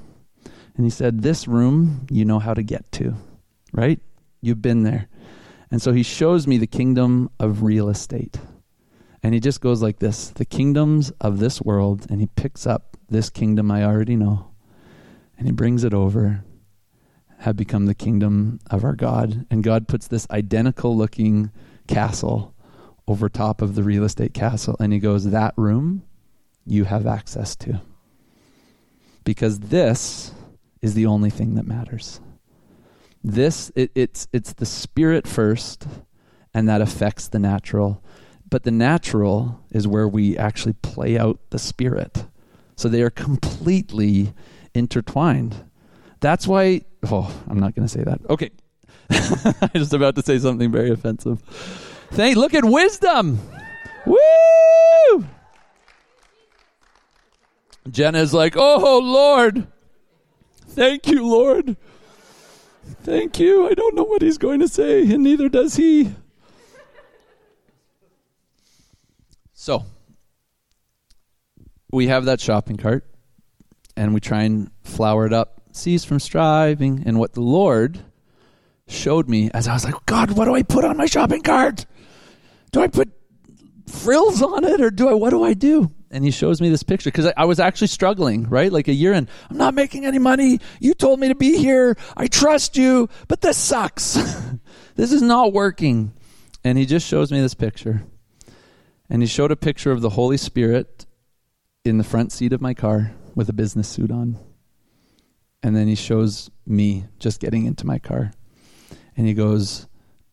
And 0.77 0.85
he 0.85 0.91
said, 0.91 1.23
This 1.23 1.49
room 1.49 2.07
you 2.11 2.25
know 2.25 2.39
how 2.39 2.55
to 2.55 2.63
get 2.63 2.91
to, 2.93 3.15
right? 3.73 3.99
You've 4.41 4.63
been 4.63 4.83
there. 4.83 5.09
And 5.71 5.81
so 5.81 5.93
he 5.93 6.03
shows 6.03 6.47
me 6.47 6.59
the 6.59 6.67
kingdom 6.67 7.31
of 7.39 7.63
real 7.63 7.89
estate. 7.89 8.41
And 9.23 9.35
he 9.35 9.41
just 9.41 9.61
goes 9.61 9.83
like 9.83 9.99
this 9.99 10.31
the 10.31 10.45
kingdoms 10.45 11.11
of 11.21 11.39
this 11.39 11.61
world, 11.61 12.07
and 12.11 12.21
he 12.21 12.27
picks 12.27 12.67
up 12.67 12.97
this 13.09 13.31
kingdom 13.31 13.71
I 13.71 13.85
already 13.85 14.17
know, 14.17 14.51
and 15.37 15.47
he 15.47 15.53
brings 15.53 15.85
it 15.85 15.93
over, 15.93 16.45
have 17.39 17.57
become 17.57 17.87
the 17.87 17.95
kingdom 17.95 18.61
of 18.71 18.85
our 18.85 18.95
God. 18.95 19.47
And 19.51 19.63
God 19.63 19.89
puts 19.89 20.09
this 20.09 20.27
identical 20.31 20.97
looking 20.97 21.51
castle 21.87 22.55
over 23.07 23.29
top 23.29 23.61
of 23.61 23.75
the 23.75 23.83
real 23.83 24.05
estate 24.05 24.35
castle, 24.35 24.77
and 24.81 24.93
he 24.93 24.99
goes, 24.99 25.25
That 25.25 25.55
room 25.57 26.03
you 26.67 26.85
have 26.85 27.07
access 27.07 27.55
to. 27.57 27.81
Because 29.25 29.59
this 29.59 30.33
is 30.81 30.95
the 30.95 31.07
only 31.07 31.31
thing 31.31 31.57
that 31.57 31.67
matters. 31.67 32.21
This 33.23 33.71
it, 33.75 33.91
it's 33.95 34.29
it's 34.33 34.53
the 34.55 34.67
spirit 34.67 35.27
first, 35.27 35.87
and 36.55 36.69
that 36.69 36.81
affects 36.81 37.29
the 37.29 37.39
natural. 37.39 38.03
But 38.49 38.65
the 38.65 38.71
natural 38.71 39.61
is 39.71 39.87
where 39.87 40.09
we 40.09 40.37
actually 40.37 40.73
play 40.73 41.19
out 41.19 41.39
the 41.51 41.59
spirit. 41.59 42.25
So 42.77 42.89
they 42.89 43.03
are 43.03 43.11
completely 43.11 44.33
intertwined. 44.75 45.65
That's 46.21 46.47
why. 46.47 46.83
Oh, 47.11 47.33
I'm 47.49 47.61
not 47.61 47.75
going 47.75 47.87
to 47.87 47.93
say 47.93 48.03
that. 48.05 48.21
Okay, 48.29 48.51
I 49.11 49.71
was 49.75 49.93
about 49.93 50.17
to 50.17 50.23
say 50.23 50.39
something 50.39 50.73
very 50.73 50.91
offensive. 50.91 51.41
Thank. 52.13 52.37
Look 52.37 52.55
at 52.55 52.65
wisdom. 52.65 53.39
Woo! 54.07 55.27
Jenna's 57.91 58.35
like, 58.35 58.57
oh 58.57 58.99
Lord, 58.99 59.67
thank 60.69 61.07
you, 61.07 61.27
Lord. 61.27 61.77
Thank 63.03 63.39
you. 63.39 63.69
I 63.69 63.75
don't 63.75 63.95
know 63.95 64.05
what 64.05 64.23
he's 64.23 64.39
going 64.39 64.61
to 64.61 64.69
say, 64.69 65.03
and 65.03 65.23
neither 65.23 65.49
does 65.49 65.77
he. 65.77 66.13
So, 69.53 69.85
we 71.93 72.07
have 72.07 72.25
that 72.25 72.41
shopping 72.41 72.77
cart, 72.77 73.05
and 73.97 74.15
we 74.15 74.21
try 74.21 74.45
and 74.45 74.71
flower 74.83 75.27
it 75.27 75.33
up, 75.33 75.61
cease 75.73 76.05
from 76.05 76.19
striving. 76.19 77.03
And 77.05 77.19
what 77.19 77.35
the 77.35 77.43
Lord 77.43 78.01
showed 78.89 79.29
me 79.29 79.51
as 79.53 79.69
I 79.69 79.75
was 79.75 79.85
like, 79.85 79.95
God, 80.07 80.33
what 80.33 80.47
do 80.47 80.55
I 80.55 80.63
put 80.63 80.85
on 80.85 80.97
my 80.97 81.07
shopping 81.07 81.43
cart? 81.43 81.85
Do 82.73 82.81
I 82.81 82.89
put 82.89 83.13
frills 83.87 84.43
on 84.43 84.65
it, 84.65 84.81
or 84.81 84.91
do 84.91 85.09
I? 85.09 85.15
What 85.15 85.31
do 85.31 85.43
I 85.43 85.55
do? 85.55 85.91
and 86.11 86.25
he 86.25 86.31
shows 86.31 86.61
me 86.61 86.69
this 86.69 86.83
picture 86.83 87.11
because 87.11 87.27
I, 87.27 87.35
I, 87.37 87.45
was 87.45 87.61
actually 87.61 87.87
struggling, 87.87 88.49
right? 88.49 88.73
Like 88.73 88.89
a 88.89 88.93
year 88.93 89.13
in, 89.13 89.29
I'm 89.49 89.57
not 89.57 89.75
making 89.75 90.05
any 90.05 90.19
money. 90.19 90.59
You 90.81 90.95
told 90.95 91.21
me 91.21 91.29
to 91.29 91.35
be 91.35 91.57
here. 91.57 91.97
I 92.17 92.27
trust 92.27 92.77
you, 92.77 93.09
but 93.29 93.41
this 93.41 93.57
sucks. 93.57 94.15
this 94.97 95.13
is 95.13 95.23
not 95.23 95.53
working. 95.53 96.13
And 96.65 96.77
he 96.77 96.85
just 96.85 97.07
shows 97.07 97.31
me 97.31 97.41
this 97.41 97.55
picture. 97.55 98.03
And 99.09 99.23
he 99.23 99.29
showed 99.29 99.53
a 99.53 99.57
picture 99.57 99.93
of 99.93 100.01
the 100.01 100.11
Holy 100.11 100.37
Spirit 100.37 101.07
in 101.85 101.99
the 101.99 102.05
front 102.05 102.33
seat 102.33 102.53
of 102.53 102.61
my 102.61 102.75
car 102.75 103.13
with 103.35 103.49
a 103.49 103.55
business 103.55 103.89
suit 103.89 104.11
on. 104.11 104.37
And 105.63 105.77
then 105.77 105.87
he 105.87 105.95
shows 105.95 106.51
me 106.67 107.07
just 107.19 107.41
getting 107.41 107.67
into 107.67 107.87
my 107.87 107.99
car. 107.99 108.33
And 109.17 109.27
he 109.27 109.35
goes, 109.35 109.87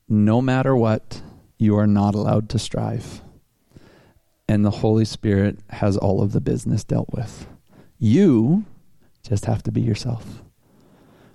No 0.08 0.42
matter 0.42 0.76
what, 0.76 1.22
you 1.58 1.78
are 1.78 1.88
not 1.88 2.16
allowed 2.16 2.50
to 2.50 2.60
strive 2.60 3.22
and 4.48 4.64
the 4.64 4.72
Holy 4.72 5.06
Spirit 5.06 5.60
has 5.70 5.98
all 5.98 6.22
of 6.22 6.32
the 6.32 6.42
business 6.42 6.84
dealt 6.84 7.10
with. 7.12 7.48
You 8.00 8.66
just 9.24 9.46
have 9.46 9.64
to 9.64 9.72
be 9.72 9.82
yourself. 9.82 10.42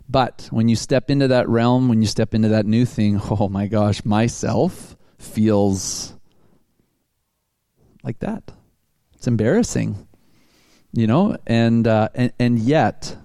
But 0.08 0.48
when 0.50 0.68
you 0.68 0.76
step 0.76 1.10
into 1.10 1.28
that 1.28 1.48
realm, 1.48 1.88
when 1.88 2.00
you 2.02 2.08
step 2.08 2.34
into 2.34 2.48
that 2.48 2.66
new 2.66 2.84
thing, 2.84 3.20
oh 3.30 3.48
my 3.48 3.66
gosh, 3.66 4.04
myself 4.04 4.96
feels 5.18 6.14
like 8.02 8.18
that. 8.20 8.52
It's 9.14 9.26
embarrassing, 9.26 10.06
you 10.92 11.06
know, 11.06 11.36
and 11.46 11.86
uh, 11.86 12.08
and 12.14 12.32
and 12.38 12.58
yet, 12.58 13.16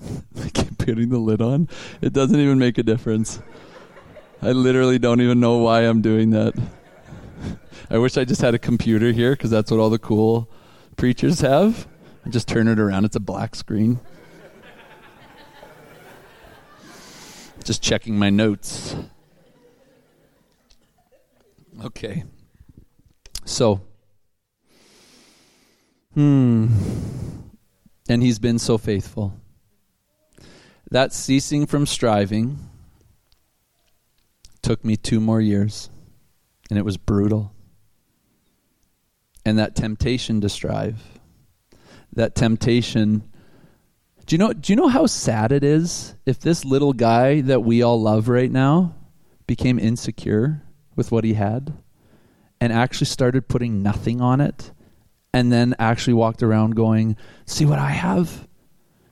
I 0.40 0.48
keep 0.50 0.78
putting 0.78 1.08
the 1.08 1.18
lid 1.18 1.42
on. 1.42 1.68
It 2.00 2.12
doesn't 2.12 2.38
even 2.38 2.58
make 2.58 2.78
a 2.78 2.82
difference. 2.82 3.40
I 4.40 4.52
literally 4.52 4.98
don't 4.98 5.20
even 5.20 5.40
know 5.40 5.58
why 5.58 5.80
I'm 5.82 6.02
doing 6.02 6.30
that. 6.30 6.54
I 7.92 7.98
wish 7.98 8.16
I 8.16 8.24
just 8.24 8.40
had 8.40 8.54
a 8.54 8.58
computer 8.58 9.12
here 9.12 9.32
because 9.32 9.50
that's 9.50 9.70
what 9.70 9.78
all 9.78 9.90
the 9.90 9.98
cool 9.98 10.50
preachers 10.96 11.40
have. 11.40 11.86
I 12.24 12.30
just 12.30 12.48
turn 12.48 12.66
it 12.66 12.78
around, 12.78 13.04
it's 13.04 13.16
a 13.16 13.20
black 13.20 13.54
screen. 13.54 14.00
just 17.62 17.82
checking 17.82 18.18
my 18.18 18.30
notes. 18.30 18.96
Okay. 21.84 22.24
So, 23.44 23.82
hmm. 26.14 26.68
And 28.08 28.22
he's 28.22 28.38
been 28.38 28.58
so 28.58 28.78
faithful. 28.78 29.34
That 30.90 31.12
ceasing 31.12 31.66
from 31.66 31.84
striving 31.84 32.58
took 34.62 34.82
me 34.82 34.96
two 34.96 35.20
more 35.20 35.42
years, 35.42 35.90
and 36.70 36.78
it 36.78 36.86
was 36.86 36.96
brutal 36.96 37.51
and 39.44 39.58
that 39.58 39.74
temptation 39.74 40.40
to 40.40 40.48
strive. 40.48 41.02
That 42.14 42.34
temptation. 42.34 43.28
Do 44.26 44.34
you 44.34 44.38
know 44.38 44.52
do 44.52 44.72
you 44.72 44.76
know 44.76 44.88
how 44.88 45.06
sad 45.06 45.52
it 45.52 45.64
is 45.64 46.14
if 46.26 46.38
this 46.38 46.64
little 46.64 46.92
guy 46.92 47.40
that 47.42 47.60
we 47.60 47.82
all 47.82 48.00
love 48.00 48.28
right 48.28 48.50
now 48.50 48.94
became 49.46 49.78
insecure 49.78 50.62
with 50.94 51.10
what 51.10 51.24
he 51.24 51.34
had? 51.34 51.72
and 52.62 52.72
actually 52.72 53.06
started 53.08 53.48
putting 53.48 53.82
nothing 53.82 54.20
on 54.20 54.40
it 54.40 54.70
and 55.34 55.50
then 55.50 55.74
actually 55.80 56.14
walked 56.14 56.44
around 56.44 56.76
going, 56.76 57.16
"See 57.44 57.64
what 57.64 57.80
I 57.80 57.90
have? 57.90 58.46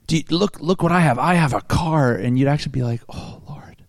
You, 0.09 0.23
look 0.31 0.61
look 0.61 0.85
what 0.85 0.93
I 0.93 1.01
have. 1.01 1.19
I 1.19 1.35
have 1.35 1.53
a 1.53 1.61
car." 1.61 2.15
And 2.15 2.39
you'd 2.39 2.47
actually 2.47 2.71
be 2.71 2.85
like, 2.85 3.03
"Oh, 3.09 3.43
Lord. 3.49 3.85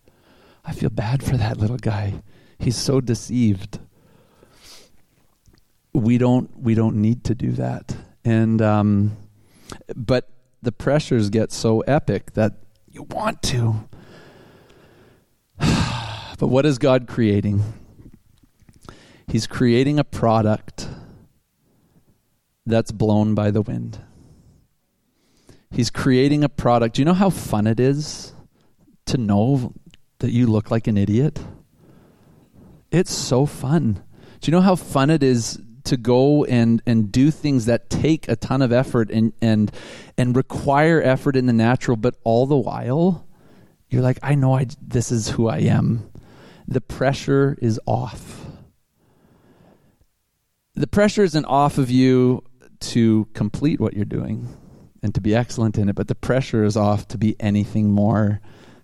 I 0.66 0.72
feel 0.74 0.90
bad 0.90 1.22
for 1.22 1.38
that 1.38 1.58
little 1.60 1.78
guy. 1.78 2.24
He's 2.58 2.76
so 2.76 3.02
deceived." 3.02 3.78
We 5.94 6.18
don't 6.18 6.58
we 6.58 6.74
don't 6.74 6.98
need 6.98 7.24
to 7.26 7.36
do 7.36 7.52
that. 7.54 7.96
And 8.24 8.62
um 8.62 9.18
but 9.96 10.30
the 10.62 10.72
pressures 10.72 11.30
get 11.30 11.52
so 11.52 11.82
epic 11.82 12.34
that 12.34 12.54
you 12.88 13.04
want 13.04 13.42
to. 13.44 13.88
but 15.58 16.48
what 16.48 16.66
is 16.66 16.78
God 16.78 17.08
creating? 17.08 17.64
He's 19.28 19.48
creating 19.48 19.98
a 19.98 20.04
product 20.04 20.90
that's 22.66 22.92
blown 22.92 23.34
by 23.34 23.52
the 23.52 23.62
wind. 23.62 24.00
He's 25.72 25.90
creating 25.90 26.44
a 26.44 26.50
product. 26.50 26.96
Do 26.96 27.02
you 27.02 27.06
know 27.06 27.14
how 27.14 27.30
fun 27.30 27.66
it 27.66 27.80
is 27.80 28.34
to 29.06 29.18
know 29.18 29.74
that 30.20 30.32
you 30.32 30.48
look 30.48 30.70
like 30.70 30.88
an 30.88 30.98
idiot? 30.98 31.40
It's 32.92 33.14
so 33.14 33.46
fun. 33.46 34.04
Do 34.42 34.52
you 34.52 34.52
know 34.52 34.62
how 34.62 34.76
fun 34.76 35.10
it 35.10 35.24
is 35.24 35.62
to 35.86 35.98
go 35.98 36.46
and 36.46 36.82
and 36.86 37.12
do 37.12 37.32
things 37.32 37.66
that 37.66 37.90
take 37.90 38.28
a 38.28 38.36
ton 38.36 38.62
of 38.62 38.72
effort 38.72 39.10
and 39.12 39.34
and 39.42 39.72
and 40.18 40.36
require 40.36 41.02
effort 41.02 41.36
in 41.36 41.46
the 41.46 41.54
natural 41.54 41.98
but 41.98 42.16
all 42.24 42.46
the 42.46 42.58
while 42.58 43.26
you're 43.92 44.02
like 44.02 44.20
I 44.24 44.36
know 44.36 44.56
I 44.56 44.68
this 44.82 45.12
is 45.12 45.30
who 45.30 45.50
I 45.50 45.60
am. 45.60 46.10
The 46.68 46.82
pressure 46.82 47.58
is 47.62 47.80
off. 47.86 48.46
The 50.74 50.88
pressure 50.88 51.24
isn't 51.24 51.46
off 51.46 51.78
of 51.78 51.92
you 51.92 52.44
to 52.80 53.28
complete 53.34 53.82
what 53.82 53.94
you're 53.94 54.06
doing 54.06 54.48
and 55.04 55.14
to 55.14 55.20
be 55.20 55.36
excellent 55.36 55.78
in 55.78 55.90
it, 55.90 55.96
but 55.96 56.08
the 56.08 56.16
pressure 56.16 56.64
is 56.64 56.78
off 56.78 57.08
to 57.10 57.18
be 57.18 57.36
anything 57.40 57.92
more 57.92 58.40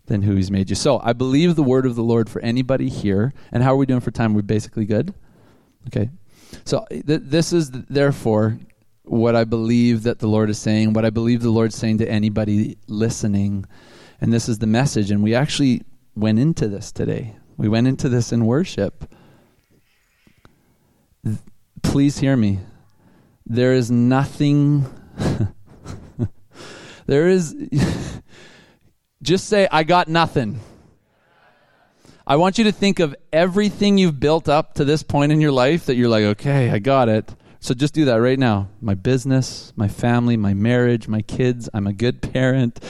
than 0.08 0.24
who 0.24 0.36
he's 0.36 0.52
made 0.52 0.70
you. 0.70 0.76
So 0.76 1.00
I 1.02 1.14
believe 1.14 1.56
the 1.56 1.64
word 1.64 1.86
of 1.86 1.96
the 1.96 2.04
Lord 2.04 2.30
for 2.30 2.42
anybody 2.42 2.90
here. 2.90 3.34
And 3.52 3.64
how 3.64 3.74
are 3.74 3.78
we 3.78 3.86
doing 3.86 4.02
for 4.02 4.12
time? 4.12 4.34
We're 4.34 4.42
basically 4.42 4.86
good? 4.86 5.14
Okay. 5.88 6.10
So 6.66 6.86
th- 6.90 7.22
this 7.24 7.54
is 7.54 7.72
therefore 7.72 8.60
what 9.04 9.36
I 9.36 9.44
believe 9.44 10.04
that 10.04 10.20
the 10.20 10.28
Lord 10.28 10.50
is 10.50 10.60
saying, 10.60 10.94
what 10.94 11.06
I 11.06 11.10
believe 11.10 11.42
the 11.42 11.50
Lord's 11.50 11.76
saying 11.76 12.00
to 12.00 12.10
anybody 12.10 12.78
listening. 12.88 13.66
And 14.20 14.34
this 14.34 14.50
is 14.50 14.60
the 14.60 14.68
message. 14.68 15.12
And 15.12 15.24
we 15.24 15.34
actually 15.36 15.84
went 16.16 16.40
into 16.40 16.68
this 16.68 16.92
today. 16.92 17.36
We 17.58 17.70
went 17.70 17.88
into 17.88 18.10
this 18.10 18.32
in 18.32 18.46
worship. 18.46 19.12
Please 21.84 22.20
hear 22.20 22.36
me. 22.36 22.60
There 23.46 23.74
is 23.74 23.90
nothing. 23.90 24.86
there 27.06 27.28
is. 27.28 27.56
just 29.24 29.48
say, 29.48 29.68
I 29.72 29.84
got 29.84 30.08
nothing. 30.08 30.60
I 32.30 32.36
want 32.36 32.58
you 32.58 32.66
to 32.66 32.74
think 32.74 33.00
of 33.00 33.16
everything 33.32 33.98
you've 33.98 34.20
built 34.20 34.50
up 34.50 34.74
to 34.74 34.84
this 34.84 35.02
point 35.02 35.32
in 35.32 35.40
your 35.40 35.54
life 35.54 35.86
that 35.86 35.96
you're 35.96 36.10
like, 36.10 36.24
okay, 36.24 36.70
I 36.70 36.80
got 36.80 37.08
it. 37.08 37.34
So 37.62 37.74
just 37.74 37.94
do 37.94 38.04
that 38.04 38.16
right 38.16 38.38
now. 38.38 38.68
My 38.82 38.96
business, 38.96 39.72
my 39.78 39.88
family, 39.88 40.36
my 40.36 40.54
marriage, 40.54 41.08
my 41.08 41.22
kids, 41.22 41.70
I'm 41.74 41.88
a 41.88 41.94
good 41.94 42.22
parent. 42.22 42.84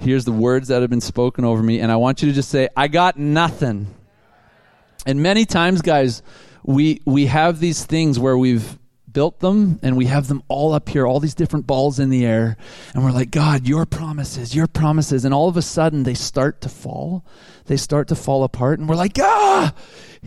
Here's 0.00 0.24
the 0.24 0.32
words 0.32 0.66
that 0.68 0.80
have 0.80 0.90
been 0.90 1.00
spoken 1.00 1.44
over 1.44 1.62
me. 1.62 1.78
And 1.78 1.92
I 1.92 1.96
want 1.96 2.20
you 2.20 2.30
to 2.30 2.34
just 2.34 2.48
say, 2.48 2.68
I 2.76 2.88
got 2.88 3.16
nothing. 3.16 3.86
And 5.06 5.22
many 5.22 5.44
times, 5.44 5.82
guys, 5.82 6.20
we 6.64 7.00
we 7.04 7.26
have 7.26 7.60
these 7.60 7.84
things 7.84 8.18
where 8.18 8.36
we've 8.36 8.76
built 9.12 9.40
them 9.40 9.78
and 9.82 9.96
we 9.96 10.06
have 10.06 10.28
them 10.28 10.42
all 10.48 10.72
up 10.72 10.88
here, 10.88 11.06
all 11.06 11.20
these 11.20 11.34
different 11.34 11.66
balls 11.66 11.98
in 11.98 12.10
the 12.10 12.24
air. 12.24 12.56
And 12.94 13.04
we're 13.04 13.12
like, 13.12 13.30
God, 13.30 13.66
your 13.66 13.86
promises, 13.86 14.54
your 14.54 14.66
promises. 14.66 15.24
And 15.24 15.34
all 15.34 15.48
of 15.48 15.56
a 15.56 15.62
sudden 15.62 16.02
they 16.02 16.14
start 16.14 16.60
to 16.62 16.68
fall. 16.68 17.24
They 17.66 17.76
start 17.76 18.08
to 18.08 18.14
fall 18.14 18.44
apart. 18.44 18.78
And 18.78 18.88
we're 18.88 18.96
like, 18.96 19.18
ah, 19.20 19.74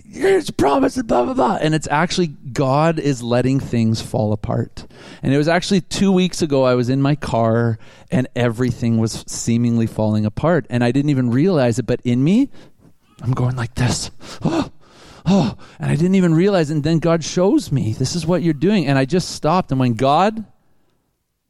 here's 0.10 0.50
promises, 0.52 1.04
blah, 1.04 1.26
blah, 1.26 1.34
blah. 1.34 1.58
And 1.62 1.76
it's 1.76 1.88
actually 1.88 2.28
God 2.28 3.00
is 3.00 3.22
letting 3.22 3.60
things 3.60 4.02
fall 4.02 4.34
apart. 4.34 4.86
And 5.22 5.34
it 5.34 5.38
was 5.38 5.48
actually 5.48 5.82
two 5.82 6.12
weeks 6.12 6.42
ago, 6.42 6.64
I 6.64 6.76
was 6.76 6.90
in 6.90 7.02
my 7.02 7.16
car 7.16 7.78
and 8.12 8.28
everything 8.36 8.98
was 8.98 9.24
seemingly 9.28 9.88
falling 9.88 10.26
apart. 10.26 10.66
And 10.70 10.84
I 10.84 10.92
didn't 10.92 11.10
even 11.10 11.30
realize 11.32 11.80
it, 11.80 11.86
but 11.86 12.02
in 12.04 12.24
me, 12.24 12.50
I'm 13.22 13.34
going 13.34 13.56
like 13.56 13.76
this. 13.76 14.12
Oh, 15.26 15.56
and 15.80 15.90
I 15.90 15.96
didn't 15.96 16.16
even 16.16 16.34
realize. 16.34 16.70
And 16.70 16.84
then 16.84 17.00
God 17.00 17.24
shows 17.24 17.72
me, 17.72 17.94
this 17.94 18.16
is 18.16 18.26
what 18.26 18.44
you're 18.44 18.54
doing. 18.54 18.88
And 18.88 18.98
I 18.98 19.06
just 19.06 19.32
stopped. 19.32 19.72
And 19.72 19.80
when 19.80 19.94
God 19.94 20.46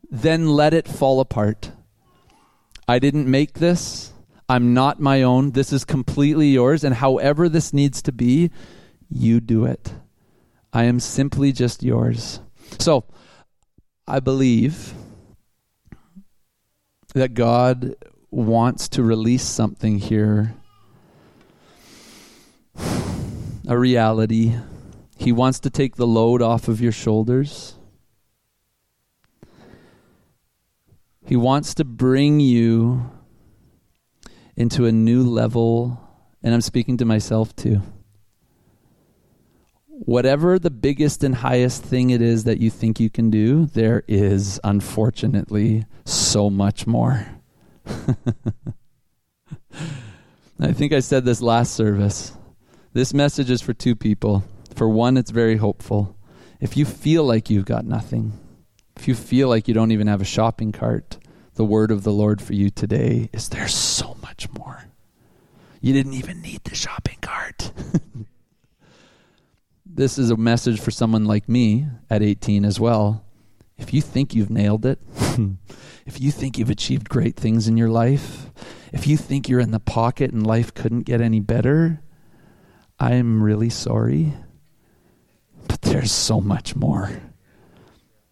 then 0.10 0.48
let 0.48 0.74
it 0.74 0.88
fall 0.88 1.20
apart, 1.20 1.72
I 2.88 3.00
didn't 3.00 3.30
make 3.30 3.54
this. 3.54 4.14
I'm 4.48 4.74
not 4.74 5.00
my 5.00 5.24
own. 5.24 5.52
This 5.52 5.74
is 5.74 5.86
completely 5.86 6.50
yours. 6.50 6.84
And 6.84 6.96
however 6.96 7.50
this 7.50 7.74
needs 7.74 8.02
to 8.04 8.12
be, 8.12 8.52
you 9.10 9.40
do 9.40 9.66
it. 9.66 9.94
I 10.72 10.84
am 10.84 11.00
simply 11.00 11.52
just 11.52 11.82
yours. 11.82 12.40
So 12.80 13.06
I 14.08 14.20
believe 14.20 14.94
that 17.14 17.34
God 17.34 17.96
wants 18.30 18.88
to 18.90 19.04
release 19.04 19.44
something 19.44 20.00
here 20.00 20.56
a 23.68 23.78
reality. 23.78 24.56
He 25.18 25.32
wants 25.32 25.60
to 25.62 25.70
take 25.70 25.96
the 25.96 26.08
load 26.08 26.42
off 26.42 26.68
of 26.68 26.82
your 26.82 26.92
shoulders. 26.92 27.76
He 31.26 31.36
wants 31.36 31.74
to 31.76 31.86
bring 31.86 32.40
you 32.40 33.10
into 34.56 34.86
a 34.86 34.92
new 34.92 35.24
level, 35.24 36.00
and 36.44 36.54
I'm 36.54 36.62
speaking 36.62 36.98
to 36.98 37.06
myself 37.06 37.56
too. 37.56 37.82
Whatever 39.88 40.60
the 40.60 40.70
biggest 40.70 41.24
and 41.24 41.36
highest 41.36 41.84
thing 41.84 42.10
it 42.10 42.22
is 42.22 42.44
that 42.44 42.60
you 42.60 42.70
think 42.70 43.00
you 43.00 43.10
can 43.10 43.30
do, 43.30 43.68
there 43.68 44.04
is 44.08 44.60
unfortunately 44.64 45.86
so 46.04 46.50
much 46.50 46.86
more. 46.86 47.26
I 50.60 50.74
think 50.74 50.92
I 50.92 51.00
said 51.00 51.24
this 51.24 51.42
last 51.42 51.74
service. 51.74 52.34
This 52.94 53.12
message 53.12 53.50
is 53.50 53.60
for 53.60 53.74
two 53.74 53.96
people. 53.96 54.44
For 54.76 54.88
one, 54.88 55.18
it's 55.18 55.32
very 55.32 55.58
hopeful. 55.58 56.16
If 56.62 56.78
you 56.78 56.86
feel 56.86 57.24
like 57.24 57.50
you've 57.50 57.66
got 57.66 57.86
nothing, 57.86 58.34
if 58.96 59.08
you 59.08 59.16
feel 59.16 59.50
like 59.50 59.68
you 59.68 59.74
don't 59.74 59.92
even 59.92 60.06
have 60.06 60.22
a 60.22 60.26
shopping 60.26 60.72
cart, 60.72 61.18
the 61.56 61.66
word 61.66 61.90
of 61.90 62.04
the 62.04 62.12
Lord 62.12 62.40
for 62.40 62.54
you 62.54 62.70
today 62.70 63.32
is 63.34 63.50
there's 63.50 63.74
so 63.74 64.16
much 64.22 64.48
more. 64.52 64.86
You 65.82 65.92
didn't 65.92 66.14
even 66.14 66.40
need 66.44 66.64
the 66.66 66.76
shopping 66.76 67.18
cart. 67.20 67.72
this 69.88 70.20
is 70.20 70.30
a 70.30 70.38
message 70.38 70.80
for 70.80 70.92
someone 70.92 71.26
like 71.26 71.50
me 71.50 71.88
at 72.12 72.22
18 72.22 72.64
as 72.64 72.80
well. 72.80 73.26
If 73.76 73.92
you 73.92 74.02
think 74.02 74.36
you've 74.36 74.52
nailed 74.52 74.86
it, 74.86 75.00
if 76.06 76.22
you 76.22 76.30
think 76.30 76.60
you've 76.60 76.70
achieved 76.70 77.10
great 77.10 77.38
things 77.38 77.68
in 77.68 77.76
your 77.76 77.90
life, 77.90 78.52
if 78.92 79.08
you 79.08 79.18
think 79.18 79.50
you're 79.50 79.60
in 79.60 79.72
the 79.72 79.80
pocket 79.80 80.32
and 80.32 80.46
life 80.46 80.76
couldn't 80.76 81.08
get 81.08 81.22
any 81.22 81.40
better, 81.40 82.00
I'm 83.04 83.44
really 83.44 83.70
sorry, 83.70 84.32
but 85.68 85.82
there's 85.82 86.10
so 86.10 86.40
much 86.40 86.74
more. 86.74 87.12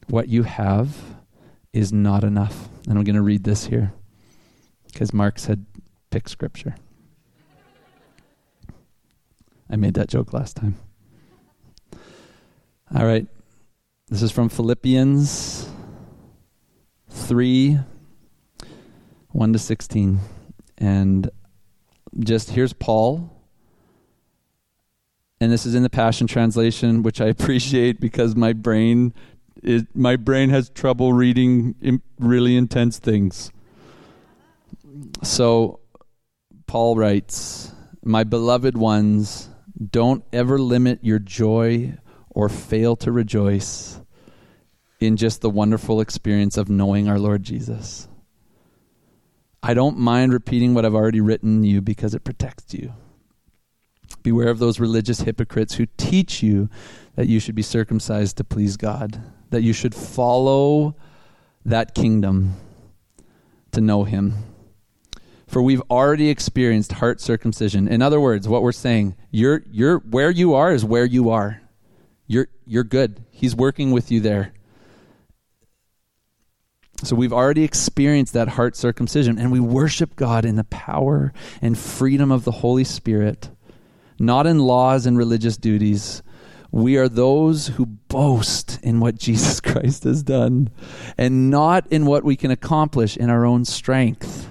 What 0.07 0.29
you 0.29 0.43
have 0.43 0.95
is 1.73 1.91
not 1.91 2.23
enough. 2.23 2.69
And 2.87 2.97
I'm 2.97 3.03
going 3.03 3.17
to 3.17 3.21
read 3.21 3.43
this 3.43 3.65
here 3.65 3.91
because 4.85 5.13
Mark 5.13 5.39
said 5.39 5.65
pick 6.09 6.29
scripture. 6.29 6.77
I 9.69 9.75
made 9.75 9.95
that 9.95 10.07
joke 10.07 10.31
last 10.31 10.55
time. 10.55 10.77
All 12.95 13.05
right. 13.05 13.27
This 14.07 14.21
is 14.21 14.31
from 14.31 14.47
Philippians 14.47 15.67
3 17.09 17.77
1 19.31 19.53
to 19.53 19.59
16. 19.59 20.19
And 20.77 21.29
just 22.21 22.51
here's 22.51 22.71
Paul 22.71 23.40
and 25.41 25.51
this 25.51 25.65
is 25.65 25.73
in 25.73 25.81
the 25.81 25.89
Passion 25.89 26.27
Translation, 26.27 27.01
which 27.01 27.19
I 27.19 27.25
appreciate 27.25 27.99
because 27.99 28.35
my 28.35 28.53
brain 28.53 29.11
is, 29.63 29.83
my 29.95 30.15
brain 30.15 30.51
has 30.51 30.69
trouble 30.69 31.13
reading 31.13 31.99
really 32.19 32.55
intense 32.55 32.99
things. 32.99 33.51
So 35.23 35.79
Paul 36.67 36.95
writes, 36.95 37.73
"My 38.03 38.23
beloved 38.23 38.77
ones, 38.77 39.49
don't 39.89 40.23
ever 40.31 40.59
limit 40.59 40.99
your 41.01 41.17
joy 41.17 41.97
or 42.29 42.47
fail 42.47 42.95
to 42.97 43.11
rejoice 43.11 43.99
in 44.99 45.17
just 45.17 45.41
the 45.41 45.49
wonderful 45.49 46.01
experience 46.01 46.55
of 46.55 46.69
knowing 46.69 47.09
our 47.09 47.17
Lord 47.17 47.41
Jesus." 47.41 48.07
I 49.63 49.73
don't 49.73 49.97
mind 49.97 50.33
repeating 50.33 50.75
what 50.75 50.85
I've 50.85 50.95
already 50.95 51.21
written 51.21 51.63
you 51.63 51.81
because 51.81 52.13
it 52.13 52.23
protects 52.23 52.75
you. 52.75 52.93
Beware 54.15 54.49
of 54.49 54.59
those 54.59 54.79
religious 54.79 55.21
hypocrites 55.21 55.75
who 55.75 55.87
teach 55.97 56.41
you 56.41 56.69
that 57.15 57.27
you 57.27 57.39
should 57.39 57.55
be 57.55 57.61
circumcised 57.61 58.37
to 58.37 58.43
please 58.43 58.77
God, 58.77 59.21
that 59.49 59.61
you 59.61 59.73
should 59.73 59.95
follow 59.95 60.95
that 61.65 61.93
kingdom 61.93 62.55
to 63.71 63.81
know 63.81 64.03
Him. 64.03 64.35
For 65.47 65.61
we've 65.61 65.81
already 65.89 66.29
experienced 66.29 66.93
heart 66.93 67.19
circumcision. 67.19 67.87
In 67.87 68.01
other 68.01 68.21
words, 68.21 68.47
what 68.47 68.63
we're 68.63 68.71
saying, 68.71 69.15
you're, 69.31 69.63
you're, 69.69 69.99
where 69.99 70.31
you 70.31 70.53
are 70.53 70.73
is 70.73 70.85
where 70.85 71.05
you 71.05 71.29
are. 71.29 71.61
You're, 72.25 72.47
you're 72.65 72.85
good. 72.85 73.25
He's 73.31 73.53
working 73.53 73.91
with 73.91 74.11
you 74.11 74.21
there. 74.21 74.53
So 77.03 77.15
we've 77.15 77.33
already 77.33 77.63
experienced 77.63 78.33
that 78.33 78.49
heart 78.49 78.75
circumcision, 78.75 79.39
and 79.39 79.51
we 79.51 79.59
worship 79.59 80.15
God 80.15 80.45
in 80.45 80.55
the 80.55 80.63
power 80.65 81.33
and 81.61 81.77
freedom 81.77 82.31
of 82.31 82.43
the 82.43 82.51
Holy 82.51 82.83
Spirit, 82.83 83.49
not 84.21 84.45
in 84.45 84.59
laws 84.59 85.05
and 85.05 85.17
religious 85.17 85.57
duties. 85.57 86.21
We 86.71 86.95
are 86.97 87.09
those 87.09 87.67
who 87.67 87.85
boast 87.85 88.79
in 88.83 88.99
what 88.99 89.15
Jesus 89.19 89.59
Christ 89.59 90.03
has 90.03 90.23
done 90.23 90.69
and 91.17 91.49
not 91.49 91.87
in 91.91 92.05
what 92.05 92.23
we 92.23 92.35
can 92.35 92.51
accomplish 92.51 93.17
in 93.17 93.29
our 93.29 93.45
own 93.45 93.65
strength. 93.65 94.49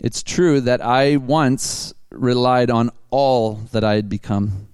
It's 0.00 0.22
true 0.22 0.60
that 0.62 0.80
I 0.80 1.16
once 1.16 1.92
relied 2.10 2.70
on 2.70 2.90
all 3.10 3.54
that 3.72 3.84
I 3.84 3.94
had 3.94 4.08
become. 4.08 4.68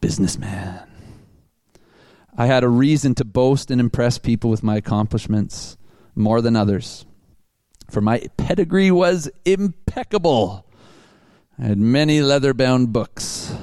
Businessman. 0.00 0.82
I 2.36 2.46
had 2.46 2.62
a 2.62 2.68
reason 2.68 3.14
to 3.16 3.24
boast 3.24 3.70
and 3.70 3.80
impress 3.80 4.18
people 4.18 4.50
with 4.50 4.62
my 4.62 4.76
accomplishments 4.76 5.78
more 6.14 6.42
than 6.42 6.54
others. 6.54 7.06
For 7.90 8.02
my 8.02 8.22
pedigree 8.36 8.90
was 8.90 9.30
impeccable. 9.46 10.65
I 11.58 11.64
had 11.64 11.78
many 11.78 12.20
leather 12.20 12.52
bound 12.54 12.92
books. 12.92 13.54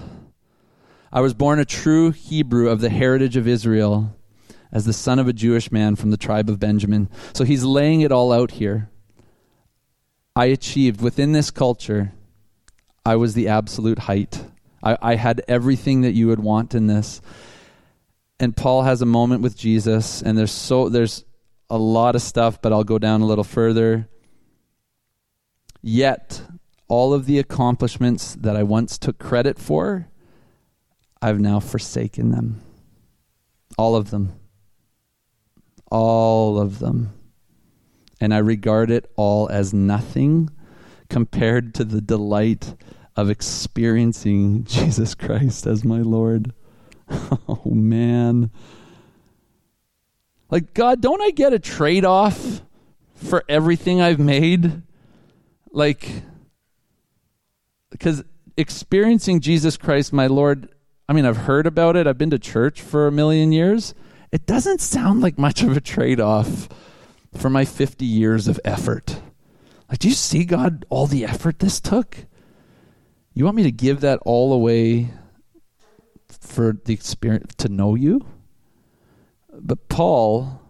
I 1.12 1.22
was 1.22 1.34
born 1.34 1.60
a 1.60 1.66
true 1.66 2.12
Hebrew 2.12 2.70
of 2.70 2.82
the 2.82 2.90
heritage 2.90 3.38
of 3.38 3.48
Israel 3.48 4.16
as 4.72 4.86
the 4.86 4.94
son 4.94 5.20
of 5.20 5.28
a 5.28 5.34
Jewish 5.34 5.72
man 5.72 5.96
from 5.96 6.10
the 6.10 6.18
tribe 6.18 6.50
of 6.50 6.60
Benjamin. 6.60 7.10
So 7.34 7.44
he's 7.44 7.64
laying 7.64 8.02
it 8.02 8.12
all 8.12 8.32
out 8.32 8.52
here. 8.52 8.90
I 10.36 10.46
achieved 10.46 11.02
within 11.02 11.32
this 11.32 11.52
culture, 11.52 12.14
I 13.06 13.16
was 13.18 13.36
the 13.36 13.48
absolute 13.48 14.00
height. 14.00 14.44
I, 14.82 14.98
I 15.02 15.16
had 15.16 15.44
everything 15.48 16.02
that 16.02 16.14
you 16.14 16.28
would 16.28 16.40
want 16.40 16.74
in 16.74 16.88
this 16.88 17.22
and 18.44 18.56
Paul 18.56 18.84
has 18.84 19.02
a 19.02 19.06
moment 19.06 19.42
with 19.42 19.58
Jesus, 19.58 20.22
and 20.22 20.38
there's 20.38 20.52
so 20.52 20.90
there's 20.90 21.24
a 21.70 21.78
lot 21.78 22.16
of 22.16 22.22
stuff, 22.22 22.62
but 22.62 22.74
I'll 22.74 22.84
go 22.84 23.00
down 23.00 23.22
a 23.22 23.26
little 23.26 23.46
further. 23.46 24.10
Yet, 25.82 26.42
all 26.94 27.12
of 27.12 27.26
the 27.26 27.40
accomplishments 27.40 28.36
that 28.36 28.56
I 28.56 28.62
once 28.62 29.00
took 29.00 29.18
credit 29.18 29.58
for, 29.58 30.10
I've 31.24 31.40
now 31.40 31.60
forsaken 31.60 32.30
them. 32.30 32.62
All 33.80 33.96
of 33.96 34.12
them. 34.12 34.34
All 35.90 36.60
of 36.60 36.78
them. 36.78 37.12
And 38.22 38.32
I 38.32 38.38
regard 38.38 38.92
it 38.92 39.12
all 39.16 39.50
as 39.50 39.74
nothing 39.74 40.52
compared 41.10 41.74
to 41.74 41.84
the 41.84 42.00
delight 42.00 42.76
of 43.16 43.28
experiencing 43.28 44.64
Jesus 44.66 45.16
Christ 45.16 45.66
as 45.66 45.84
my 45.84 46.00
Lord. 46.00 46.54
Oh, 47.50 47.72
man. 47.72 48.52
Like, 50.52 50.76
God, 50.76 51.02
don't 51.02 51.24
I 51.24 51.32
get 51.32 51.54
a 51.54 51.60
trade 51.60 52.06
off 52.06 52.62
for 53.16 53.44
everything 53.50 54.00
I've 54.00 54.20
made? 54.20 54.84
Like, 55.72 56.24
because 57.94 58.24
experiencing 58.58 59.40
Jesus 59.40 59.78
Christ, 59.78 60.12
my 60.12 60.28
Lord, 60.28 60.68
I 61.08 61.14
mean, 61.14 61.26
I've 61.26 61.38
heard 61.38 61.66
about 61.66 61.96
it, 61.96 62.08
I've 62.08 62.18
been 62.18 62.32
to 62.32 62.40
church 62.40 62.82
for 62.82 63.08
a 63.08 63.12
million 63.12 63.52
years. 63.52 63.94
It 64.32 64.46
doesn't 64.46 64.82
sound 64.82 65.22
like 65.22 65.38
much 65.38 65.62
of 65.64 65.78
a 65.78 65.82
trade 65.82 66.20
off 66.20 66.68
for 67.38 67.50
my 67.50 67.66
50 67.66 68.04
years 68.04 68.48
of 68.48 68.60
effort. 68.66 69.22
Like, 69.90 70.00
do 70.00 70.10
you 70.10 70.16
see, 70.16 70.44
God, 70.44 70.86
all 70.90 71.08
the 71.08 71.24
effort 71.24 71.60
this 71.60 71.80
took? 71.80 72.18
You 73.36 73.46
want 73.46 73.58
me 73.58 73.64
to 73.64 73.72
give 73.72 74.02
that 74.02 74.20
all 74.26 74.54
away 74.54 75.12
for 76.42 76.78
the 76.86 76.94
experience 76.94 77.54
to 77.60 77.70
know 77.70 77.96
you. 77.96 78.26
But 79.52 79.88
Paul 79.88 80.62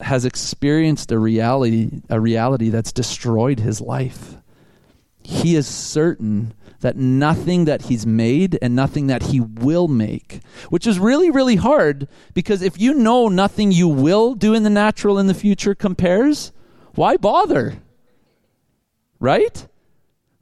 has 0.00 0.24
experienced 0.24 1.12
a 1.12 1.18
reality 1.18 2.00
a 2.08 2.18
reality 2.18 2.70
that's 2.70 2.92
destroyed 2.92 3.60
his 3.60 3.80
life. 3.80 4.36
He 5.22 5.56
is 5.56 5.66
certain 5.66 6.54
that 6.80 6.96
nothing 6.96 7.66
that 7.66 7.82
he's 7.82 8.06
made 8.06 8.58
and 8.62 8.74
nothing 8.74 9.06
that 9.08 9.24
he 9.24 9.40
will 9.40 9.86
make, 9.86 10.40
which 10.70 10.86
is 10.86 10.98
really, 10.98 11.30
really 11.30 11.56
hard 11.56 12.08
because 12.32 12.62
if 12.62 12.80
you 12.80 12.94
know 12.94 13.28
nothing 13.28 13.70
you 13.70 13.86
will 13.86 14.34
do 14.34 14.54
in 14.54 14.62
the 14.62 14.70
natural 14.70 15.18
in 15.18 15.26
the 15.26 15.34
future 15.34 15.74
compares, 15.74 16.52
why 16.94 17.16
bother? 17.16 17.74
Right? 19.18 19.66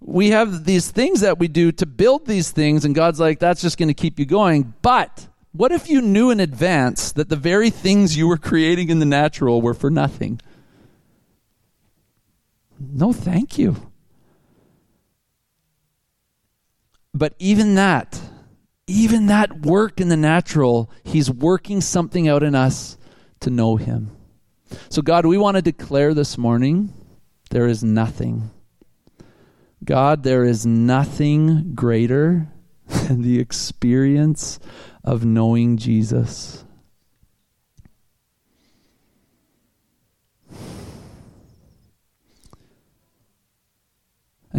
we 0.00 0.30
have 0.30 0.64
these 0.64 0.90
things 0.90 1.20
that 1.20 1.38
we 1.38 1.48
do 1.48 1.72
to 1.72 1.86
build 1.86 2.26
these 2.26 2.50
things, 2.50 2.84
and 2.84 2.94
God's 2.94 3.20
like, 3.20 3.38
that's 3.38 3.60
just 3.60 3.78
going 3.78 3.88
to 3.88 3.94
keep 3.94 4.18
you 4.18 4.26
going. 4.26 4.74
But 4.82 5.28
what 5.52 5.72
if 5.72 5.90
you 5.90 6.00
knew 6.00 6.30
in 6.30 6.40
advance 6.40 7.12
that 7.12 7.28
the 7.28 7.36
very 7.36 7.70
things 7.70 8.16
you 8.16 8.28
were 8.28 8.36
creating 8.36 8.90
in 8.90 9.00
the 9.00 9.06
natural 9.06 9.60
were 9.60 9.74
for 9.74 9.90
nothing? 9.90 10.40
No, 12.78 13.12
thank 13.12 13.58
you. 13.58 13.90
But 17.18 17.34
even 17.38 17.74
that, 17.74 18.20
even 18.86 19.26
that 19.26 19.60
work 19.60 20.00
in 20.00 20.08
the 20.08 20.16
natural, 20.16 20.90
He's 21.02 21.30
working 21.30 21.80
something 21.80 22.28
out 22.28 22.42
in 22.42 22.54
us 22.54 22.96
to 23.40 23.50
know 23.50 23.76
Him. 23.76 24.10
So, 24.88 25.02
God, 25.02 25.26
we 25.26 25.36
want 25.36 25.56
to 25.56 25.62
declare 25.62 26.14
this 26.14 26.38
morning 26.38 26.92
there 27.50 27.66
is 27.66 27.82
nothing 27.82 28.50
God, 29.84 30.22
there 30.22 30.44
is 30.44 30.66
nothing 30.66 31.74
greater 31.74 32.48
than 32.86 33.22
the 33.22 33.38
experience 33.38 34.58
of 35.04 35.24
knowing 35.24 35.76
Jesus. 35.76 36.64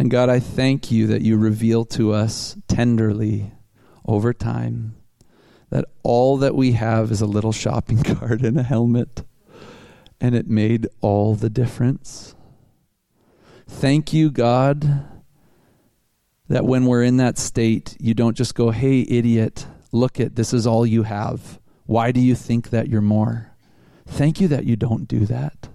And 0.00 0.10
God, 0.10 0.30
I 0.30 0.40
thank 0.40 0.90
you 0.90 1.06
that 1.08 1.20
you 1.20 1.36
reveal 1.36 1.84
to 1.84 2.14
us 2.14 2.56
tenderly 2.68 3.52
over 4.06 4.32
time 4.32 4.96
that 5.68 5.84
all 6.02 6.38
that 6.38 6.54
we 6.54 6.72
have 6.72 7.12
is 7.12 7.20
a 7.20 7.26
little 7.26 7.52
shopping 7.52 8.02
cart 8.02 8.40
and 8.40 8.58
a 8.58 8.62
helmet, 8.62 9.24
and 10.18 10.34
it 10.34 10.48
made 10.48 10.88
all 11.02 11.34
the 11.34 11.50
difference. 11.50 12.34
Thank 13.68 14.14
you, 14.14 14.30
God, 14.30 15.04
that 16.48 16.64
when 16.64 16.86
we're 16.86 17.04
in 17.04 17.18
that 17.18 17.36
state, 17.36 17.94
you 18.00 18.14
don't 18.14 18.38
just 18.38 18.54
go, 18.54 18.70
hey, 18.70 19.02
idiot, 19.06 19.66
look 19.92 20.18
at 20.18 20.34
this 20.34 20.54
is 20.54 20.66
all 20.66 20.86
you 20.86 21.02
have. 21.02 21.60
Why 21.84 22.10
do 22.10 22.20
you 22.20 22.34
think 22.34 22.70
that 22.70 22.88
you're 22.88 23.02
more? 23.02 23.52
Thank 24.06 24.40
you 24.40 24.48
that 24.48 24.64
you 24.64 24.76
don't 24.76 25.06
do 25.06 25.26
that. 25.26 25.69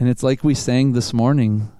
And 0.00 0.08
it's 0.08 0.24
like 0.24 0.42
we 0.42 0.54
sang 0.54 0.92
this 0.92 1.12
morning. 1.12 1.70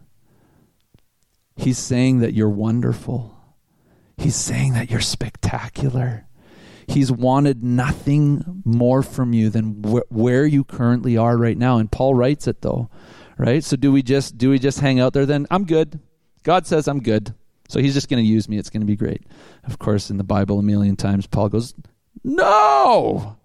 He's 1.56 1.78
saying 1.78 2.20
that 2.20 2.34
you're 2.34 2.48
wonderful. 2.48 3.36
He's 4.16 4.36
saying 4.36 4.74
that 4.74 4.90
you're 4.90 5.00
spectacular. 5.00 6.26
He's 6.86 7.10
wanted 7.10 7.64
nothing 7.64 8.62
more 8.64 9.02
from 9.02 9.32
you 9.32 9.50
than 9.50 9.82
wh- 9.82 10.12
where 10.12 10.46
you 10.46 10.62
currently 10.62 11.16
are 11.16 11.36
right 11.36 11.58
now. 11.58 11.78
And 11.78 11.90
Paul 11.90 12.14
writes 12.14 12.46
it 12.46 12.62
though 12.62 12.88
right? 13.40 13.64
So 13.64 13.76
do 13.76 13.90
we 13.90 14.02
just 14.02 14.36
do 14.36 14.50
we 14.50 14.58
just 14.58 14.80
hang 14.80 15.00
out 15.00 15.14
there 15.14 15.26
then? 15.26 15.46
I'm 15.50 15.64
good. 15.64 15.98
God 16.42 16.66
says 16.66 16.86
I'm 16.86 17.00
good. 17.00 17.34
So 17.68 17.80
he's 17.80 17.94
just 17.94 18.08
going 18.08 18.22
to 18.22 18.28
use 18.28 18.48
me. 18.48 18.58
It's 18.58 18.68
going 18.68 18.82
to 18.82 18.86
be 18.86 18.96
great. 18.96 19.22
Of 19.64 19.78
course, 19.78 20.10
in 20.10 20.18
the 20.18 20.24
Bible 20.24 20.58
a 20.58 20.62
million 20.62 20.96
times 20.96 21.26
Paul 21.26 21.48
goes, 21.48 21.74
"No!" 22.22 23.38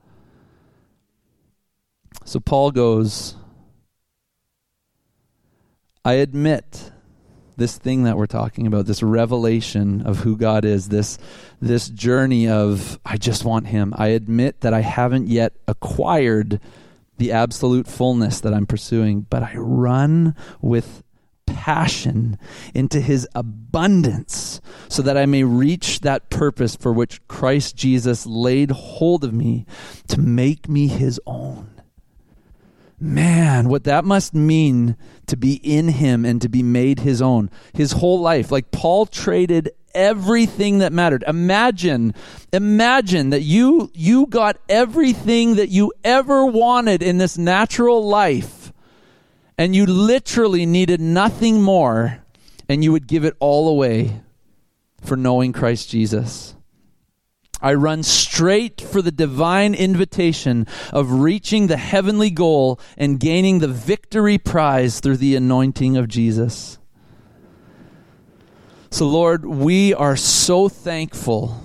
So 2.25 2.39
Paul 2.39 2.71
goes, 2.71 3.35
I 6.05 6.13
admit 6.13 6.91
this 7.57 7.77
thing 7.77 8.03
that 8.03 8.15
we're 8.15 8.27
talking 8.27 8.67
about, 8.67 8.85
this 8.85 9.01
revelation 9.01 10.01
of 10.01 10.19
who 10.19 10.37
God 10.37 10.63
is, 10.63 10.89
this 10.89 11.17
this 11.59 11.89
journey 11.89 12.47
of 12.47 12.99
I 13.03 13.17
just 13.17 13.43
want 13.43 13.67
him. 13.67 13.91
I 13.97 14.09
admit 14.09 14.61
that 14.61 14.73
I 14.73 14.81
haven't 14.81 15.27
yet 15.27 15.53
acquired 15.67 16.59
the 17.17 17.31
absolute 17.31 17.87
fullness 17.87 18.39
that 18.41 18.53
I'm 18.53 18.67
pursuing, 18.67 19.21
but 19.21 19.41
I 19.41 19.55
run 19.55 20.35
with 20.61 21.01
passion 21.47 22.37
into 22.75 22.99
his 22.99 23.27
abundance 23.33 24.61
so 24.89 25.01
that 25.01 25.17
I 25.17 25.25
may 25.25 25.43
reach 25.43 26.01
that 26.01 26.29
purpose 26.29 26.75
for 26.75 26.93
which 26.93 27.25
Christ 27.27 27.75
Jesus 27.75 28.27
laid 28.27 28.69
hold 28.69 29.23
of 29.23 29.33
me 29.33 29.65
to 30.09 30.19
make 30.19 30.69
me 30.69 30.87
his 30.87 31.19
own. 31.25 31.74
Man, 32.99 33.67
what 33.67 33.83
that 33.83 34.05
must 34.05 34.33
mean 34.33 34.95
to 35.27 35.35
be 35.35 35.55
in 35.55 35.89
him 35.89 36.23
and 36.23 36.41
to 36.41 36.47
be 36.47 36.63
made 36.63 36.99
his 36.99 37.21
own. 37.21 37.49
His 37.73 37.93
whole 37.93 38.19
life. 38.21 38.51
Like 38.51 38.71
Paul 38.71 39.05
traded 39.05 39.71
everything 39.93 40.79
that 40.79 40.93
mattered. 40.93 41.23
Imagine, 41.27 42.13
imagine 42.53 43.31
that 43.31 43.41
you 43.41 43.91
you 43.93 44.27
got 44.27 44.57
everything 44.69 45.55
that 45.55 45.69
you 45.69 45.91
ever 46.03 46.45
wanted 46.45 47.01
in 47.01 47.17
this 47.17 47.37
natural 47.37 48.05
life 48.07 48.73
and 49.57 49.75
you 49.75 49.85
literally 49.85 50.65
needed 50.65 50.99
nothing 50.99 51.61
more 51.61 52.21
and 52.67 52.83
you 52.83 52.91
would 52.91 53.07
give 53.07 53.23
it 53.23 53.35
all 53.39 53.69
away 53.69 54.21
for 55.01 55.15
knowing 55.15 55.53
Christ 55.53 55.89
Jesus. 55.89 56.55
I 57.65 57.73
run 57.73 58.03
straight 58.03 58.79
for 58.79 59.01
the 59.01 59.11
divine 59.11 59.73
invitation 59.73 60.67
of 60.93 61.11
reaching 61.11 61.65
the 61.65 61.77
heavenly 61.77 62.29
goal 62.29 62.79
and 62.95 63.19
gaining 63.19 63.57
the 63.57 63.67
victory 63.67 64.37
prize 64.37 64.99
through 64.99 65.17
the 65.17 65.35
anointing 65.35 65.97
of 65.97 66.07
Jesus. 66.07 66.77
So, 68.91 69.07
Lord, 69.07 69.45
we 69.45 69.95
are 69.95 70.15
so 70.15 70.69
thankful 70.69 71.59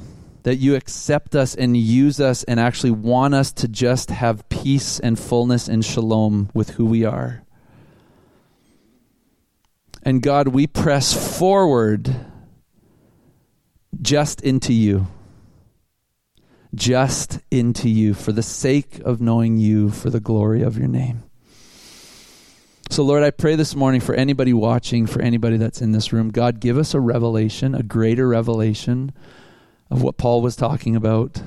that 0.45 0.57
you 0.57 0.75
accept 0.75 1.37
us 1.37 1.55
and 1.55 1.77
use 1.77 2.19
us 2.19 2.45
and 2.45 2.59
actually 2.59 2.93
want 2.93 3.35
us 3.35 3.53
to 3.53 3.69
just 3.69 4.09
have 4.09 4.49
peace 4.49 5.01
and 5.01 5.19
fullness 5.19 5.69
and 5.69 5.85
shalom 5.85 6.49
with 6.55 6.71
who 6.71 6.87
we 6.87 7.05
are. 7.05 7.43
And 10.03 10.23
God, 10.23 10.49
we 10.49 10.67
press 10.67 11.39
forward 11.39 12.17
just 14.01 14.41
into 14.41 14.73
you 14.73 15.07
just 16.75 17.41
into 17.51 17.89
you 17.89 18.15
for 18.15 18.33
the 18.33 18.43
sake 18.43 19.01
of 19.01 19.21
knowing 19.21 19.57
you, 19.57 19.91
for 19.91 20.11
the 20.11 20.21
glory 20.21 20.63
of 20.63 20.79
your 20.79 20.89
name. 20.89 21.25
So, 22.91 23.05
Lord, 23.05 23.23
I 23.23 23.31
pray 23.31 23.55
this 23.55 23.77
morning 23.77 24.01
for 24.01 24.15
anybody 24.15 24.53
watching, 24.53 25.07
for 25.07 25.23
anybody 25.23 25.57
that's 25.57 25.81
in 25.81 25.93
this 25.93 26.13
room, 26.13 26.31
God, 26.31 26.59
give 26.59 26.77
us 26.77 26.93
a 26.93 27.01
revelation, 27.01 27.75
a 27.75 27.85
greater 27.85 28.29
revelation 28.29 29.13
of 29.91 30.03
what 30.03 30.17
Paul 30.17 30.43
was 30.43 30.57
talking 30.57 30.97
about. 30.97 31.41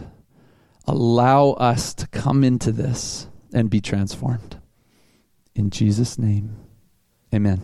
Allow 0.88 1.52
us 1.52 1.94
to 1.96 2.08
come 2.08 2.44
into 2.44 2.72
this 2.72 3.28
and 3.54 3.70
be 3.70 3.82
transformed. 3.82 4.60
In 5.54 5.70
Jesus' 5.70 6.18
name, 6.18 6.56
amen. 7.34 7.62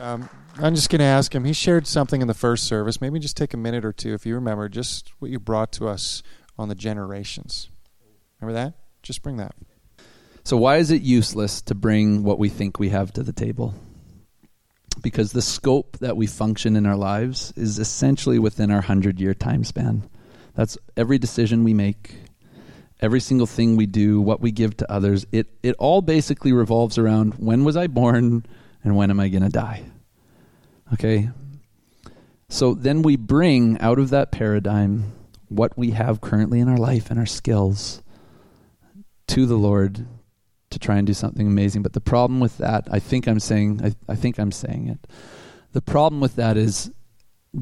Um, 0.00 0.28
I'm 0.58 0.74
just 0.76 0.88
going 0.88 1.00
to 1.00 1.04
ask 1.04 1.34
him. 1.34 1.44
He 1.44 1.52
shared 1.52 1.86
something 1.86 2.22
in 2.22 2.28
the 2.28 2.34
first 2.34 2.64
service. 2.64 3.00
Maybe 3.00 3.18
just 3.18 3.36
take 3.36 3.54
a 3.54 3.56
minute 3.56 3.84
or 3.84 3.92
two, 3.92 4.14
if 4.14 4.24
you 4.24 4.36
remember, 4.36 4.68
just 4.68 5.10
what 5.18 5.30
you 5.30 5.40
brought 5.40 5.72
to 5.72 5.88
us 5.88 6.22
on 6.56 6.68
the 6.68 6.76
generations. 6.76 7.70
Remember 8.40 8.60
that? 8.60 8.74
Just 9.02 9.22
bring 9.22 9.36
that. 9.38 9.54
So, 10.44 10.56
why 10.56 10.76
is 10.76 10.90
it 10.90 11.02
useless 11.02 11.60
to 11.62 11.74
bring 11.74 12.22
what 12.22 12.38
we 12.38 12.48
think 12.48 12.78
we 12.78 12.90
have 12.90 13.12
to 13.14 13.22
the 13.22 13.32
table? 13.32 13.74
Because 15.02 15.32
the 15.32 15.42
scope 15.42 15.98
that 15.98 16.16
we 16.16 16.26
function 16.26 16.76
in 16.76 16.86
our 16.86 16.96
lives 16.96 17.52
is 17.56 17.78
essentially 17.78 18.38
within 18.38 18.70
our 18.70 18.76
100 18.76 19.18
year 19.18 19.34
time 19.34 19.64
span. 19.64 20.08
That's 20.54 20.78
every 20.96 21.18
decision 21.18 21.64
we 21.64 21.74
make, 21.74 22.14
every 23.00 23.20
single 23.20 23.48
thing 23.48 23.76
we 23.76 23.86
do, 23.86 24.20
what 24.20 24.40
we 24.40 24.52
give 24.52 24.76
to 24.76 24.92
others. 24.92 25.26
It, 25.32 25.48
it 25.64 25.74
all 25.80 26.00
basically 26.00 26.52
revolves 26.52 26.96
around 26.96 27.34
when 27.34 27.64
was 27.64 27.76
I 27.76 27.88
born 27.88 28.46
and 28.84 28.96
when 28.96 29.10
am 29.10 29.18
I 29.18 29.28
going 29.28 29.42
to 29.42 29.48
die? 29.48 29.82
Okay? 30.94 31.30
So 32.48 32.74
then 32.74 33.02
we 33.02 33.16
bring 33.16 33.78
out 33.80 33.98
of 33.98 34.10
that 34.10 34.30
paradigm 34.30 35.12
what 35.48 35.76
we 35.76 35.90
have 35.90 36.20
currently 36.20 36.60
in 36.60 36.68
our 36.68 36.76
life 36.76 37.10
and 37.10 37.18
our 37.18 37.26
skills 37.26 38.02
to 39.28 39.46
the 39.46 39.56
Lord 39.56 40.06
to 40.70 40.78
try 40.78 40.96
and 40.96 41.06
do 41.06 41.14
something 41.14 41.46
amazing. 41.46 41.82
But 41.82 41.92
the 41.92 42.00
problem 42.00 42.40
with 42.40 42.58
that, 42.58 42.88
I 42.90 42.98
think 42.98 43.26
I'm 43.26 43.40
saying, 43.40 43.80
I, 43.84 44.12
I 44.12 44.16
think 44.16 44.38
I'm 44.38 44.52
saying 44.52 44.88
it. 44.88 45.06
The 45.72 45.82
problem 45.82 46.20
with 46.20 46.36
that 46.36 46.56
is 46.56 46.90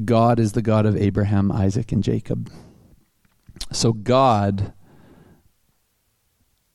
God 0.05 0.39
is 0.39 0.53
the 0.53 0.61
God 0.61 0.85
of 0.85 0.95
Abraham, 0.95 1.51
Isaac, 1.51 1.91
and 1.91 2.03
Jacob. 2.03 2.51
So 3.71 3.93
God, 3.93 4.73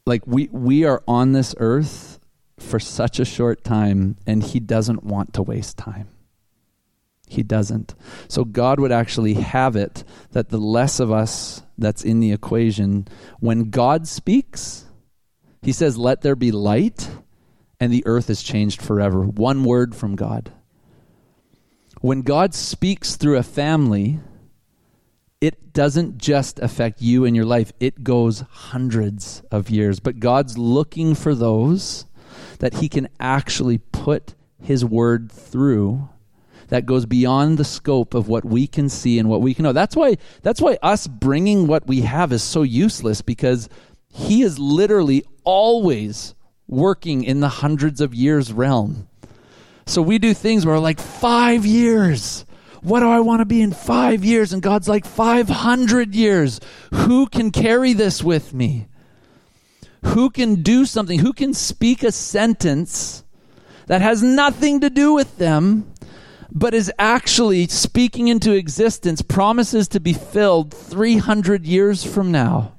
like 0.06 0.26
we 0.26 0.48
we 0.52 0.84
are 0.84 1.02
on 1.06 1.32
this 1.32 1.54
earth 1.58 2.18
for 2.58 2.80
such 2.80 3.20
a 3.20 3.24
short 3.24 3.62
time, 3.62 4.16
and 4.26 4.42
He 4.42 4.58
doesn't 4.58 5.04
want 5.04 5.32
to 5.34 5.42
waste 5.42 5.76
time. 5.76 6.08
He 7.28 7.42
doesn't. 7.42 7.94
So 8.28 8.44
God 8.44 8.80
would 8.80 8.92
actually 8.92 9.34
have 9.34 9.76
it 9.76 10.04
that 10.32 10.48
the 10.48 10.58
less 10.58 10.98
of 10.98 11.12
us 11.12 11.62
that's 11.76 12.04
in 12.04 12.20
the 12.20 12.32
equation, 12.32 13.06
when 13.40 13.70
God 13.70 14.08
speaks, 14.08 14.86
He 15.62 15.72
says, 15.72 15.96
Let 15.96 16.22
there 16.22 16.36
be 16.36 16.50
light, 16.50 17.10
and 17.78 17.92
the 17.92 18.02
earth 18.06 18.30
is 18.30 18.42
changed 18.42 18.82
forever. 18.82 19.22
One 19.24 19.64
word 19.64 19.94
from 19.94 20.16
God. 20.16 20.52
When 22.00 22.22
God 22.22 22.54
speaks 22.54 23.16
through 23.16 23.36
a 23.36 23.42
family, 23.42 24.20
it 25.40 25.72
doesn't 25.72 26.18
just 26.18 26.58
affect 26.60 27.02
you 27.02 27.24
and 27.24 27.36
your 27.36 27.44
life, 27.44 27.72
it 27.78 28.02
goes 28.02 28.44
hundreds 28.50 29.42
of 29.50 29.70
years. 29.70 30.00
But 30.00 30.20
God's 30.20 30.58
looking 30.58 31.14
for 31.14 31.34
those 31.34 32.06
that 32.58 32.74
He 32.74 32.88
can 32.88 33.08
actually 33.20 33.78
put 33.78 34.34
His 34.60 34.84
word 34.84 35.30
through 35.30 36.08
that 36.68 36.86
goes 36.86 37.06
beyond 37.06 37.58
the 37.58 37.64
scope 37.64 38.14
of 38.14 38.28
what 38.28 38.44
we 38.44 38.66
can 38.66 38.88
see 38.88 39.18
and 39.18 39.28
what 39.28 39.40
we 39.40 39.54
can 39.54 39.64
know. 39.64 39.72
That's 39.72 39.96
why 39.96 40.16
that's 40.42 40.60
why 40.60 40.78
us 40.82 41.06
bringing 41.06 41.66
what 41.66 41.86
we 41.86 42.02
have 42.02 42.32
is 42.32 42.42
so 42.42 42.62
useless 42.62 43.22
because 43.22 43.68
he 44.12 44.42
is 44.42 44.58
literally 44.58 45.24
always 45.44 46.34
working 46.66 47.24
in 47.24 47.40
the 47.40 47.48
hundreds 47.48 48.00
of 48.00 48.14
years 48.14 48.52
realm. 48.52 49.08
So 49.86 50.02
we 50.02 50.18
do 50.18 50.34
things 50.34 50.66
where 50.66 50.78
like 50.78 51.00
5 51.00 51.64
years. 51.64 52.44
What 52.82 53.00
do 53.00 53.08
I 53.08 53.20
want 53.20 53.40
to 53.40 53.46
be 53.46 53.62
in 53.62 53.72
5 53.72 54.24
years 54.24 54.52
and 54.52 54.62
God's 54.62 54.88
like 54.88 55.06
500 55.06 56.14
years. 56.14 56.60
Who 56.92 57.26
can 57.26 57.50
carry 57.50 57.94
this 57.94 58.22
with 58.22 58.52
me? 58.52 58.86
Who 60.04 60.30
can 60.30 60.62
do 60.62 60.84
something? 60.84 61.20
Who 61.20 61.32
can 61.32 61.54
speak 61.54 62.02
a 62.02 62.12
sentence 62.12 63.24
that 63.86 64.02
has 64.02 64.22
nothing 64.22 64.80
to 64.80 64.90
do 64.90 65.12
with 65.14 65.38
them 65.38 65.90
but 66.50 66.74
is 66.74 66.90
actually 66.98 67.66
speaking 67.66 68.28
into 68.28 68.52
existence 68.52 69.22
promises 69.22 69.88
to 69.88 70.00
be 70.00 70.12
filled 70.12 70.72
300 70.72 71.66
years 71.66 72.04
from 72.04 72.32
now. 72.32 72.74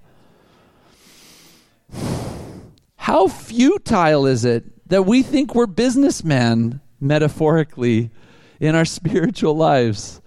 How 2.96 3.28
futile 3.28 4.26
is 4.26 4.46
it 4.46 4.88
that 4.90 5.04
we 5.04 5.24
think 5.24 5.56
we're 5.56 5.68
businessmen, 5.68 6.82
metaphorically, 7.00 8.12
in 8.60 8.76
our 8.76 8.86
spiritual 8.86 9.56
lives? 9.56 10.22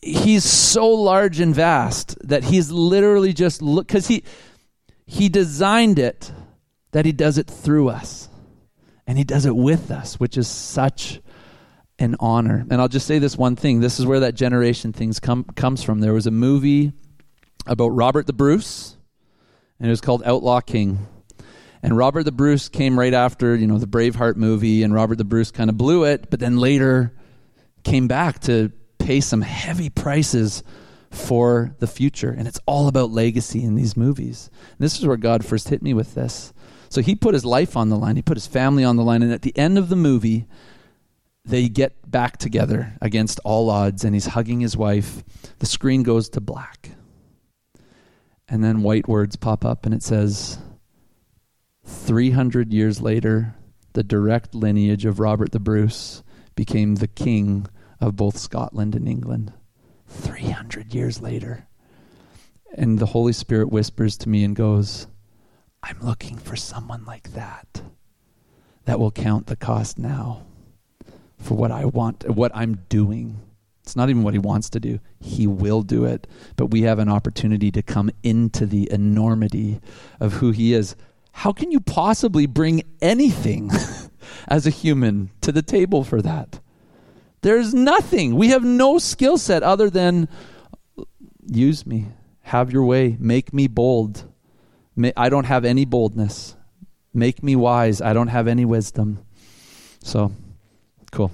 He's 0.00 0.44
so 0.44 0.88
large 0.88 1.40
and 1.40 1.54
vast 1.54 2.16
that 2.26 2.44
he's 2.44 2.70
literally 2.70 3.32
just 3.32 3.62
look 3.62 3.88
because 3.88 4.06
he 4.06 4.22
he 5.06 5.28
designed 5.28 5.98
it 5.98 6.30
that 6.92 7.04
he 7.04 7.12
does 7.12 7.38
it 7.38 7.46
through 7.46 7.88
us 7.88 8.28
and 9.06 9.16
he 9.16 9.24
does 9.24 9.46
it 9.46 9.56
with 9.56 9.90
us, 9.90 10.20
which 10.20 10.36
is 10.36 10.46
such 10.46 11.20
and 11.98 12.16
honor. 12.20 12.66
And 12.70 12.80
I'll 12.80 12.88
just 12.88 13.06
say 13.06 13.18
this 13.18 13.36
one 13.36 13.56
thing. 13.56 13.80
This 13.80 13.98
is 13.98 14.06
where 14.06 14.20
that 14.20 14.34
generation 14.34 14.92
things 14.92 15.20
come 15.20 15.44
comes 15.44 15.82
from. 15.82 16.00
There 16.00 16.12
was 16.12 16.26
a 16.26 16.30
movie 16.30 16.92
about 17.66 17.88
Robert 17.88 18.26
the 18.26 18.32
Bruce, 18.32 18.96
and 19.78 19.88
it 19.88 19.90
was 19.90 20.00
called 20.00 20.22
Outlaw 20.24 20.60
King. 20.60 21.06
And 21.82 21.96
Robert 21.96 22.24
the 22.24 22.32
Bruce 22.32 22.68
came 22.68 22.98
right 22.98 23.14
after, 23.14 23.54
you 23.54 23.66
know, 23.66 23.78
the 23.78 23.86
Braveheart 23.86 24.36
movie, 24.36 24.82
and 24.82 24.92
Robert 24.92 25.18
the 25.18 25.24
Bruce 25.24 25.50
kind 25.50 25.70
of 25.70 25.76
blew 25.76 26.04
it, 26.04 26.30
but 26.30 26.40
then 26.40 26.58
later 26.58 27.14
came 27.84 28.08
back 28.08 28.40
to 28.40 28.72
pay 28.98 29.20
some 29.20 29.42
heavy 29.42 29.88
prices 29.88 30.62
for 31.10 31.74
the 31.78 31.86
future. 31.86 32.30
And 32.30 32.48
it's 32.48 32.60
all 32.66 32.88
about 32.88 33.10
legacy 33.10 33.62
in 33.62 33.76
these 33.76 33.96
movies. 33.96 34.50
And 34.52 34.78
this 34.78 34.98
is 34.98 35.06
where 35.06 35.16
God 35.16 35.44
first 35.44 35.68
hit 35.68 35.82
me 35.82 35.94
with 35.94 36.14
this. 36.14 36.52
So 36.90 37.00
he 37.00 37.14
put 37.14 37.34
his 37.34 37.44
life 37.44 37.76
on 37.76 37.90
the 37.90 37.96
line, 37.96 38.16
he 38.16 38.22
put 38.22 38.36
his 38.36 38.46
family 38.46 38.82
on 38.82 38.96
the 38.96 39.04
line, 39.04 39.22
and 39.22 39.32
at 39.32 39.42
the 39.42 39.56
end 39.56 39.78
of 39.78 39.88
the 39.88 39.96
movie, 39.96 40.46
they 41.48 41.68
get 41.68 42.10
back 42.10 42.36
together 42.36 42.92
against 43.00 43.40
all 43.42 43.70
odds, 43.70 44.04
and 44.04 44.14
he's 44.14 44.26
hugging 44.26 44.60
his 44.60 44.76
wife. 44.76 45.24
The 45.60 45.66
screen 45.66 46.02
goes 46.02 46.28
to 46.30 46.42
black. 46.42 46.90
And 48.46 48.62
then 48.62 48.82
white 48.82 49.08
words 49.08 49.36
pop 49.36 49.64
up, 49.64 49.86
and 49.86 49.94
it 49.94 50.02
says, 50.02 50.58
300 51.84 52.72
years 52.72 53.00
later, 53.00 53.54
the 53.94 54.02
direct 54.02 54.54
lineage 54.54 55.06
of 55.06 55.20
Robert 55.20 55.52
the 55.52 55.58
Bruce 55.58 56.22
became 56.54 56.96
the 56.96 57.08
king 57.08 57.66
of 57.98 58.14
both 58.14 58.36
Scotland 58.36 58.94
and 58.94 59.08
England. 59.08 59.52
300 60.06 60.94
years 60.94 61.22
later. 61.22 61.66
And 62.74 62.98
the 62.98 63.06
Holy 63.06 63.32
Spirit 63.32 63.72
whispers 63.72 64.18
to 64.18 64.28
me 64.28 64.44
and 64.44 64.54
goes, 64.54 65.06
I'm 65.82 65.98
looking 66.00 66.36
for 66.36 66.56
someone 66.56 67.06
like 67.06 67.32
that 67.32 67.80
that 68.84 69.00
will 69.00 69.10
count 69.10 69.46
the 69.46 69.56
cost 69.56 69.98
now 69.98 70.42
for 71.38 71.54
what 71.54 71.70
I 71.70 71.84
want, 71.84 72.28
what 72.28 72.52
I'm 72.54 72.84
doing. 72.88 73.40
It's 73.82 73.96
not 73.96 74.10
even 74.10 74.22
what 74.22 74.34
he 74.34 74.38
wants 74.38 74.68
to 74.70 74.80
do. 74.80 75.00
He 75.18 75.46
will 75.46 75.82
do 75.82 76.04
it. 76.04 76.26
But 76.56 76.66
we 76.66 76.82
have 76.82 76.98
an 76.98 77.08
opportunity 77.08 77.70
to 77.70 77.82
come 77.82 78.10
into 78.22 78.66
the 78.66 78.90
enormity 78.92 79.80
of 80.20 80.34
who 80.34 80.50
he 80.50 80.74
is. 80.74 80.94
How 81.32 81.52
can 81.52 81.70
you 81.70 81.80
possibly 81.80 82.46
bring 82.46 82.82
anything 83.00 83.70
as 84.48 84.66
a 84.66 84.70
human 84.70 85.30
to 85.40 85.52
the 85.52 85.62
table 85.62 86.04
for 86.04 86.20
that? 86.20 86.60
There's 87.40 87.72
nothing. 87.72 88.34
We 88.34 88.48
have 88.48 88.64
no 88.64 88.98
skill 88.98 89.38
set 89.38 89.62
other 89.62 89.88
than 89.88 90.28
use 91.46 91.86
me, 91.86 92.08
have 92.42 92.72
your 92.72 92.84
way, 92.84 93.16
make 93.18 93.54
me 93.54 93.68
bold. 93.68 94.24
I 95.16 95.28
don't 95.28 95.44
have 95.44 95.64
any 95.64 95.84
boldness. 95.84 96.56
Make 97.14 97.42
me 97.42 97.56
wise. 97.56 98.00
I 98.00 98.12
don't 98.12 98.28
have 98.28 98.48
any 98.48 98.64
wisdom. 98.64 99.24
So, 100.02 100.32
cool. 101.10 101.32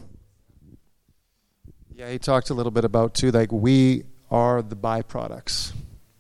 Yeah, 1.95 2.11
he 2.11 2.19
talked 2.19 2.51
a 2.51 2.55
little 2.55 2.73
bit 2.73 2.85
about 2.85 3.15
too, 3.15 3.31
like 3.31 3.53
we 3.53 4.05
are 4.31 4.63
the 4.63 4.77
byproducts 4.77 5.73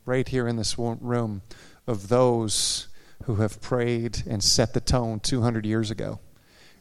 right 0.07 0.29
here 0.29 0.47
in 0.47 0.57
this 0.57 0.79
room 0.79 1.43
of 1.87 2.09
those 2.09 2.89
who 3.25 3.37
have 3.37 3.61
prayed 3.61 4.23
and 4.29 4.43
set 4.43 4.75
the 4.75 4.81
tone 4.81 5.19
200 5.21 5.65
years 5.67 5.91
ago, 5.91 6.21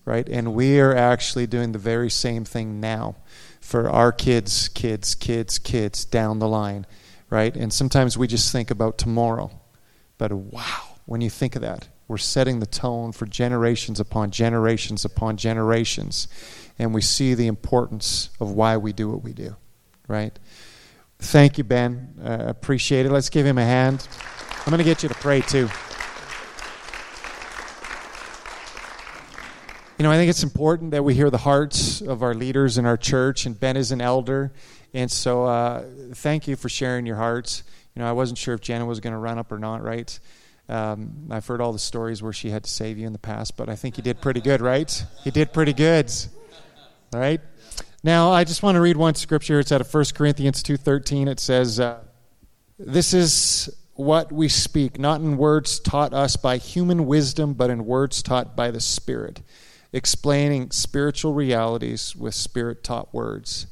right? 0.06 0.28
And 0.28 0.54
we 0.54 0.80
are 0.80 0.96
actually 0.96 1.48
doing 1.48 1.72
the 1.72 1.80
very 1.80 2.10
same 2.10 2.46
thing 2.46 2.80
now 2.80 3.16
for 3.62 3.90
our 3.90 4.12
kids, 4.12 4.68
kids, 4.68 5.16
kids, 5.16 5.58
kids 5.58 6.06
down 6.06 6.40
the 6.40 6.48
line, 6.48 6.86
right? 7.30 7.56
And 7.56 7.72
sometimes 7.72 8.18
we 8.18 8.28
just 8.28 8.52
think 8.52 8.70
about 8.70 8.98
tomorrow. 8.98 9.52
But 10.18 10.32
wow, 10.34 10.98
when 11.06 11.22
you 11.22 11.30
think 11.30 11.56
of 11.56 11.62
that, 11.62 11.88
we're 12.08 12.18
setting 12.18 12.60
the 12.60 12.66
tone 12.66 13.14
for 13.14 13.26
generations 13.26 14.00
upon 14.00 14.32
generations 14.32 15.06
upon 15.06 15.38
generations. 15.38 16.28
And 16.80 16.94
we 16.94 17.02
see 17.02 17.34
the 17.34 17.48
importance 17.48 18.30
of 18.40 18.52
why 18.52 18.78
we 18.78 18.94
do 18.94 19.10
what 19.10 19.24
we 19.24 19.34
do, 19.34 19.56
right? 20.08 20.38
Thank 21.20 21.58
you, 21.58 21.64
Ben. 21.64 22.16
Uh, 22.24 22.46
appreciate 22.48 23.06
it. 23.06 23.12
Let's 23.12 23.30
give 23.30 23.46
him 23.46 23.58
a 23.58 23.64
hand. 23.64 24.08
I'm 24.66 24.72
going 24.72 24.80
to 24.80 24.84
get 24.84 25.04
you 25.04 25.10
to 25.10 25.16
pray 25.16 25.42
too. 25.42 25.70
You 29.98 30.04
know, 30.04 30.12
I 30.12 30.18
think 30.18 30.30
it's 30.30 30.44
important 30.44 30.92
that 30.92 31.04
we 31.04 31.14
hear 31.14 31.30
the 31.30 31.38
hearts 31.38 32.02
of 32.02 32.24
our 32.24 32.34
leaders 32.34 32.78
in 32.78 32.86
our 32.86 32.98
church, 32.98 33.46
and 33.46 33.58
Ben 33.58 33.78
is 33.78 33.92
an 33.92 34.02
elder. 34.02 34.52
And 34.94 35.10
so, 35.10 35.46
uh, 35.46 35.86
thank 36.14 36.48
you 36.48 36.56
for 36.56 36.68
sharing 36.68 37.06
your 37.06 37.16
hearts. 37.16 37.64
You 37.96 38.02
know, 38.02 38.10
I 38.10 38.12
wasn't 38.12 38.38
sure 38.38 38.54
if 38.54 38.62
Jenna 38.62 38.86
was 38.86 39.00
going 39.00 39.14
to 39.14 39.20
run 39.20 39.38
up 39.38 39.52
or 39.52 39.60
not, 39.60 39.84
right? 39.84 40.20
Um, 40.68 41.28
I've 41.30 41.46
heard 41.46 41.62
all 41.62 41.74
the 41.74 41.80
stories 41.80 42.24
where 42.24 42.34
she 42.34 42.50
had 42.50 42.64
to 42.64 42.70
save 42.70 42.98
you 42.98 43.06
in 43.06 43.14
the 43.14 43.20
past, 43.20 43.56
but 43.56 43.70
I 43.70 43.76
think 43.76 43.98
you 43.98 44.04
did 44.04 44.20
pretty 44.20 44.42
good, 44.42 44.62
right? 44.62 45.06
You 45.24 45.32
did 45.32 45.54
pretty 45.54 45.74
good. 45.74 46.12
All 47.14 47.20
right? 47.20 47.42
Now, 48.04 48.32
I 48.32 48.44
just 48.44 48.64
want 48.64 48.76
to 48.76 48.82
read 48.82 48.98
one 48.98 49.16
scripture. 49.16 49.60
It's 49.60 49.72
out 49.72 49.82
of 49.82 49.94
1 49.94 50.06
Corinthians 50.14 50.62
2.13. 50.64 51.28
It 51.28 51.40
says, 51.40 51.80
uh, 51.80 52.00
This 52.78 53.14
is 53.14 53.70
what 53.94 54.32
we 54.32 54.50
speak, 54.50 55.00
not 55.00 55.22
in 55.22 55.38
words 55.38 55.80
taught 55.80 56.14
us 56.14 56.36
by 56.36 56.58
human 56.58 57.06
wisdom, 57.06 57.54
but 57.54 57.70
in 57.70 57.86
words 57.86 58.24
taught 58.24 58.56
by 58.56 58.72
the 58.72 58.82
Spirit 58.82 59.42
explaining 59.94 60.72
spiritual 60.72 61.34
realities 61.34 62.16
with 62.16 62.34
spirit 62.34 62.84
taught 62.84 63.14
words. 63.14 63.68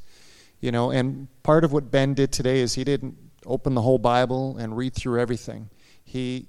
You 0.62 0.72
know, 0.72 0.92
and 0.92 1.28
part 1.42 1.64
of 1.64 1.74
what 1.74 1.90
Ben 1.90 2.14
did 2.14 2.32
today 2.32 2.60
is 2.60 2.76
he 2.76 2.84
didn't 2.84 3.18
open 3.46 3.74
the 3.74 3.82
whole 3.82 3.98
Bible 3.98 4.58
and 4.58 4.78
read 4.78 4.94
through 4.94 5.20
everything. 5.20 5.72
He 6.04 6.48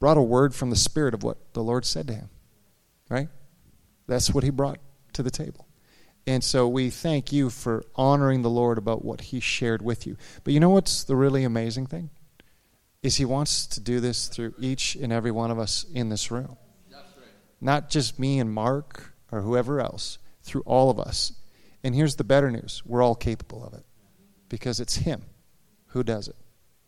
brought 0.00 0.16
a 0.16 0.22
word 0.22 0.54
from 0.54 0.70
the 0.70 0.76
Spirit 0.76 1.12
of 1.12 1.22
what 1.22 1.52
the 1.52 1.62
Lord 1.62 1.84
said 1.84 2.08
to 2.08 2.14
him. 2.14 2.30
Right? 3.10 3.28
That's 4.06 4.32
what 4.32 4.42
he 4.42 4.50
brought 4.50 4.78
to 5.12 5.22
the 5.22 5.30
table. 5.30 5.68
And 6.26 6.42
so 6.42 6.66
we 6.66 6.90
thank 6.90 7.32
you 7.32 7.50
for 7.50 7.84
honoring 7.94 8.42
the 8.42 8.50
Lord 8.50 8.78
about 8.78 9.04
what 9.04 9.20
he 9.20 9.40
shared 9.40 9.82
with 9.82 10.06
you. 10.06 10.16
But 10.42 10.54
you 10.54 10.60
know 10.60 10.70
what's 10.70 11.04
the 11.04 11.16
really 11.16 11.44
amazing 11.44 11.86
thing? 11.86 12.10
Is 13.02 13.16
he 13.16 13.26
wants 13.26 13.66
to 13.66 13.80
do 13.80 14.00
this 14.00 14.28
through 14.28 14.54
each 14.58 14.96
and 14.96 15.12
every 15.12 15.30
one 15.30 15.50
of 15.50 15.58
us 15.58 15.84
in 15.92 16.08
this 16.08 16.30
room. 16.30 16.56
Not 17.60 17.90
just 17.90 18.18
me 18.18 18.38
and 18.38 18.52
Mark 18.52 19.14
or 19.30 19.42
whoever 19.42 19.80
else, 19.80 20.18
through 20.42 20.62
all 20.62 20.90
of 20.90 20.98
us. 20.98 21.32
And 21.82 21.94
here's 21.94 22.16
the 22.16 22.24
better 22.24 22.50
news 22.50 22.82
we're 22.86 23.02
all 23.02 23.14
capable 23.14 23.64
of 23.64 23.74
it 23.74 23.84
because 24.48 24.80
it's 24.80 24.96
Him 24.96 25.22
who 25.88 26.02
does 26.02 26.28
it, 26.28 26.36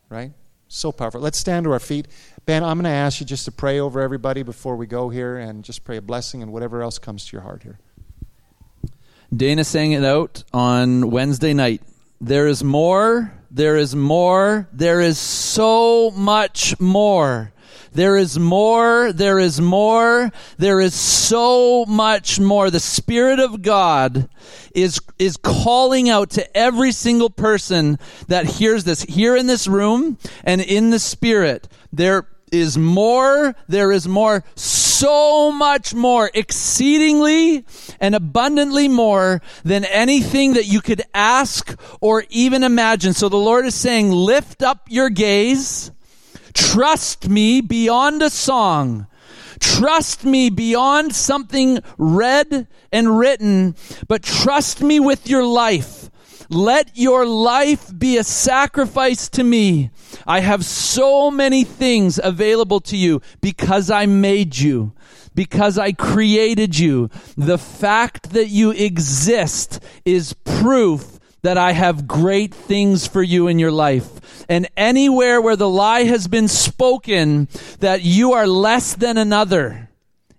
right? 0.09 0.33
So 0.69 0.91
powerful. 0.93 1.21
Let's 1.21 1.39
stand 1.39 1.65
to 1.65 1.73
our 1.73 1.81
feet. 1.81 2.09
Ben, 2.45 2.65
I'm 2.65 2.79
going 2.79 2.85
to 2.85 2.91
ask 2.91 3.21
you 3.21 3.27
just 3.27 3.45
to 3.45 3.53
pray 3.53 3.79
over 3.79 4.01
everybody 4.01 4.43
before 4.43 4.77
we 4.77 4.87
go 4.87 5.11
here 5.11 5.37
and 5.37 5.63
just 5.63 5.85
pray 5.85 5.97
a 5.97 6.03
blessing 6.03 6.43
and 6.43 6.53
whatever 6.53 6.83
else 6.83 6.99
comes 6.99 7.27
to 7.27 7.33
your 7.33 7.43
heart 7.43 7.63
here. 7.63 7.79
Dana 9.35 9.65
sang 9.65 9.93
it 9.93 10.05
out 10.05 10.45
on 10.53 11.11
Wednesday 11.11 11.53
night. 11.53 11.83
There 12.21 12.47
is 12.47 12.63
more, 12.63 13.33
there 13.51 13.77
is 13.77 13.95
more, 13.95 14.69
there 14.73 15.01
is 15.01 15.19
so 15.19 16.11
much 16.13 16.79
more. 16.81 17.53
There 17.93 18.17
is 18.17 18.39
more, 18.39 19.13
there 19.13 19.39
is 19.39 19.61
more, 19.61 20.31
there 20.59 20.81
is 20.81 20.95
so 20.95 21.87
much 21.87 22.39
more. 22.39 22.71
The 22.71 22.79
Spirit 22.79 23.41
of 23.41 23.63
God 23.63 24.29
is, 24.75 25.01
is 25.19 25.39
calling 25.39 26.11
out 26.11 26.31
to 26.31 26.57
every 26.57 26.93
single 26.93 27.31
person 27.31 27.99
that 28.29 28.45
hears 28.45 28.85
this, 28.85 29.03
here 29.03 29.35
in 29.35 29.47
this 29.47 29.67
room 29.67 30.19
and 30.45 30.61
in 30.61 30.91
the 30.91 30.99
Spirit. 30.99 31.69
There 31.91 32.27
is 32.53 32.79
more, 32.79 33.55
there 33.69 33.93
is 33.93 34.07
more, 34.07 34.45
so 34.55 35.51
much 35.53 35.95
more, 35.95 36.31
exceedingly 36.33 37.65
and 38.01 38.15
abundantly 38.15 38.89
more 38.89 39.43
than 39.65 39.85
anything 39.85 40.55
that 40.55 40.67
you 40.67 40.81
could 40.81 41.03
ask 41.13 41.79
or 42.01 42.25
even 42.31 42.63
imagine. 42.63 43.13
So 43.13 43.29
the 43.29 43.37
Lord 43.37 43.67
is 43.67 43.75
saying, 43.75 44.11
lift 44.11 44.63
up 44.63 44.87
your 44.89 45.11
gaze 45.11 45.91
Trust 46.57 47.29
me 47.29 47.61
beyond 47.61 48.23
a 48.23 48.31
song. 48.31 49.09
Trust 49.61 50.25
me 50.25 50.49
beyond 50.49 51.15
something 51.15 51.81
read 51.99 52.67
and 52.91 53.19
written, 53.19 53.75
but 54.09 54.23
trust 54.23 54.81
me 54.83 54.99
with 54.99 55.29
your 55.29 55.45
life. 55.45 56.06
Let 56.49 56.97
your 56.97 57.27
life 57.27 57.97
be 57.97 58.17
a 58.17 58.25
sacrifice 58.25 59.29
to 59.31 59.43
me. 59.43 59.91
I 60.27 60.41
have 60.41 60.65
so 60.65 61.31
many 61.31 61.65
things 61.65 62.21
available 62.23 62.81
to 62.81 62.97
you 62.97 63.21
because 63.41 63.91
I 63.91 64.07
made 64.07 64.57
you, 64.57 64.93
because 65.35 65.79
I 65.79 65.93
created 65.93 66.79
you. 66.79 67.11
The 67.37 67.59
fact 67.59 68.31
that 68.31 68.49
you 68.49 68.71
exist 68.71 69.81
is 70.05 70.35
proof 70.45 71.19
that 71.43 71.59
I 71.59 71.73
have 71.73 72.09
great 72.09 72.55
things 72.55 73.07
for 73.07 73.23
you 73.23 73.47
in 73.47 73.59
your 73.59 73.73
life. 73.73 74.45
And 74.49 74.69
anywhere 74.77 75.41
where 75.41 75.57
the 75.57 75.69
lie 75.69 76.05
has 76.05 76.29
been 76.29 76.49
spoken 76.49 77.49
that 77.81 78.03
you 78.03 78.33
are 78.33 78.47
less 78.47 78.95
than 78.95 79.17
another, 79.17 79.91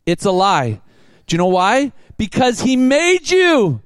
it's 0.05 0.25
a 0.25 0.31
lie. 0.31 0.81
Do 1.25 1.33
you 1.33 1.37
know 1.37 1.47
why? 1.47 1.91
Because 2.17 2.61
he 2.61 2.75
made 2.75 3.29
you. 3.29 3.81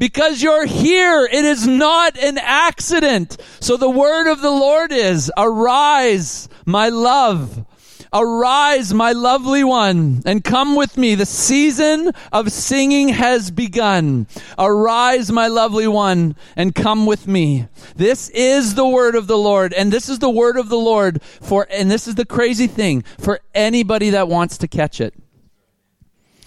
Because 0.00 0.42
you're 0.42 0.64
here. 0.64 1.28
It 1.30 1.44
is 1.44 1.66
not 1.66 2.16
an 2.16 2.38
accident. 2.38 3.36
So 3.60 3.76
the 3.76 3.90
word 3.90 4.32
of 4.32 4.40
the 4.40 4.50
Lord 4.50 4.92
is, 4.92 5.30
arise, 5.36 6.48
my 6.64 6.88
love. 6.88 7.66
Arise, 8.12 8.92
my 8.94 9.12
lovely 9.12 9.62
one, 9.62 10.22
and 10.24 10.42
come 10.42 10.74
with 10.74 10.96
me. 10.96 11.14
The 11.14 11.26
season 11.26 12.10
of 12.32 12.50
singing 12.50 13.10
has 13.10 13.52
begun. 13.52 14.26
Arise, 14.58 15.30
my 15.30 15.46
lovely 15.46 15.86
one, 15.86 16.34
and 16.56 16.74
come 16.74 17.06
with 17.06 17.28
me. 17.28 17.68
This 17.94 18.30
is 18.30 18.74
the 18.74 18.88
word 18.88 19.14
of 19.14 19.28
the 19.28 19.38
Lord, 19.38 19.72
and 19.74 19.92
this 19.92 20.08
is 20.08 20.18
the 20.18 20.30
word 20.30 20.56
of 20.56 20.70
the 20.70 20.78
Lord 20.78 21.22
for, 21.22 21.68
and 21.70 21.88
this 21.88 22.08
is 22.08 22.16
the 22.16 22.26
crazy 22.26 22.66
thing, 22.66 23.04
for 23.18 23.40
anybody 23.54 24.10
that 24.10 24.26
wants 24.26 24.58
to 24.58 24.66
catch 24.66 25.00
it. 25.00 25.14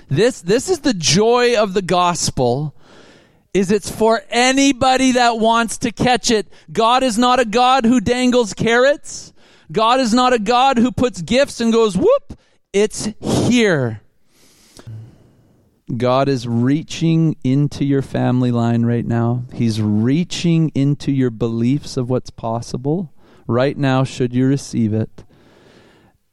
This, 0.10 0.42
this 0.42 0.70
is 0.70 0.80
the 0.80 0.94
joy 0.94 1.56
of 1.56 1.74
the 1.74 1.82
gospel 1.82 2.76
is 3.54 3.72
it's 3.72 3.90
for 3.90 4.24
anybody 4.30 5.12
that 5.14 5.38
wants 5.38 5.78
to 5.80 5.92
catch 5.92 6.32
it. 6.32 6.48
God 6.72 7.04
is 7.04 7.18
not 7.18 7.40
a 7.40 7.46
God 7.46 7.86
who 7.86 8.02
dangles 8.02 8.54
carrots. 8.54 9.34
God 9.72 10.00
is 10.00 10.14
not 10.14 10.34
a 10.34 10.40
God 10.40 10.78
who 10.78 10.92
puts 10.92 11.22
gifts 11.22 11.62
and 11.62 11.72
goes, 11.72 11.96
whoop, 11.96 12.38
it's 12.72 13.10
here. 13.22 14.02
God 15.98 16.28
is 16.30 16.48
reaching 16.48 17.36
into 17.44 17.86
your 17.86 18.02
family 18.02 18.52
line 18.52 18.86
right 18.86 19.06
now. 19.06 19.44
He's 19.54 19.82
reaching 19.82 20.72
into 20.74 21.12
your 21.12 21.30
beliefs 21.30 21.98
of 21.98 22.10
what's 22.10 22.30
possible 22.30 23.14
right 23.48 23.78
now, 23.78 24.04
should 24.04 24.34
you 24.34 24.48
receive 24.48 24.94
it. 24.94 25.24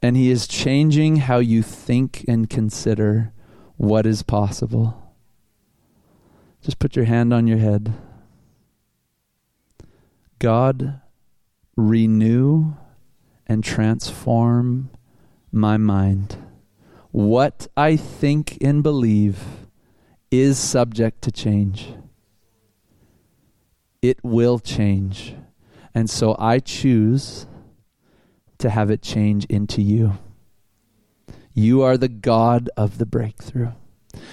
And 0.00 0.16
He 0.16 0.30
is 0.30 0.46
changing 0.46 1.16
how 1.16 1.38
you 1.38 1.62
think 1.62 2.24
and 2.26 2.48
consider 2.48 3.32
what 3.76 4.06
is 4.06 4.22
possible. 4.22 5.09
Just 6.62 6.78
put 6.78 6.96
your 6.96 7.06
hand 7.06 7.32
on 7.32 7.46
your 7.46 7.58
head. 7.58 7.92
God, 10.38 11.00
renew 11.76 12.74
and 13.46 13.64
transform 13.64 14.90
my 15.52 15.76
mind. 15.76 16.36
What 17.11 17.66
I 17.76 17.96
think 17.96 18.58
and 18.61 18.82
believe 18.82 19.42
is 20.30 20.58
subject 20.58 21.22
to 21.22 21.32
change. 21.32 21.94
it 24.02 24.18
will 24.22 24.58
change. 24.58 25.34
And 25.94 26.08
so 26.08 26.36
I 26.38 26.58
choose 26.58 27.46
to 28.58 28.70
have 28.70 28.90
it 28.90 29.02
change 29.02 29.44
into 29.46 29.82
you. 29.82 30.18
You 31.52 31.82
are 31.82 31.96
the 31.96 32.08
God 32.08 32.70
of 32.76 32.98
the 32.98 33.06
breakthrough. 33.06 33.72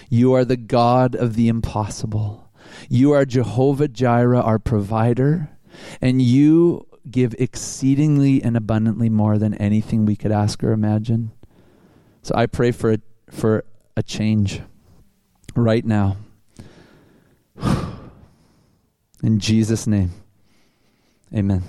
You 0.10 0.34
are 0.34 0.46
the 0.46 0.58
God 0.58 1.16
of 1.16 1.36
the 1.36 1.48
impossible. 1.48 2.50
You 2.90 3.12
are 3.12 3.26
Jehovah 3.26 3.88
Jireh, 3.88 4.42
our 4.42 4.60
provider, 4.60 5.50
and 6.02 6.22
you 6.22 6.88
give 7.10 7.36
exceedingly 7.40 8.42
and 8.44 8.58
abundantly 8.58 9.10
more 9.10 9.38
than 9.38 9.54
anything 9.56 10.06
we 10.06 10.16
could 10.16 10.32
ask 10.32 10.64
or 10.64 10.72
imagine. 10.72 11.32
So 12.22 12.36
I 12.36 12.46
pray 12.46 12.72
for 12.72 12.94
a, 12.94 13.00
for 13.30 13.64
a 13.96 14.04
change 14.04 14.62
right 15.56 15.86
now. 15.86 16.18
In 19.24 19.40
Jesus' 19.40 19.88
name, 19.88 20.12
amen. 21.34 21.64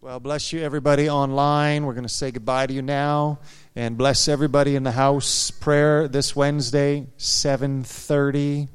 Well, 0.00 0.18
bless 0.18 0.52
you, 0.52 0.60
everybody 0.60 1.10
online. 1.10 1.84
We're 1.84 1.92
going 1.92 2.02
to 2.02 2.08
say 2.08 2.30
goodbye 2.30 2.66
to 2.66 2.72
you 2.72 2.80
now, 2.82 3.38
and 3.80 3.96
bless 3.96 4.28
everybody 4.28 4.76
in 4.76 4.82
the 4.82 4.90
house. 4.90 5.50
Prayer 5.50 6.06
this 6.06 6.36
Wednesday, 6.36 7.06
seven 7.16 7.82
thirty. 7.82 8.68